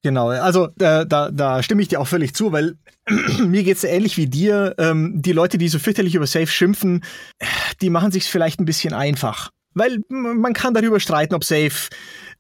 Genau, 0.03 0.29
also 0.29 0.67
äh, 0.79 1.05
da, 1.07 1.31
da 1.31 1.63
stimme 1.63 1.83
ich 1.83 1.89
dir 1.89 2.01
auch 2.01 2.07
völlig 2.07 2.35
zu, 2.35 2.53
weil 2.53 2.77
mir 3.47 3.63
geht's 3.63 3.85
ähnlich 3.85 4.17
wie 4.17 4.27
dir. 4.27 4.75
Ähm, 4.79 5.21
die 5.21 5.33
Leute, 5.33 5.59
die 5.59 5.69
so 5.69 5.79
fürchterlich 5.79 6.15
über 6.15 6.27
Safe 6.27 6.47
schimpfen, 6.47 7.05
die 7.83 7.91
machen 7.91 8.11
sich 8.11 8.25
vielleicht 8.25 8.61
ein 8.61 8.65
bisschen 8.65 8.95
einfach. 8.95 9.51
Weil 9.75 10.01
man 10.09 10.53
kann 10.53 10.75
darüber 10.75 10.99
streiten, 10.99 11.35
ob 11.35 11.45
Safe 11.45 11.89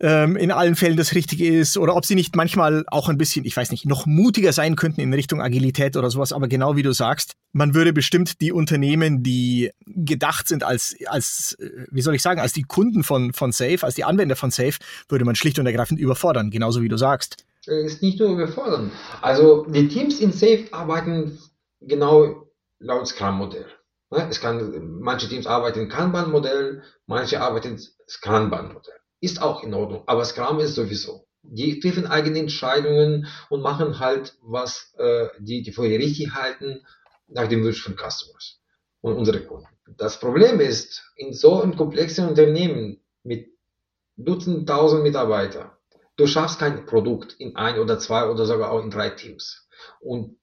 ähm, 0.00 0.36
in 0.36 0.50
allen 0.50 0.74
Fällen 0.74 0.96
das 0.96 1.14
Richtige 1.14 1.46
ist 1.46 1.76
oder 1.76 1.94
ob 1.94 2.04
sie 2.04 2.14
nicht 2.14 2.34
manchmal 2.34 2.84
auch 2.88 3.08
ein 3.08 3.18
bisschen, 3.18 3.44
ich 3.44 3.56
weiß 3.56 3.70
nicht, 3.70 3.86
noch 3.86 4.06
mutiger 4.06 4.52
sein 4.52 4.74
könnten 4.74 5.00
in 5.00 5.14
Richtung 5.14 5.40
Agilität 5.40 5.96
oder 5.96 6.10
sowas. 6.10 6.32
Aber 6.32 6.48
genau 6.48 6.76
wie 6.76 6.82
du 6.82 6.92
sagst, 6.92 7.34
man 7.52 7.74
würde 7.74 7.92
bestimmt 7.92 8.40
die 8.40 8.50
Unternehmen, 8.50 9.22
die 9.22 9.70
gedacht 9.86 10.48
sind 10.48 10.64
als, 10.64 10.96
als 11.06 11.56
äh, 11.60 11.86
wie 11.90 12.02
soll 12.02 12.14
ich 12.14 12.22
sagen, 12.22 12.40
als 12.40 12.52
die 12.52 12.62
Kunden 12.62 13.04
von, 13.04 13.32
von 13.32 13.52
Safe, 13.52 13.78
als 13.82 13.94
die 13.94 14.04
Anwender 14.04 14.36
von 14.36 14.50
Safe, 14.50 14.74
würde 15.08 15.24
man 15.24 15.36
schlicht 15.36 15.58
und 15.58 15.66
ergreifend 15.66 16.00
überfordern, 16.00 16.50
genauso 16.50 16.82
wie 16.82 16.88
du 16.88 16.96
sagst. 16.96 17.44
Ist 17.66 18.02
nicht 18.02 18.18
nur 18.18 18.30
überfordern. 18.30 18.90
Also 19.20 19.66
die 19.66 19.86
Teams 19.88 20.18
in 20.18 20.32
Safe 20.32 20.64
arbeiten 20.72 21.38
genau 21.80 22.46
laut 22.78 23.06
Scrum-Modell. 23.06 23.66
Ne? 24.10 24.26
Es 24.28 24.40
kann, 24.40 24.98
manche 25.00 25.28
Teams 25.28 25.46
arbeiten 25.46 25.88
Kanban-Modell, 25.88 26.82
manche 27.06 27.40
arbeiten 27.40 27.78
Scrum-Modell. 28.08 28.94
Ist 29.20 29.42
auch 29.42 29.62
in 29.62 29.74
Ordnung, 29.74 30.02
aber 30.06 30.24
Scrum 30.24 30.60
ist 30.60 30.74
sowieso. 30.74 31.26
Die 31.42 31.80
treffen 31.80 32.06
eigene 32.06 32.38
Entscheidungen 32.38 33.26
und 33.48 33.62
machen 33.62 33.98
halt, 33.98 34.36
was 34.42 34.94
äh, 34.98 35.28
die, 35.38 35.62
die 35.62 35.72
vorher 35.72 35.98
richtig 35.98 36.34
halten, 36.34 36.84
nach 37.28 37.48
dem 37.48 37.64
Wunsch 37.64 37.82
von 37.82 37.96
Customers 37.96 38.60
und 39.00 39.14
unsere 39.14 39.40
Kunden. 39.44 39.68
Das 39.96 40.18
Problem 40.18 40.60
ist, 40.60 41.12
in 41.16 41.32
so 41.32 41.60
einem 41.60 41.76
komplexen 41.76 42.28
Unternehmen 42.28 43.00
mit 43.22 43.48
Dutzend, 44.16 44.68
tausend 44.68 45.02
Mitarbeitern, 45.02 45.70
du 46.16 46.26
schaffst 46.26 46.58
kein 46.58 46.84
Produkt 46.84 47.34
in 47.38 47.56
ein 47.56 47.78
oder 47.78 47.98
zwei 47.98 48.28
oder 48.28 48.44
sogar 48.44 48.70
auch 48.70 48.82
in 48.82 48.90
drei 48.90 49.10
Teams. 49.10 49.66
Und 50.00 50.36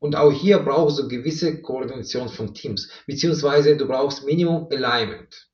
und 0.00 0.16
auch 0.16 0.32
hier 0.32 0.58
brauchst 0.58 0.98
du 0.98 1.08
gewisse 1.08 1.62
Koordination 1.62 2.28
von 2.28 2.52
Teams, 2.54 2.90
beziehungsweise 3.06 3.76
du 3.76 3.86
brauchst 3.86 4.24
Minimum 4.24 4.66
Alignment 4.70 5.48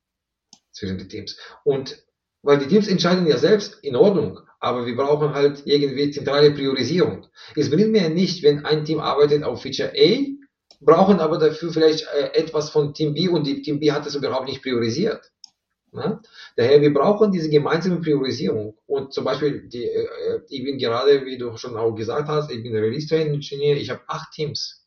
zwischen 0.71 0.97
den 0.97 1.09
Teams. 1.09 1.37
Und 1.63 2.03
weil 2.41 2.57
die 2.57 2.67
Teams 2.67 2.87
entscheiden 2.87 3.27
ja 3.27 3.37
selbst, 3.37 3.83
in 3.83 3.95
Ordnung, 3.95 4.39
aber 4.59 4.85
wir 4.85 4.95
brauchen 4.95 5.33
halt 5.33 5.63
irgendwie 5.65 6.11
zentrale 6.11 6.51
Priorisierung. 6.51 7.27
Es 7.55 7.69
bringt 7.69 7.91
mir 7.91 8.09
nicht, 8.09 8.41
wenn 8.41 8.65
ein 8.65 8.85
Team 8.85 8.99
arbeitet 8.99 9.43
auf 9.43 9.61
Feature 9.61 9.91
A, 9.95 10.25
brauchen 10.79 11.19
aber 11.19 11.37
dafür 11.37 11.71
vielleicht 11.71 12.07
äh, 12.15 12.33
etwas 12.33 12.69
von 12.69 12.93
Team 12.93 13.13
B 13.13 13.27
und 13.27 13.45
die 13.45 13.61
Team 13.61 13.79
B 13.79 13.91
hat 13.91 14.05
es 14.05 14.15
überhaupt 14.15 14.47
nicht 14.47 14.61
priorisiert. 14.61 15.31
Ne? 15.91 16.19
Daher, 16.55 16.81
wir 16.81 16.93
brauchen 16.93 17.31
diese 17.31 17.49
gemeinsame 17.49 18.01
Priorisierung. 18.01 18.77
Und 18.87 19.13
zum 19.13 19.23
Beispiel, 19.25 19.67
die, 19.67 19.85
äh, 19.85 20.41
ich 20.49 20.63
bin 20.63 20.77
gerade, 20.77 21.25
wie 21.25 21.37
du 21.37 21.55
schon 21.57 21.77
auch 21.77 21.93
gesagt 21.93 22.27
hast, 22.27 22.51
ich 22.51 22.61
bin 22.61 22.75
Release 22.75 23.07
Train 23.07 23.33
Engineer, 23.33 23.77
ich 23.77 23.89
habe 23.89 24.01
acht 24.07 24.31
Teams. 24.33 24.85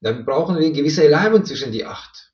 Dann 0.00 0.24
brauchen 0.24 0.58
wir 0.58 0.70
gewisse 0.70 1.02
Alignment 1.02 1.46
zwischen 1.46 1.72
die 1.72 1.84
acht. 1.84 2.32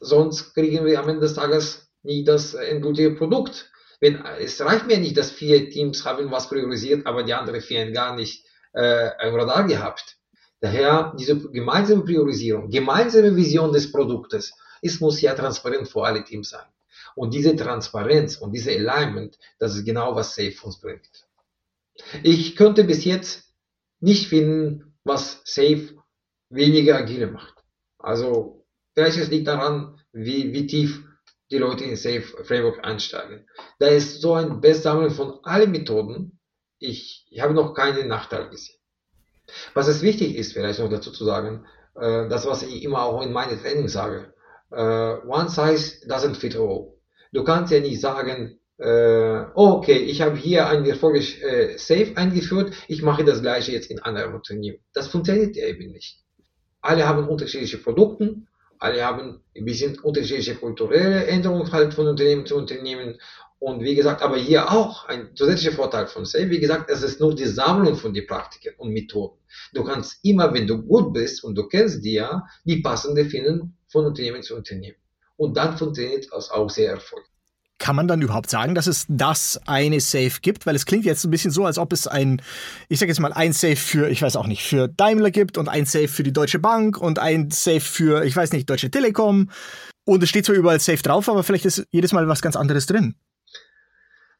Sonst 0.00 0.54
kriegen 0.54 0.84
wir 0.84 0.98
am 0.98 1.08
Ende 1.08 1.22
des 1.22 1.34
Tages 1.34 1.88
nie 2.02 2.24
das 2.24 2.54
endgültige 2.54 3.12
Produkt. 3.12 3.70
Wenn, 4.00 4.22
es 4.40 4.60
reicht 4.60 4.86
mir 4.86 4.98
nicht, 4.98 5.16
dass 5.16 5.30
vier 5.30 5.70
Teams 5.70 6.04
haben 6.04 6.30
was 6.30 6.48
priorisiert, 6.48 7.06
aber 7.06 7.22
die 7.22 7.32
anderen 7.32 7.60
vier 7.60 7.90
gar 7.92 8.16
nicht 8.16 8.44
äh, 8.72 9.10
ein 9.18 9.34
Radar 9.34 9.66
gehabt. 9.66 10.16
Daher 10.60 11.14
diese 11.18 11.38
gemeinsame 11.50 12.04
Priorisierung, 12.04 12.70
gemeinsame 12.70 13.34
Vision 13.36 13.72
des 13.72 13.90
Produktes, 13.92 14.52
es 14.82 15.00
muss 15.00 15.20
ja 15.20 15.34
transparent 15.34 15.88
für 15.88 16.04
alle 16.04 16.24
Teams 16.24 16.50
sein. 16.50 16.66
Und 17.14 17.34
diese 17.34 17.54
Transparenz 17.56 18.36
und 18.36 18.52
diese 18.52 18.70
Alignment, 18.70 19.38
das 19.58 19.76
ist 19.76 19.84
genau, 19.84 20.14
was 20.16 20.34
Safe 20.34 20.54
uns 20.62 20.80
bringt. 20.80 21.26
Ich 22.22 22.56
könnte 22.56 22.84
bis 22.84 23.04
jetzt 23.04 23.52
nicht 24.00 24.28
finden, 24.28 24.96
was 25.04 25.40
Safe 25.44 25.94
weniger 26.50 26.96
agile 26.96 27.28
macht. 27.28 27.54
Also, 27.98 28.66
vielleicht 28.94 29.18
es 29.18 29.30
liegt 29.30 29.46
daran, 29.46 30.00
wie, 30.12 30.52
wie 30.52 30.66
tief 30.66 31.02
die 31.50 31.58
Leute 31.58 31.84
in 31.84 31.96
Safe 31.96 32.22
Framework 32.22 32.84
einsteigen. 32.84 33.46
Da 33.78 33.86
ist 33.86 34.20
so 34.20 34.34
ein 34.34 34.60
Bestsammeln 34.60 35.10
von 35.10 35.38
allen 35.44 35.70
Methoden. 35.70 36.38
Ich, 36.78 37.26
ich 37.30 37.40
habe 37.40 37.54
noch 37.54 37.74
keinen 37.74 38.08
Nachteil 38.08 38.48
gesehen. 38.50 38.78
Was 39.74 39.88
es 39.88 40.02
wichtig 40.02 40.36
ist, 40.36 40.52
vielleicht 40.52 40.80
noch 40.80 40.90
dazu 40.90 41.12
zu 41.12 41.24
sagen, 41.24 41.66
äh, 41.94 42.28
das, 42.28 42.46
was 42.46 42.62
ich 42.62 42.82
immer 42.82 43.02
auch 43.02 43.22
in 43.22 43.32
meinen 43.32 43.60
Trainings 43.60 43.92
sage, 43.92 44.32
uh, 44.72 45.20
one 45.26 45.48
size 45.48 46.06
doesn't 46.08 46.36
fit 46.36 46.56
all. 46.56 46.93
Du 47.34 47.42
kannst 47.42 47.72
ja 47.72 47.80
nicht 47.80 48.00
sagen, 48.00 48.60
äh, 48.78 49.44
oh, 49.56 49.70
okay, 49.72 49.98
ich 49.98 50.22
habe 50.22 50.36
hier 50.36 50.68
ein 50.68 50.86
erfolgreich 50.86 51.42
äh, 51.42 51.76
Safe 51.76 52.12
eingeführt, 52.14 52.72
ich 52.86 53.02
mache 53.02 53.24
das 53.24 53.42
gleiche 53.42 53.72
jetzt 53.72 53.90
in 53.90 53.98
anderen 53.98 54.34
Unternehmen. 54.34 54.78
Das 54.92 55.08
funktioniert 55.08 55.56
eben 55.56 55.90
nicht. 55.90 56.20
Alle 56.80 57.08
haben 57.08 57.28
unterschiedliche 57.28 57.78
Produkte, 57.78 58.36
alle 58.78 59.04
haben 59.04 59.40
ein 59.56 59.64
bisschen 59.64 59.98
unterschiedliche 59.98 60.54
kulturelle 60.54 61.26
Änderungen 61.26 61.72
halt 61.72 61.92
von 61.92 62.06
Unternehmen 62.06 62.46
zu 62.46 62.54
Unternehmen. 62.54 63.18
Und 63.58 63.82
wie 63.82 63.96
gesagt, 63.96 64.22
aber 64.22 64.36
hier 64.36 64.70
auch 64.70 65.08
ein 65.08 65.34
zusätzlicher 65.34 65.74
Vorteil 65.74 66.06
von 66.06 66.24
Safe, 66.26 66.50
wie 66.50 66.60
gesagt, 66.60 66.88
es 66.88 67.02
ist 67.02 67.18
nur 67.18 67.34
die 67.34 67.46
Sammlung 67.46 67.96
von 67.96 68.14
den 68.14 68.28
Praktiken 68.28 68.74
und 68.78 68.92
Methoden. 68.92 69.38
Du 69.72 69.82
kannst 69.82 70.24
immer, 70.24 70.54
wenn 70.54 70.68
du 70.68 70.82
gut 70.82 71.12
bist 71.12 71.42
und 71.42 71.56
du 71.56 71.66
kennst 71.66 72.04
ja, 72.04 72.44
die 72.64 72.80
passende 72.80 73.24
finden 73.24 73.76
von 73.88 74.06
Unternehmen 74.06 74.42
zu 74.44 74.54
Unternehmen. 74.54 74.98
Und 75.36 75.56
dann 75.56 75.76
funktioniert 75.76 76.26
es 76.36 76.50
auch 76.50 76.70
sehr 76.70 76.92
erfolgreich. 76.92 77.28
Kann 77.78 77.96
man 77.96 78.06
dann 78.06 78.22
überhaupt 78.22 78.48
sagen, 78.48 78.74
dass 78.74 78.86
es 78.86 79.04
das 79.08 79.60
eine 79.66 80.00
Safe 80.00 80.40
gibt? 80.40 80.64
Weil 80.64 80.76
es 80.76 80.86
klingt 80.86 81.04
jetzt 81.04 81.24
ein 81.24 81.30
bisschen 81.30 81.50
so, 81.50 81.66
als 81.66 81.76
ob 81.76 81.92
es 81.92 82.06
ein, 82.06 82.40
ich 82.88 83.00
sage 83.00 83.10
jetzt 83.10 83.18
mal, 83.18 83.32
ein 83.32 83.52
Safe 83.52 83.76
für, 83.76 84.08
ich 84.08 84.22
weiß 84.22 84.36
auch 84.36 84.46
nicht, 84.46 84.62
für 84.62 84.88
Daimler 84.88 85.32
gibt 85.32 85.58
und 85.58 85.68
ein 85.68 85.84
Safe 85.84 86.08
für 86.08 86.22
die 86.22 86.32
Deutsche 86.32 86.60
Bank 86.60 86.98
und 86.98 87.18
ein 87.18 87.50
Safe 87.50 87.80
für, 87.80 88.24
ich 88.24 88.36
weiß 88.36 88.52
nicht, 88.52 88.70
Deutsche 88.70 88.90
Telekom. 88.90 89.50
Und 90.04 90.22
es 90.22 90.28
steht 90.28 90.46
zwar 90.46 90.54
überall 90.54 90.78
Safe 90.78 91.02
drauf, 91.02 91.28
aber 91.28 91.42
vielleicht 91.42 91.64
ist 91.64 91.84
jedes 91.90 92.12
Mal 92.12 92.28
was 92.28 92.42
ganz 92.42 92.54
anderes 92.54 92.86
drin. 92.86 93.16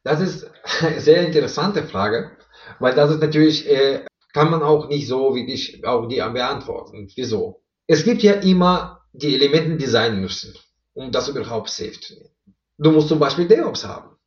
Das 0.03 0.21
ist 0.21 0.49
eine 0.81 1.01
sehr 1.01 1.27
interessante 1.27 1.83
Frage, 1.83 2.31
weil 2.79 2.95
das 2.95 3.11
ist 3.11 3.19
natürlich, 3.19 3.69
äh, 3.69 4.05
kann 4.33 4.49
man 4.49 4.63
auch 4.63 4.87
nicht 4.87 5.07
so 5.07 5.35
wie 5.35 5.51
ich 5.51 5.85
auch 5.85 6.07
die 6.07 6.17
beantworten. 6.17 7.09
Wieso? 7.15 7.63
Es 7.85 8.05
gibt 8.05 8.23
ja 8.23 8.33
immer 8.33 9.01
die 9.13 9.35
Elemente, 9.35 9.77
die 9.77 9.87
sein 9.87 10.21
müssen 10.21 10.55
um 10.95 11.11
das 11.11 11.27
überhaupt 11.27 11.69
safe 11.69 11.99
zu 11.99 12.15
nehmen. 12.15 12.35
Du 12.77 12.91
musst 12.91 13.09
zum 13.09 13.19
Beispiel 13.19 13.47
DevOps 13.47 13.85
haben. 13.85 14.17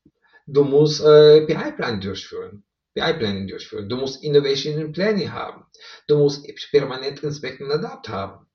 Du 0.47 0.65
musst 0.65 1.05
äh, 1.05 1.45
Pipeline 1.47 1.99
durchführen. 1.99 2.63
BI-Planning 2.95 3.47
durchführen. 3.47 3.89
Du 3.89 3.97
musst 3.97 4.23
Innovation 4.23 4.93
Planning 4.93 5.33
haben. 5.33 5.65
Du 6.07 6.19
musst 6.19 6.47
permanent 6.71 7.23
Inspect 7.23 7.61
und 7.61 7.71
Adapt 7.71 8.09
haben. 8.09 8.47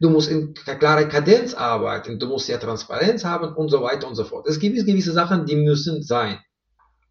Du 0.00 0.10
musst 0.10 0.30
in 0.30 0.54
klare 0.54 1.08
Kadenz 1.08 1.54
arbeiten. 1.54 2.18
Du 2.18 2.26
musst 2.26 2.48
ja 2.48 2.58
Transparenz 2.58 3.24
haben 3.24 3.54
und 3.54 3.68
so 3.68 3.82
weiter 3.82 4.08
und 4.08 4.14
so 4.14 4.24
fort. 4.24 4.46
Es 4.48 4.58
gibt 4.58 4.76
gewisse 4.86 5.12
Sachen, 5.12 5.46
die 5.46 5.56
müssen 5.56 6.02
sein. 6.02 6.38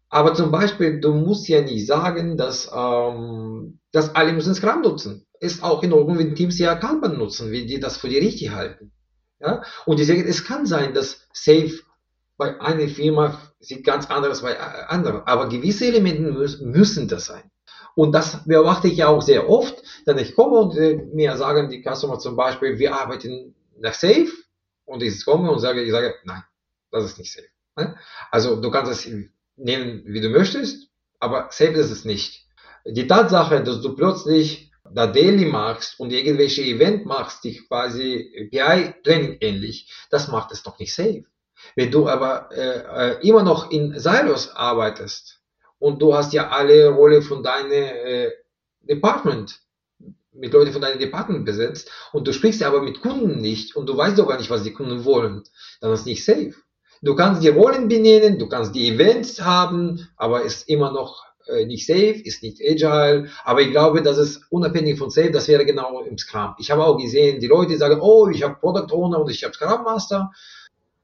Aber 0.08 0.34
zum 0.34 0.50
Beispiel, 0.50 1.00
du 1.00 1.14
musst 1.14 1.48
ja 1.48 1.62
nicht 1.62 1.86
sagen, 1.86 2.36
dass, 2.36 2.70
ähm, 2.74 3.78
dass 3.92 4.14
alle 4.14 4.32
müssen 4.32 4.54
Scrum 4.54 4.82
nutzen. 4.82 5.26
Ist 5.40 5.62
auch 5.62 5.82
in 5.82 5.92
Ordnung, 5.92 6.18
wenn 6.18 6.34
Teams 6.34 6.58
ja 6.58 6.74
Kanban 6.74 7.16
nutzen, 7.16 7.50
wenn 7.50 7.66
die 7.66 7.80
das 7.80 7.96
für 7.96 8.08
die 8.08 8.18
richtig 8.18 8.50
halten. 8.50 8.92
Ja? 9.42 9.62
Und 9.84 9.98
deswegen, 9.98 10.26
es 10.26 10.44
kann 10.44 10.66
sein, 10.66 10.94
dass 10.94 11.26
Safe 11.32 11.72
bei 12.36 12.60
einer 12.60 12.88
Firma 12.88 13.40
sieht 13.60 13.84
ganz 13.84 14.06
anders 14.06 14.42
bei 14.42 14.58
anderen. 14.58 15.22
Aber 15.26 15.48
gewisse 15.48 15.86
Elemente 15.86 16.22
müssen 16.62 17.08
das 17.08 17.26
sein. 17.26 17.50
Und 17.94 18.12
das 18.12 18.44
beobachte 18.44 18.88
ich 18.88 18.96
ja 18.96 19.08
auch 19.08 19.22
sehr 19.22 19.48
oft, 19.48 19.82
denn 20.06 20.18
ich 20.18 20.34
komme 20.34 20.56
und 20.58 20.76
äh, 20.76 20.96
mir 21.12 21.36
sagen 21.36 21.68
die 21.68 21.82
Customer 21.82 22.18
zum 22.18 22.36
Beispiel, 22.36 22.78
wir 22.78 22.94
arbeiten 22.94 23.54
nach 23.78 23.92
Safe 23.92 24.28
und 24.86 25.02
ich 25.02 25.24
komme 25.24 25.50
und 25.50 25.58
sage, 25.58 25.82
ich 25.82 25.90
sage, 25.90 26.14
nein, 26.24 26.42
das 26.90 27.04
ist 27.04 27.18
nicht 27.18 27.32
Safe. 27.32 27.48
Ne? 27.76 27.96
Also 28.30 28.60
du 28.60 28.70
kannst 28.70 28.92
es 28.92 29.12
nehmen, 29.56 30.02
wie 30.06 30.22
du 30.22 30.30
möchtest, 30.30 30.88
aber 31.20 31.48
Safe 31.50 31.72
ist 31.72 31.90
es 31.90 32.06
nicht. 32.06 32.46
Die 32.86 33.06
Tatsache, 33.06 33.62
dass 33.62 33.82
du 33.82 33.94
plötzlich 33.94 34.71
da 34.90 35.06
Daily 35.06 35.46
machst 35.46 35.98
und 36.00 36.12
irgendwelche 36.12 36.62
Event 36.62 37.06
machst, 37.06 37.44
die 37.44 37.58
quasi 37.58 38.48
PI-Planning 38.50 39.38
ähnlich, 39.40 39.92
das 40.10 40.28
macht 40.28 40.52
es 40.52 40.62
doch 40.62 40.78
nicht 40.78 40.94
safe. 40.94 41.24
Wenn 41.76 41.90
du 41.90 42.08
aber 42.08 42.50
äh, 42.52 43.12
äh, 43.12 43.28
immer 43.28 43.42
noch 43.42 43.70
in 43.70 43.98
Silos 43.98 44.54
arbeitest 44.54 45.40
und 45.78 46.02
du 46.02 46.14
hast 46.14 46.32
ja 46.32 46.48
alle 46.50 46.88
Rolle 46.88 47.22
von 47.22 47.42
deinem 47.42 47.72
äh, 47.72 48.30
Department 48.80 49.60
mit 50.32 50.52
Leuten 50.52 50.72
von 50.72 50.82
deinem 50.82 50.98
Department 50.98 51.44
besetzt 51.44 51.90
und 52.12 52.26
du 52.26 52.32
sprichst 52.32 52.62
aber 52.62 52.82
mit 52.82 53.00
Kunden 53.00 53.40
nicht 53.40 53.76
und 53.76 53.86
du 53.86 53.96
weißt 53.96 54.18
doch 54.18 54.26
gar 54.26 54.38
nicht, 54.38 54.50
was 54.50 54.62
die 54.62 54.72
Kunden 54.72 55.04
wollen, 55.04 55.44
dann 55.80 55.92
ist 55.92 56.06
nicht 56.06 56.24
safe. 56.24 56.54
Du 57.02 57.14
kannst 57.14 57.42
die 57.42 57.48
Rollen 57.48 57.88
benennen, 57.88 58.38
du 58.38 58.48
kannst 58.48 58.74
die 58.74 58.88
Events 58.88 59.40
haben, 59.42 60.08
aber 60.16 60.42
ist 60.42 60.68
immer 60.68 60.92
noch 60.92 61.24
nicht 61.66 61.86
safe, 61.86 62.20
ist 62.24 62.42
nicht 62.42 62.60
agile, 62.60 63.28
aber 63.44 63.60
ich 63.60 63.70
glaube, 63.70 64.02
dass 64.02 64.16
es 64.16 64.42
unabhängig 64.50 64.98
von 64.98 65.10
safe, 65.10 65.30
das 65.30 65.48
wäre 65.48 65.64
genau 65.64 66.02
im 66.02 66.18
Scrum. 66.18 66.54
Ich 66.58 66.70
habe 66.70 66.84
auch 66.84 66.96
gesehen, 66.96 67.40
die 67.40 67.46
Leute 67.46 67.76
sagen, 67.76 68.00
oh, 68.00 68.28
ich 68.28 68.42
habe 68.42 68.56
Product 68.56 68.94
Owner 68.94 69.20
und 69.20 69.30
ich 69.30 69.44
habe 69.44 69.54
Scrum 69.54 69.84
Master 69.84 70.30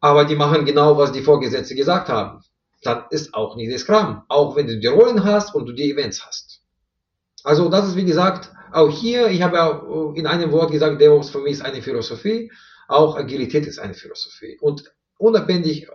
aber 0.01 0.25
die 0.25 0.37
machen 0.37 0.65
genau, 0.65 0.97
was 0.97 1.13
die 1.13 1.23
Vorgesetzte 1.23 1.75
gesagt 1.75 2.09
haben. 2.09 2.43
Dann 2.83 3.05
ist 3.11 3.35
auch 3.35 3.57
nicht 3.57 3.73
das 3.73 3.83
Scrum, 3.83 4.23
auch 4.29 4.55
wenn 4.55 4.67
du 4.67 4.79
die 4.79 4.87
Rollen 4.87 5.25
hast 5.25 5.55
und 5.55 5.67
du 5.67 5.73
die 5.73 5.91
Events 5.91 6.25
hast. 6.25 6.61
Also 7.43 7.69
das 7.69 7.89
ist 7.89 7.97
wie 7.97 8.05
gesagt, 8.05 8.53
auch 8.73 8.91
hier, 8.91 9.29
ich 9.29 9.43
habe 9.43 9.57
ja 9.57 10.13
in 10.15 10.27
einem 10.27 10.53
Wort 10.53 10.71
gesagt, 10.71 11.01
DevOps 11.01 11.31
für 11.31 11.41
mich 11.41 11.55
ist 11.55 11.65
eine 11.65 11.83
Philosophie, 11.83 12.53
auch 12.87 13.17
Agilität 13.17 13.67
ist 13.67 13.79
eine 13.79 13.95
Philosophie. 13.95 14.59
Und 14.61 14.93
unabhängig 15.19 15.89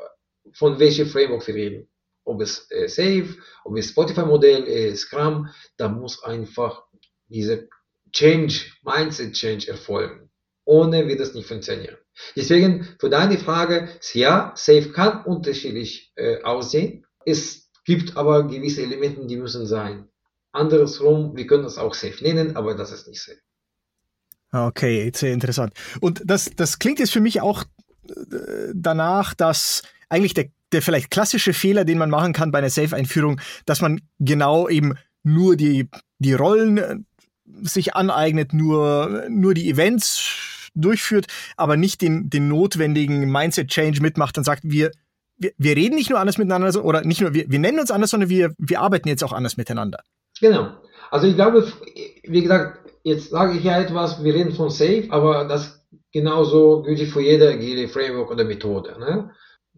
von 0.52 0.80
welchem 0.80 1.08
Framework 1.08 1.48
wir 1.48 1.56
reden, 1.56 1.88
ob 2.24 2.41
es 2.41 2.67
äh, 2.71 2.88
Safe, 2.88 3.36
ob 3.63 3.78
es 3.78 3.89
Spotify-Modell, 3.89 4.67
äh, 4.67 4.95
Scrum, 4.95 5.49
da 5.78 5.89
muss 5.89 6.24
einfach 6.24 6.84
diese 7.28 7.67
Change, 8.11 8.61
Mindset 8.84 9.34
Change 9.34 9.67
erfolgen. 9.67 10.30
Ohne 10.65 11.07
wird 11.07 11.19
das 11.19 11.34
nicht 11.34 11.47
funktionieren. 11.47 11.97
Deswegen 12.36 12.88
für 12.99 13.09
deine 13.09 13.38
Frage, 13.38 13.89
ja, 14.13 14.53
Safe 14.55 14.91
kann 14.91 15.26
unterschiedlich 15.26 16.13
äh, 16.15 16.41
aussehen. 16.43 17.05
Es 17.26 17.69
gibt 17.86 18.15
aber 18.15 18.47
gewisse 18.47 18.84
Elemente, 18.84 19.26
die 19.26 19.38
müssen 19.38 19.65
sein. 19.65 20.07
Andersrum, 20.51 21.36
wir 21.36 21.47
können 21.47 21.63
das 21.63 21.78
auch 21.78 21.95
Safe 21.95 22.24
nennen, 22.24 22.55
aber 22.55 22.76
das 22.76 22.91
ist 22.91 23.07
nicht 23.07 23.21
Safe. 23.21 23.39
Okay, 24.51 25.11
sehr 25.15 25.34
interessant. 25.34 25.74
Und 25.99 26.21
das, 26.24 26.51
das 26.55 26.78
klingt 26.78 26.99
jetzt 26.99 27.11
für 27.11 27.21
mich 27.21 27.41
auch 27.41 27.63
äh, 28.07 28.71
danach, 28.76 29.34
dass 29.34 29.82
eigentlich 30.09 30.36
der, 30.36 30.49
der 30.74 30.82
vielleicht 30.82 31.11
klassische 31.11 31.53
Fehler, 31.53 31.86
den 31.86 31.97
man 31.97 32.09
machen 32.09 32.34
kann 32.34 32.51
bei 32.51 32.59
einer 32.59 32.69
Safe-Einführung, 32.69 33.39
dass 33.65 33.82
man 33.82 34.01
genau 34.19 34.67
eben 34.67 34.95
nur 35.24 35.55
die, 35.55 35.89
die 36.19 36.34
Rollen 36.34 36.78
äh, 36.78 36.95
sich 37.61 37.95
aneignet, 37.95 38.53
nur, 38.53 39.26
nur 39.30 39.53
die 39.53 39.69
Events 39.69 40.69
durchführt, 40.76 41.28
aber 41.55 41.78
nicht 41.78 42.01
den, 42.01 42.30
den 42.30 42.47
notwendigen 42.47 43.32
Mindset-Change 43.32 44.01
mitmacht 44.01 44.38
und 44.38 44.43
sagt, 44.43 44.63
wir, 44.63 44.91
wir, 45.38 45.51
wir 45.57 45.76
reden 45.76 45.95
nicht 45.95 46.09
nur 46.09 46.19
anders 46.19 46.38
miteinander 46.38 46.84
oder 46.84 47.01
nicht 47.01 47.21
nur, 47.21 47.34
wir, 47.34 47.45
wir 47.47 47.59
nennen 47.59 47.80
uns 47.80 47.91
anders, 47.91 48.09
sondern 48.09 48.30
wir, 48.30 48.53
wir 48.57 48.82
arbeiten 48.82 49.07
jetzt 49.07 49.24
auch 49.24 49.34
anders 49.34 49.57
miteinander. 49.57 49.99
Genau. 50.39 50.69
Also 51.11 51.28
ich 51.28 51.36
glaube, 51.36 51.71
wie 52.24 52.41
gesagt, 52.41 52.89
jetzt 53.03 53.30
sage 53.30 53.57
ich 53.57 53.63
ja 53.63 53.80
etwas, 53.80 54.24
wir 54.24 54.34
reden 54.34 54.53
von 54.53 54.69
Safe, 54.69 55.07
aber 55.09 55.45
das 55.45 55.86
genauso 56.11 56.82
gültig 56.84 57.11
für 57.11 57.21
jede 57.21 57.49
agile 57.49 57.88
Framework 57.88 58.32
oder 58.32 58.43
Methode. 58.43 58.97
Ne? 58.99 59.32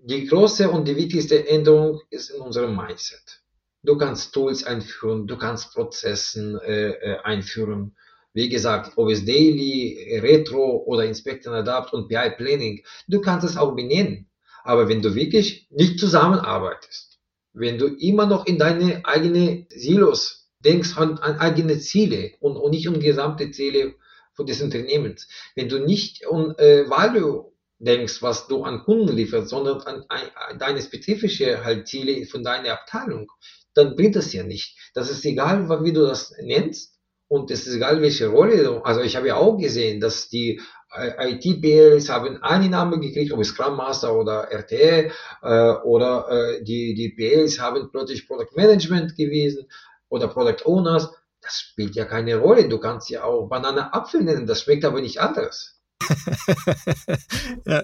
Die 0.08 0.28
große 0.28 0.70
und 0.70 0.88
die 0.88 0.96
wichtigste 0.96 1.48
Änderung 1.48 2.00
ist 2.12 2.30
in 2.30 2.40
unserem 2.40 2.76
Mindset. 2.76 3.42
Du 3.82 3.98
kannst 3.98 4.36
Tools 4.36 4.64
einführen, 4.64 5.26
du 5.26 5.36
kannst 5.36 5.74
Prozessen 5.74 6.60
äh, 6.60 6.92
äh 6.92 7.18
einführen, 7.24 7.96
wie 8.32 8.48
gesagt, 8.48 8.92
ob 8.98 9.10
es 9.10 9.26
Daily, 9.26 10.20
Retro 10.22 10.84
oder 10.86 11.06
Inspect 11.06 11.48
and 11.48 11.56
Adapt 11.56 11.92
und 11.94 12.08
BI 12.08 12.30
Planning, 12.38 12.84
du 13.08 13.20
kannst 13.20 13.48
es 13.48 13.58
auch 13.58 13.76
benennen. 13.76 14.30
Aber 14.64 14.88
wenn 14.90 15.02
du 15.02 15.16
wirklich 15.16 15.68
nicht 15.72 16.00
zusammenarbeitest, 16.00 17.18
wenn 17.54 17.80
du 17.80 17.88
immer 17.88 18.28
noch 18.28 18.46
in 18.46 18.60
deine 18.60 19.04
eigenen 19.06 19.66
Silos 19.70 20.52
denkst 20.60 20.96
an, 20.98 21.18
an 21.18 21.40
eigene 21.40 21.80
Ziele 21.80 22.34
und, 22.42 22.58
und 22.58 22.70
nicht 22.70 22.88
um 22.88 23.00
gesamte 23.00 23.50
Ziele 23.50 23.96
des 24.38 24.62
Unternehmens, 24.62 25.28
wenn 25.56 25.68
du 25.68 25.80
nicht 25.80 26.28
um 26.28 26.54
äh, 26.60 26.88
Value 26.88 27.55
denkst, 27.80 28.22
was 28.22 28.48
du 28.48 28.64
an 28.64 28.84
Kunden 28.84 29.16
lieferst, 29.16 29.50
sondern 29.50 29.82
an, 29.82 30.04
an 30.08 30.60
deine 30.60 30.82
spezifische 30.82 31.64
halt 31.64 31.88
Ziele 31.88 32.26
von 32.26 32.44
deiner 32.44 32.74
Abteilung, 32.74 33.32
dann 33.74 33.96
bringt 33.96 34.16
das 34.16 34.34
ja 34.34 34.44
nicht. 34.44 34.78
Das 34.94 35.12
ist 35.12 35.26
egal, 35.26 35.70
wie 35.84 35.94
du 35.94 36.06
das 36.06 36.34
nennst. 36.42 36.96
Und 37.28 37.50
es 37.50 37.66
ist 37.66 37.76
egal, 37.76 38.02
welche 38.02 38.28
Rolle. 38.28 38.82
Also 38.84 39.02
ich 39.02 39.16
habe 39.16 39.28
ja 39.28 39.36
auch 39.36 39.58
gesehen, 39.58 40.00
dass 40.00 40.30
die 40.30 40.62
äh, 40.96 41.34
IT-BLs 41.34 42.10
haben 42.10 42.42
einen 42.44 42.72
Namen 42.72 43.02
gekriegt, 43.02 43.34
ob 43.34 43.40
es 43.40 43.50
Scrum 43.50 43.76
Master 43.76 44.16
oder 44.16 44.52
RTE 44.52 45.12
äh, 45.42 45.72
oder 45.84 46.28
äh, 46.30 46.64
die, 46.64 46.94
die 46.94 47.10
BLs 47.10 47.60
haben 47.60 47.90
plötzlich 47.92 48.28
Product 48.28 48.56
Management 48.56 49.16
gewesen 49.18 49.68
oder 50.08 50.28
Product 50.28 50.66
Owners. 50.66 51.12
Das 51.42 51.60
spielt 51.60 51.96
ja 51.96 52.06
keine 52.06 52.38
Rolle. 52.38 52.70
Du 52.70 52.80
kannst 52.80 53.10
ja 53.10 53.24
auch 53.24 53.48
Banane 53.48 53.94
Apfel 53.94 54.24
nennen, 54.24 54.46
das 54.46 54.62
schmeckt 54.62 54.86
aber 54.86 55.02
nicht 55.02 55.20
anders. 55.20 55.75
ja. 57.66 57.84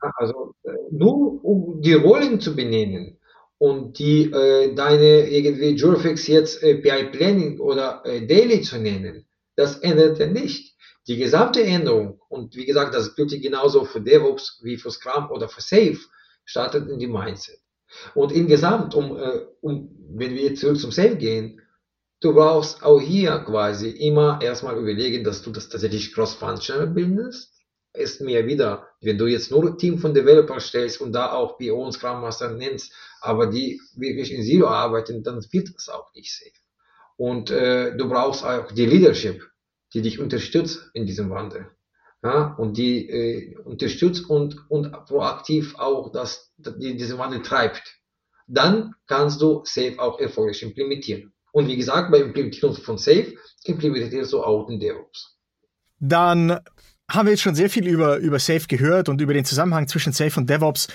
Also 0.00 0.54
äh, 0.64 0.70
nur 0.90 1.44
um 1.44 1.80
die 1.80 1.94
Rollen 1.94 2.40
zu 2.40 2.56
benennen, 2.56 3.18
und 3.62 4.00
die 4.00 4.24
äh, 4.24 4.74
deine 4.74 5.30
irgendwie 5.30 5.76
Jurfix 5.76 6.26
jetzt 6.26 6.64
äh, 6.64 6.74
BI 6.74 7.10
Planning 7.12 7.60
oder 7.60 8.02
äh, 8.04 8.26
Daily 8.26 8.60
zu 8.62 8.76
nennen, 8.76 9.24
das 9.54 9.76
ändert 9.78 10.18
er 10.18 10.26
nicht. 10.26 10.74
Die 11.06 11.16
gesamte 11.16 11.62
Änderung, 11.62 12.20
und 12.28 12.56
wie 12.56 12.66
gesagt, 12.66 12.92
das 12.92 13.14
gilt 13.14 13.30
genauso 13.40 13.84
für 13.84 14.00
DevOps 14.00 14.58
wie 14.64 14.76
für 14.78 14.90
Scrum 14.90 15.30
oder 15.30 15.48
für 15.48 15.60
Safe, 15.60 15.96
startet 16.44 16.88
in 16.88 16.98
die 16.98 17.06
Mindset. 17.06 17.60
Und 18.16 18.32
insgesamt, 18.32 18.96
um, 18.96 19.16
äh, 19.16 19.46
um, 19.60 19.96
wenn 20.10 20.34
wir 20.34 20.42
jetzt 20.42 20.60
zurück 20.60 20.80
zum 20.80 20.90
Safe 20.90 21.14
gehen, 21.14 21.61
du 22.22 22.32
brauchst 22.32 22.82
auch 22.82 23.00
hier 23.00 23.38
quasi 23.40 23.90
immer 23.90 24.40
erstmal 24.40 24.78
überlegen, 24.78 25.24
dass 25.24 25.42
du 25.42 25.50
das 25.50 25.68
tatsächlich 25.68 26.14
cross-functional 26.14 26.86
bindest. 26.86 27.52
Ist 27.94 28.22
mir 28.22 28.46
wieder, 28.46 28.88
wenn 29.02 29.18
du 29.18 29.26
jetzt 29.26 29.50
nur 29.50 29.76
Team 29.76 29.98
von 29.98 30.14
Developers 30.14 30.68
stellst 30.68 31.00
und 31.02 31.12
da 31.12 31.32
auch 31.32 31.58
PO 31.58 31.84
und 31.84 31.92
Scrum 31.92 32.22
Master 32.22 32.50
nennst, 32.52 32.92
aber 33.20 33.48
die 33.48 33.80
wirklich 33.96 34.32
in 34.32 34.42
Silo 34.42 34.68
arbeiten, 34.68 35.22
dann 35.22 35.44
wird 35.50 35.68
es 35.76 35.90
auch 35.90 36.12
nicht 36.14 36.32
safe. 36.32 36.52
Und 37.16 37.50
äh, 37.50 37.94
du 37.94 38.08
brauchst 38.08 38.44
auch 38.44 38.72
die 38.72 38.86
Leadership, 38.86 39.46
die 39.92 40.00
dich 40.00 40.18
unterstützt 40.18 40.90
in 40.94 41.04
diesem 41.04 41.28
Wandel. 41.28 41.68
Ja, 42.24 42.54
und 42.54 42.78
die 42.78 43.10
äh, 43.10 43.56
unterstützt 43.58 44.30
und, 44.30 44.70
und 44.70 44.92
proaktiv 45.06 45.74
auch 45.76 46.12
das, 46.12 46.52
die 46.56 46.96
diesen 46.96 47.18
Wandel 47.18 47.42
treibt. 47.42 47.82
Dann 48.46 48.94
kannst 49.06 49.42
du 49.42 49.62
Safe 49.64 49.96
auch 49.98 50.18
erfolgreich 50.18 50.62
implementieren. 50.62 51.32
Und 51.52 51.68
wie 51.68 51.76
gesagt, 51.76 52.10
bei 52.10 52.18
Implementierung 52.18 52.74
von 52.74 52.98
Safe 52.98 53.34
implementierst 53.64 54.32
du 54.32 54.42
auch 54.42 54.66
den 54.66 54.80
DevOps. 54.80 55.36
Dann 56.00 56.58
haben 57.10 57.26
wir 57.26 57.32
jetzt 57.32 57.42
schon 57.42 57.54
sehr 57.54 57.70
viel 57.70 57.86
über, 57.86 58.16
über 58.16 58.38
Safe 58.38 58.66
gehört 58.66 59.08
und 59.08 59.20
über 59.20 59.34
den 59.34 59.44
Zusammenhang 59.44 59.86
zwischen 59.86 60.12
Safe 60.12 60.40
und 60.40 60.48
DevOps. 60.48 60.88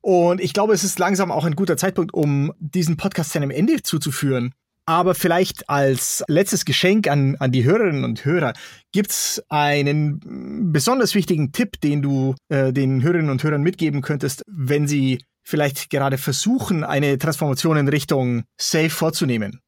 Und 0.00 0.40
ich 0.40 0.52
glaube, 0.52 0.74
es 0.74 0.82
ist 0.82 0.98
langsam 0.98 1.30
auch 1.30 1.44
ein 1.44 1.54
guter 1.54 1.76
Zeitpunkt, 1.76 2.12
um 2.12 2.52
diesen 2.58 2.96
Podcast 2.96 3.32
seinem 3.32 3.50
Ende 3.50 3.82
zuzuführen. 3.82 4.52
Aber 4.84 5.14
vielleicht 5.14 5.70
als 5.70 6.24
letztes 6.26 6.64
Geschenk 6.64 7.08
an, 7.08 7.36
an 7.36 7.52
die 7.52 7.62
Hörerinnen 7.62 8.04
und 8.04 8.24
Hörer 8.24 8.52
gibt's 8.90 9.40
einen 9.48 10.72
besonders 10.72 11.14
wichtigen 11.14 11.52
Tipp, 11.52 11.80
den 11.80 12.02
du 12.02 12.34
äh, 12.48 12.72
den 12.72 13.00
Hörerinnen 13.02 13.30
und 13.30 13.44
Hörern 13.44 13.62
mitgeben 13.62 14.02
könntest, 14.02 14.42
wenn 14.48 14.88
sie 14.88 15.24
vielleicht 15.44 15.88
gerade 15.90 16.18
versuchen, 16.18 16.82
eine 16.82 17.16
Transformation 17.18 17.76
in 17.76 17.88
Richtung 17.88 18.42
Safe 18.60 18.90
vorzunehmen. 18.90 19.60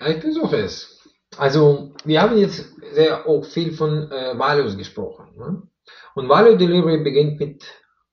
Ja, 0.00 0.08
ich 0.08 0.20
versuche 0.20 0.56
es. 0.56 0.98
Also, 1.36 1.92
wir 2.04 2.22
haben 2.22 2.38
jetzt 2.38 2.64
sehr 2.92 3.26
auch 3.26 3.44
viel 3.44 3.72
von 3.72 4.10
äh, 4.10 4.38
Values 4.38 4.76
gesprochen. 4.76 5.36
Ne? 5.36 5.62
Und 6.14 6.28
Value 6.28 6.56
Delivery 6.56 7.02
beginnt 7.02 7.38
mit 7.38 7.64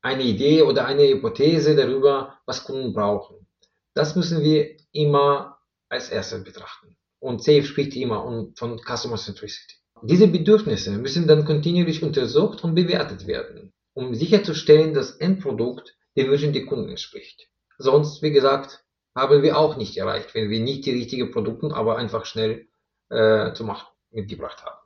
einer 0.01 0.21
Idee 0.21 0.61
oder 0.61 0.85
einer 0.85 1.03
Hypothese 1.03 1.75
darüber, 1.75 2.37
was 2.45 2.63
Kunden 2.63 2.93
brauchen. 2.93 3.47
Das 3.93 4.15
müssen 4.15 4.41
wir 4.41 4.77
immer 4.91 5.57
als 5.89 6.09
erstes 6.09 6.43
betrachten. 6.43 6.95
Und 7.19 7.43
Safe 7.43 7.63
spricht 7.63 7.95
immer 7.95 8.51
von 8.55 8.79
Customer 8.79 9.17
Centricity. 9.17 9.75
Diese 10.03 10.27
Bedürfnisse 10.27 10.91
müssen 10.91 11.27
dann 11.27 11.45
kontinuierlich 11.45 12.03
untersucht 12.03 12.63
und 12.63 12.75
bewertet 12.75 13.25
werden, 13.25 13.73
um 13.93 14.13
sicherzustellen, 14.13 14.93
dass 14.93 15.15
Endprodukt 15.15 15.95
den 16.15 16.29
Wünschen 16.29 16.53
der 16.53 16.65
Kunden 16.65 16.89
entspricht. 16.89 17.47
Sonst, 17.77 18.21
wie 18.21 18.31
gesagt, 18.31 18.84
haben 19.15 19.41
wir 19.41 19.57
auch 19.57 19.77
nicht 19.77 19.97
erreicht, 19.97 20.35
wenn 20.35 20.49
wir 20.49 20.59
nicht 20.59 20.85
die 20.85 20.91
richtigen 20.91 21.31
Produkte, 21.31 21.73
aber 21.73 21.97
einfach 21.97 22.25
schnell 22.25 22.67
äh, 23.09 23.53
zu 23.53 23.63
machen 23.63 23.87
mitgebracht 24.11 24.63
haben. 24.63 24.77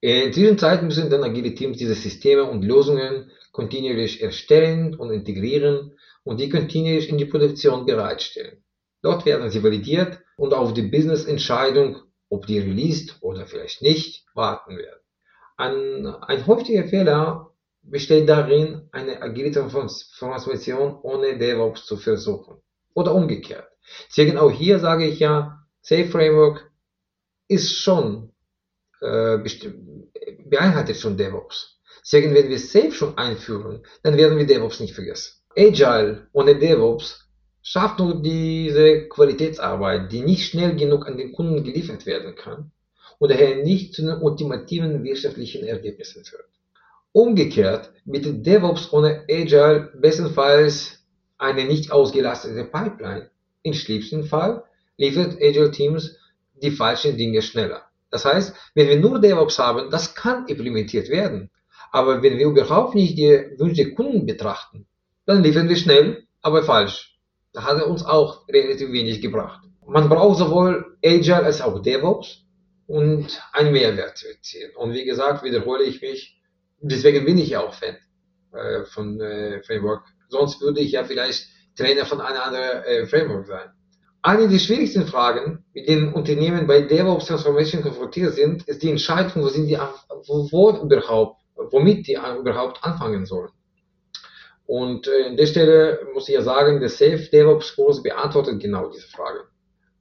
In 0.00 0.32
diesen 0.32 0.58
Zeiten 0.58 0.86
müssen 0.86 1.10
dann 1.10 1.24
agile 1.24 1.54
Teams 1.54 1.76
diese 1.76 1.94
Systeme 1.94 2.44
und 2.44 2.64
Lösungen 2.64 3.30
kontinuierlich 3.52 4.22
erstellen 4.22 4.94
und 4.94 5.10
integrieren 5.10 5.92
und 6.24 6.40
die 6.40 6.48
kontinuierlich 6.48 7.10
in 7.10 7.18
die 7.18 7.26
Produktion 7.26 7.84
bereitstellen. 7.84 8.64
Dort 9.02 9.26
werden 9.26 9.50
sie 9.50 9.62
validiert 9.62 10.20
und 10.36 10.54
auf 10.54 10.72
die 10.72 10.82
Business-Entscheidung, 10.82 11.98
ob 12.28 12.46
die 12.46 12.58
released 12.58 13.18
oder 13.20 13.46
vielleicht 13.46 13.82
nicht, 13.82 14.24
warten 14.34 14.76
werden. 14.78 15.00
Ein, 15.56 16.06
ein 16.06 16.46
häufiger 16.46 16.84
Fehler 16.84 17.50
besteht 17.82 18.28
darin, 18.28 18.88
eine 18.92 19.20
agile 19.20 19.50
Transformation 19.50 20.98
ohne 21.02 21.38
DevOps 21.38 21.84
zu 21.84 21.96
versuchen. 21.96 22.62
Oder 23.00 23.14
umgekehrt. 23.14 23.66
Deswegen 24.08 24.36
auch 24.36 24.50
hier 24.50 24.78
sage 24.78 25.06
ich 25.06 25.20
ja, 25.20 25.64
Safe 25.80 26.04
Framework 26.04 26.70
ist 27.48 27.72
schon 27.72 28.30
äh, 29.00 29.38
beinhaltet 30.44 30.98
schon 30.98 31.16
DevOps. 31.16 31.80
Deswegen, 32.02 32.34
wenn 32.34 32.50
wir 32.50 32.58
Safe 32.58 32.92
schon 32.92 33.16
einführen, 33.16 33.86
dann 34.02 34.18
werden 34.18 34.36
wir 34.36 34.46
DevOps 34.46 34.80
nicht 34.80 34.94
vergessen. 34.94 35.32
Agile 35.56 36.28
ohne 36.32 36.58
DevOps 36.58 37.26
schafft 37.62 37.98
nur 38.00 38.20
diese 38.20 39.08
Qualitätsarbeit, 39.08 40.12
die 40.12 40.20
nicht 40.20 40.46
schnell 40.50 40.76
genug 40.76 41.06
an 41.06 41.16
den 41.16 41.32
Kunden 41.32 41.64
geliefert 41.64 42.04
werden 42.04 42.34
kann 42.34 42.70
und 43.18 43.30
daher 43.30 43.62
nicht 43.64 43.94
zu 43.94 44.02
den 44.02 44.20
ultimativen 44.20 45.02
wirtschaftlichen 45.04 45.64
Ergebnissen 45.64 46.22
führt. 46.22 46.44
Umgekehrt 47.12 47.92
bietet 48.04 48.46
DevOps 48.46 48.92
ohne 48.92 49.24
Agile 49.30 49.90
bestenfalls 49.94 50.99
eine 51.40 51.64
nicht 51.64 51.90
ausgelastete 51.90 52.64
Pipeline. 52.64 53.30
Im 53.62 53.74
schlimmsten 53.74 54.24
Fall 54.24 54.64
liefert 54.96 55.36
Agile 55.40 55.70
Teams 55.70 56.16
die 56.62 56.70
falschen 56.70 57.16
Dinge 57.16 57.42
schneller. 57.42 57.82
Das 58.10 58.24
heißt, 58.24 58.54
wenn 58.74 58.88
wir 58.88 59.00
nur 59.00 59.20
DevOps 59.20 59.58
haben, 59.58 59.90
das 59.90 60.14
kann 60.14 60.46
implementiert 60.46 61.08
werden. 61.08 61.50
Aber 61.92 62.22
wenn 62.22 62.38
wir 62.38 62.46
überhaupt 62.46 62.94
nicht 62.94 63.16
die 63.16 63.54
Wünsche 63.58 63.94
Kunden 63.94 64.26
betrachten, 64.26 64.86
dann 65.26 65.42
liefern 65.42 65.68
wir 65.68 65.76
schnell, 65.76 66.24
aber 66.42 66.62
falsch. 66.62 67.18
Da 67.52 67.64
hat 67.64 67.78
er 67.78 67.88
uns 67.88 68.04
auch 68.04 68.46
relativ 68.48 68.92
wenig 68.92 69.20
gebracht. 69.20 69.60
Man 69.86 70.08
braucht 70.08 70.38
sowohl 70.38 70.96
Agile 71.04 71.44
als 71.44 71.60
auch 71.60 71.82
DevOps 71.82 72.44
und 72.86 73.40
einen 73.52 73.72
Mehrwert 73.72 74.18
zu 74.18 74.28
erzielen. 74.28 74.70
Und 74.76 74.92
wie 74.92 75.04
gesagt, 75.04 75.42
wiederhole 75.42 75.84
ich 75.84 76.00
mich, 76.00 76.40
deswegen 76.80 77.24
bin 77.24 77.38
ich 77.38 77.50
ja 77.50 77.60
auch 77.60 77.74
Fan 77.74 77.96
äh, 78.52 78.84
von 78.84 79.20
äh, 79.20 79.62
Framework. 79.62 80.04
Sonst 80.30 80.60
würde 80.62 80.80
ich 80.80 80.92
ja 80.92 81.04
vielleicht 81.04 81.48
Trainer 81.76 82.06
von 82.06 82.20
einer 82.20 82.44
anderen 82.44 82.84
äh, 82.84 83.06
Framework 83.06 83.46
sein. 83.46 83.70
Eine 84.22 84.48
der 84.48 84.58
schwierigsten 84.58 85.06
Fragen, 85.06 85.64
mit 85.72 85.88
denen 85.88 86.12
Unternehmen 86.12 86.66
bei 86.66 86.82
DevOps 86.82 87.26
Transformation 87.26 87.82
konfrontiert 87.82 88.34
sind, 88.34 88.68
ist 88.68 88.82
die 88.82 88.90
Entscheidung, 88.90 89.42
wo 89.42 89.48
sind 89.48 89.66
die, 89.66 89.78
wo, 90.26 90.48
wo 90.50 90.70
überhaupt, 90.82 91.40
womit 91.70 92.06
die 92.06 92.14
überhaupt 92.14 92.84
anfangen 92.84 93.24
sollen. 93.24 93.50
Und 94.66 95.08
äh, 95.08 95.26
an 95.26 95.36
der 95.36 95.46
Stelle 95.46 96.06
muss 96.14 96.28
ich 96.28 96.34
ja 96.34 96.42
sagen, 96.42 96.80
der 96.80 96.90
Safe 96.90 97.28
DevOps 97.32 97.74
Kurs 97.74 98.02
beantwortet 98.02 98.60
genau 98.60 98.88
diese 98.90 99.08
Frage. 99.08 99.40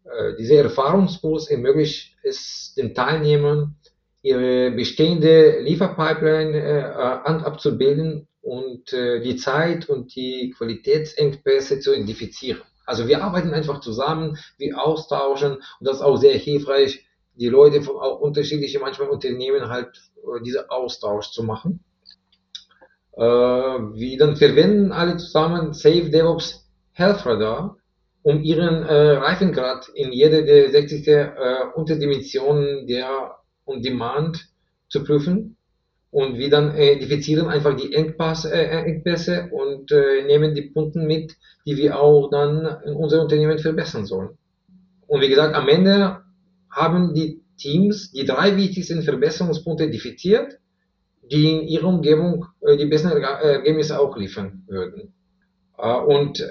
Äh, 0.03 0.35
dieser 0.37 0.57
Erfahrungskurs 0.63 1.49
ermöglicht 1.49 2.15
es 2.21 2.73
den 2.75 2.93
Teilnehmern, 2.93 3.78
ihre 4.21 4.71
bestehende 4.71 5.61
Lieferpipeline 5.61 6.57
äh, 6.57 6.81
abzubilden 6.83 8.27
und 8.41 8.91
äh, 8.93 9.21
die 9.21 9.35
Zeit 9.35 9.89
und 9.89 10.15
die 10.15 10.53
Qualitätsengpässe 10.57 11.79
zu 11.79 11.93
identifizieren. 11.93 12.61
Also 12.85 13.07
wir 13.07 13.23
arbeiten 13.23 13.53
einfach 13.53 13.81
zusammen, 13.81 14.37
wir 14.57 14.81
austauschen 14.81 15.53
und 15.53 15.87
das 15.87 15.97
ist 15.97 16.01
auch 16.01 16.17
sehr 16.17 16.35
hilfreich, 16.37 17.05
die 17.35 17.47
Leute 17.47 17.81
von 17.81 17.95
auch 17.95 18.19
unterschiedlichen 18.19 18.81
manchmal 18.81 19.09
Unternehmen 19.09 19.69
halt 19.69 19.89
äh, 20.17 20.43
diese 20.43 20.69
Austausch 20.69 21.31
zu 21.31 21.43
machen. 21.43 21.83
Äh, 23.13 23.21
wir 23.21 24.17
dann 24.17 24.35
verwenden 24.35 24.91
alle 24.91 25.17
zusammen 25.17 25.73
Safe 25.73 26.09
DevOps 26.09 26.67
Health 26.93 27.25
Radar, 27.25 27.77
um 28.23 28.41
ihren 28.41 28.83
äh, 28.83 29.11
Reifengrad 29.11 29.89
in 29.93 30.11
jeder 30.11 30.41
der 30.41 30.69
60 30.69 31.07
äh, 31.07 31.31
Unterdimensionen 31.75 32.87
der 32.87 33.38
On-Demand 33.69 34.49
zu 34.87 35.03
prüfen 35.03 35.55
und 36.11 36.37
wir 36.37 36.49
dann 36.49 36.75
äh, 36.75 36.93
identifizieren 36.93 37.47
einfach 37.47 37.75
die 37.75 37.93
Engpass, 37.93 38.45
äh, 38.45 38.61
äh, 38.61 38.83
Engpässe 38.83 39.49
und 39.51 39.91
äh, 39.91 40.23
nehmen 40.25 40.55
die 40.55 40.69
Punkte 40.69 40.99
mit, 40.99 41.35
die 41.65 41.77
wir 41.77 41.99
auch 41.99 42.29
dann 42.29 42.65
in 42.85 42.93
unserem 42.93 43.23
Unternehmen 43.23 43.59
verbessern 43.59 44.05
sollen. 44.05 44.29
Und 45.07 45.21
wie 45.21 45.29
gesagt, 45.29 45.55
am 45.55 45.67
Ende 45.67 46.21
haben 46.69 47.13
die 47.13 47.41
Teams 47.57 48.11
die 48.11 48.25
drei 48.25 48.55
wichtigsten 48.55 49.03
Verbesserungspunkte 49.03 49.83
identifiziert, 49.83 50.59
die 51.29 51.51
in 51.51 51.67
ihrer 51.67 51.87
Umgebung 51.87 52.45
äh, 52.61 52.77
die 52.77 52.85
besten 52.85 53.09
Ergebnisse 53.09 53.99
auch 53.99 54.17
liefern 54.17 54.63
würden. 54.67 55.13
Äh, 55.81 55.93
und 55.93 56.43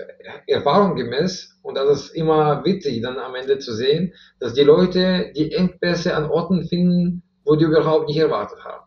erfahrungsgemäß, 0.46 1.58
und 1.62 1.76
das 1.76 2.00
ist 2.00 2.14
immer 2.14 2.64
witzig 2.64 3.02
dann 3.02 3.18
am 3.18 3.34
Ende 3.34 3.58
zu 3.58 3.74
sehen, 3.74 4.14
dass 4.40 4.54
die 4.54 4.62
Leute 4.62 5.32
die 5.36 5.52
Engpässe 5.52 6.14
an 6.16 6.30
Orten 6.30 6.66
finden, 6.66 7.22
wo 7.44 7.56
die 7.56 7.64
überhaupt 7.64 8.08
nicht 8.08 8.18
erwartet 8.18 8.64
haben. 8.64 8.86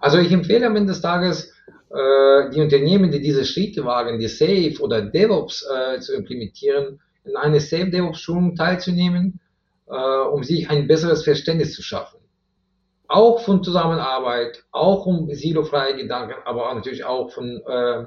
Also 0.00 0.18
ich 0.18 0.32
empfehle 0.32 0.66
am 0.66 0.76
Ende 0.76 0.92
des 0.92 1.00
Tages, 1.00 1.52
äh, 1.90 2.50
die 2.50 2.60
Unternehmen, 2.60 3.10
die 3.10 3.20
diese 3.20 3.44
Schritte 3.44 3.84
wagen, 3.84 4.18
die 4.18 4.28
Safe 4.28 4.76
oder 4.80 5.02
DevOps 5.02 5.66
äh, 5.66 6.00
zu 6.00 6.14
implementieren, 6.14 7.00
in 7.24 7.36
eine 7.36 7.60
Safe 7.60 7.90
DevOps 7.90 8.20
Schulung 8.20 8.54
teilzunehmen, 8.54 9.40
äh, 9.86 9.92
um 9.92 10.44
sich 10.44 10.70
ein 10.70 10.86
besseres 10.86 11.24
Verständnis 11.24 11.74
zu 11.74 11.82
schaffen. 11.82 12.18
Auch 13.06 13.40
von 13.40 13.62
Zusammenarbeit, 13.62 14.64
auch 14.70 15.06
um 15.06 15.32
silofreie 15.32 15.96
Gedanken, 15.96 16.34
aber 16.44 16.74
natürlich 16.74 17.04
auch 17.04 17.32
von 17.32 17.62
äh, 17.66 18.04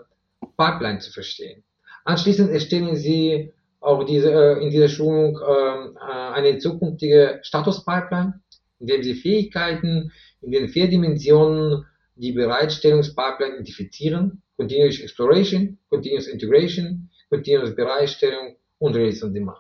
Pipeline 0.58 1.00
zu 1.00 1.12
verstehen. 1.12 1.64
Anschließend 2.06 2.52
erstellen 2.52 2.96
Sie 2.96 3.52
auch 3.80 4.04
diese, 4.04 4.32
äh, 4.32 4.64
in 4.64 4.70
dieser 4.70 4.90
Schulung 4.90 5.40
ähm, 5.40 5.98
äh, 5.98 6.34
eine 6.34 6.58
zukünftige 6.60 7.40
Status-Pipeline, 7.44 8.42
in 8.80 8.88
dem 8.88 9.04
Sie 9.04 9.16
Fähigkeiten, 9.16 10.12
in 10.42 10.52
den 10.52 10.70
vier 10.70 10.88
Dimensionen 10.88 11.86
die 12.16 12.32
Bereitstellungspipeline 12.32 13.56
identifizieren, 13.56 14.42
Continuous 14.58 15.00
Exploration, 15.00 15.80
Continuous 15.90 16.28
Integration, 16.28 17.10
Continuous 17.30 17.76
Bereitstellung 17.76 18.58
und 18.78 18.96
Release 18.96 19.26
on 19.26 19.34
Demand. 19.34 19.60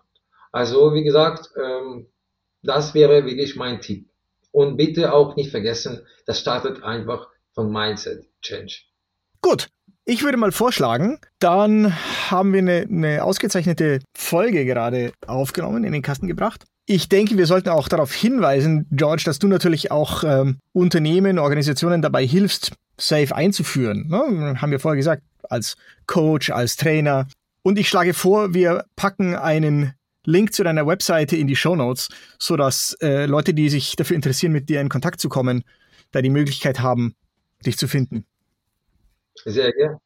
Also 0.51 0.93
wie 0.93 1.03
gesagt, 1.03 1.49
ähm, 1.59 2.07
das 2.61 2.93
wäre 2.93 3.25
wirklich 3.25 3.55
mein 3.55 3.81
Tipp. 3.81 4.07
Und 4.51 4.77
bitte 4.77 5.13
auch 5.13 5.35
nicht 5.35 5.49
vergessen, 5.49 6.05
das 6.25 6.39
startet 6.39 6.83
einfach 6.83 7.27
von 7.53 7.71
Mindset 7.71 8.27
Change. 8.41 8.81
Gut, 9.41 9.69
ich 10.05 10.23
würde 10.23 10.37
mal 10.37 10.51
vorschlagen, 10.51 11.19
dann 11.39 11.95
haben 12.29 12.53
wir 12.53 12.59
eine, 12.59 12.87
eine 12.89 13.23
ausgezeichnete 13.23 13.99
Folge 14.15 14.65
gerade 14.65 15.11
aufgenommen, 15.27 15.83
in 15.83 15.93
den 15.93 16.01
Kasten 16.01 16.27
gebracht. 16.27 16.65
Ich 16.87 17.09
denke, 17.09 17.37
wir 17.37 17.45
sollten 17.45 17.69
auch 17.69 17.87
darauf 17.87 18.11
hinweisen, 18.11 18.87
George, 18.91 19.23
dass 19.25 19.39
du 19.39 19.47
natürlich 19.47 19.91
auch 19.91 20.23
ähm, 20.23 20.57
Unternehmen, 20.73 21.39
Organisationen 21.39 22.01
dabei 22.01 22.25
hilfst, 22.25 22.73
Safe 22.97 23.35
einzuführen. 23.35 24.07
Ne? 24.07 24.59
Haben 24.59 24.71
wir 24.71 24.79
vorher 24.79 24.97
gesagt, 24.97 25.23
als 25.49 25.75
Coach, 26.07 26.49
als 26.49 26.77
Trainer. 26.77 27.27
Und 27.63 27.77
ich 27.77 27.87
schlage 27.87 28.13
vor, 28.13 28.53
wir 28.53 28.85
packen 28.95 29.35
einen 29.35 29.93
Link 30.25 30.53
zu 30.53 30.63
deiner 30.63 30.85
Webseite 30.85 31.35
in 31.35 31.47
die 31.47 31.55
Show 31.55 31.75
Notes, 31.75 32.09
sodass 32.39 32.97
äh, 33.01 33.25
Leute, 33.25 33.53
die 33.53 33.69
sich 33.69 33.95
dafür 33.95 34.15
interessieren, 34.15 34.51
mit 34.51 34.69
dir 34.69 34.81
in 34.81 34.89
Kontakt 34.89 35.19
zu 35.19 35.29
kommen, 35.29 35.63
da 36.11 36.21
die 36.21 36.29
Möglichkeit 36.29 36.79
haben, 36.79 37.15
dich 37.65 37.77
zu 37.77 37.87
finden. 37.87 38.25
Sehr 39.45 39.71
gern. 39.71 39.97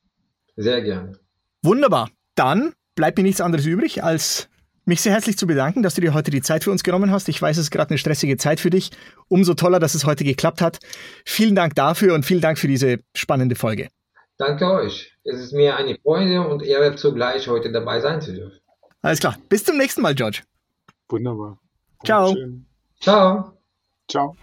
Sehr 0.56 0.82
gern. 0.82 1.18
Wunderbar. 1.62 2.10
Dann 2.36 2.74
bleibt 2.96 3.18
mir 3.18 3.24
nichts 3.24 3.42
anderes 3.42 3.66
übrig, 3.66 4.04
als 4.04 4.50
mich 4.86 5.02
sehr 5.02 5.14
herzlich 5.14 5.38
zu 5.38 5.48
bedanken, 5.48 5.84
dass 5.84 5.96
du 5.96 6.02
dir 6.02 6.14
heute 6.14 6.32
die 6.32 6.42
Zeit 6.42 6.64
für 6.64 6.72
uns 6.72 6.84
genommen 6.84 7.12
hast. 7.12 7.28
Ich 7.28 7.42
weiß, 7.42 7.58
es 7.58 7.66
ist 7.66 7.72
gerade 7.72 7.90
eine 7.90 7.98
stressige 7.98 8.38
Zeit 8.38 8.60
für 8.60 8.70
dich. 8.70 8.92
Umso 9.28 9.56
toller, 9.56 9.80
dass 9.80 9.96
es 9.96 10.06
heute 10.06 10.24
geklappt 10.24 10.62
hat. 10.62 10.80
Vielen 11.26 11.56
Dank 11.56 11.76
dafür 11.76 12.14
und 12.14 12.26
vielen 12.26 12.42
Dank 12.42 12.60
für 12.60 12.68
diese 12.68 13.00
spannende 13.16 13.56
Folge. 13.56 13.90
Danke 14.38 14.70
euch. 14.70 15.14
Es 15.24 15.40
ist 15.40 15.54
mir 15.54 15.76
eine 15.76 15.98
Freude 16.04 16.48
und 16.48 16.62
Ehre 16.62 16.96
zugleich, 16.96 17.48
heute 17.48 17.72
dabei 17.72 18.00
sein 18.00 18.22
zu 18.22 18.34
dürfen. 18.34 18.60
Alles 19.02 19.20
klar. 19.20 19.38
Bis 19.50 19.64
zum 19.64 19.78
nächsten 19.78 20.02
Mal, 20.02 20.14
George. 20.14 20.42
Wunderbar. 21.10 21.60
Ciao. 22.04 22.36
Ciao. 23.00 23.54
Ciao. 24.08 24.36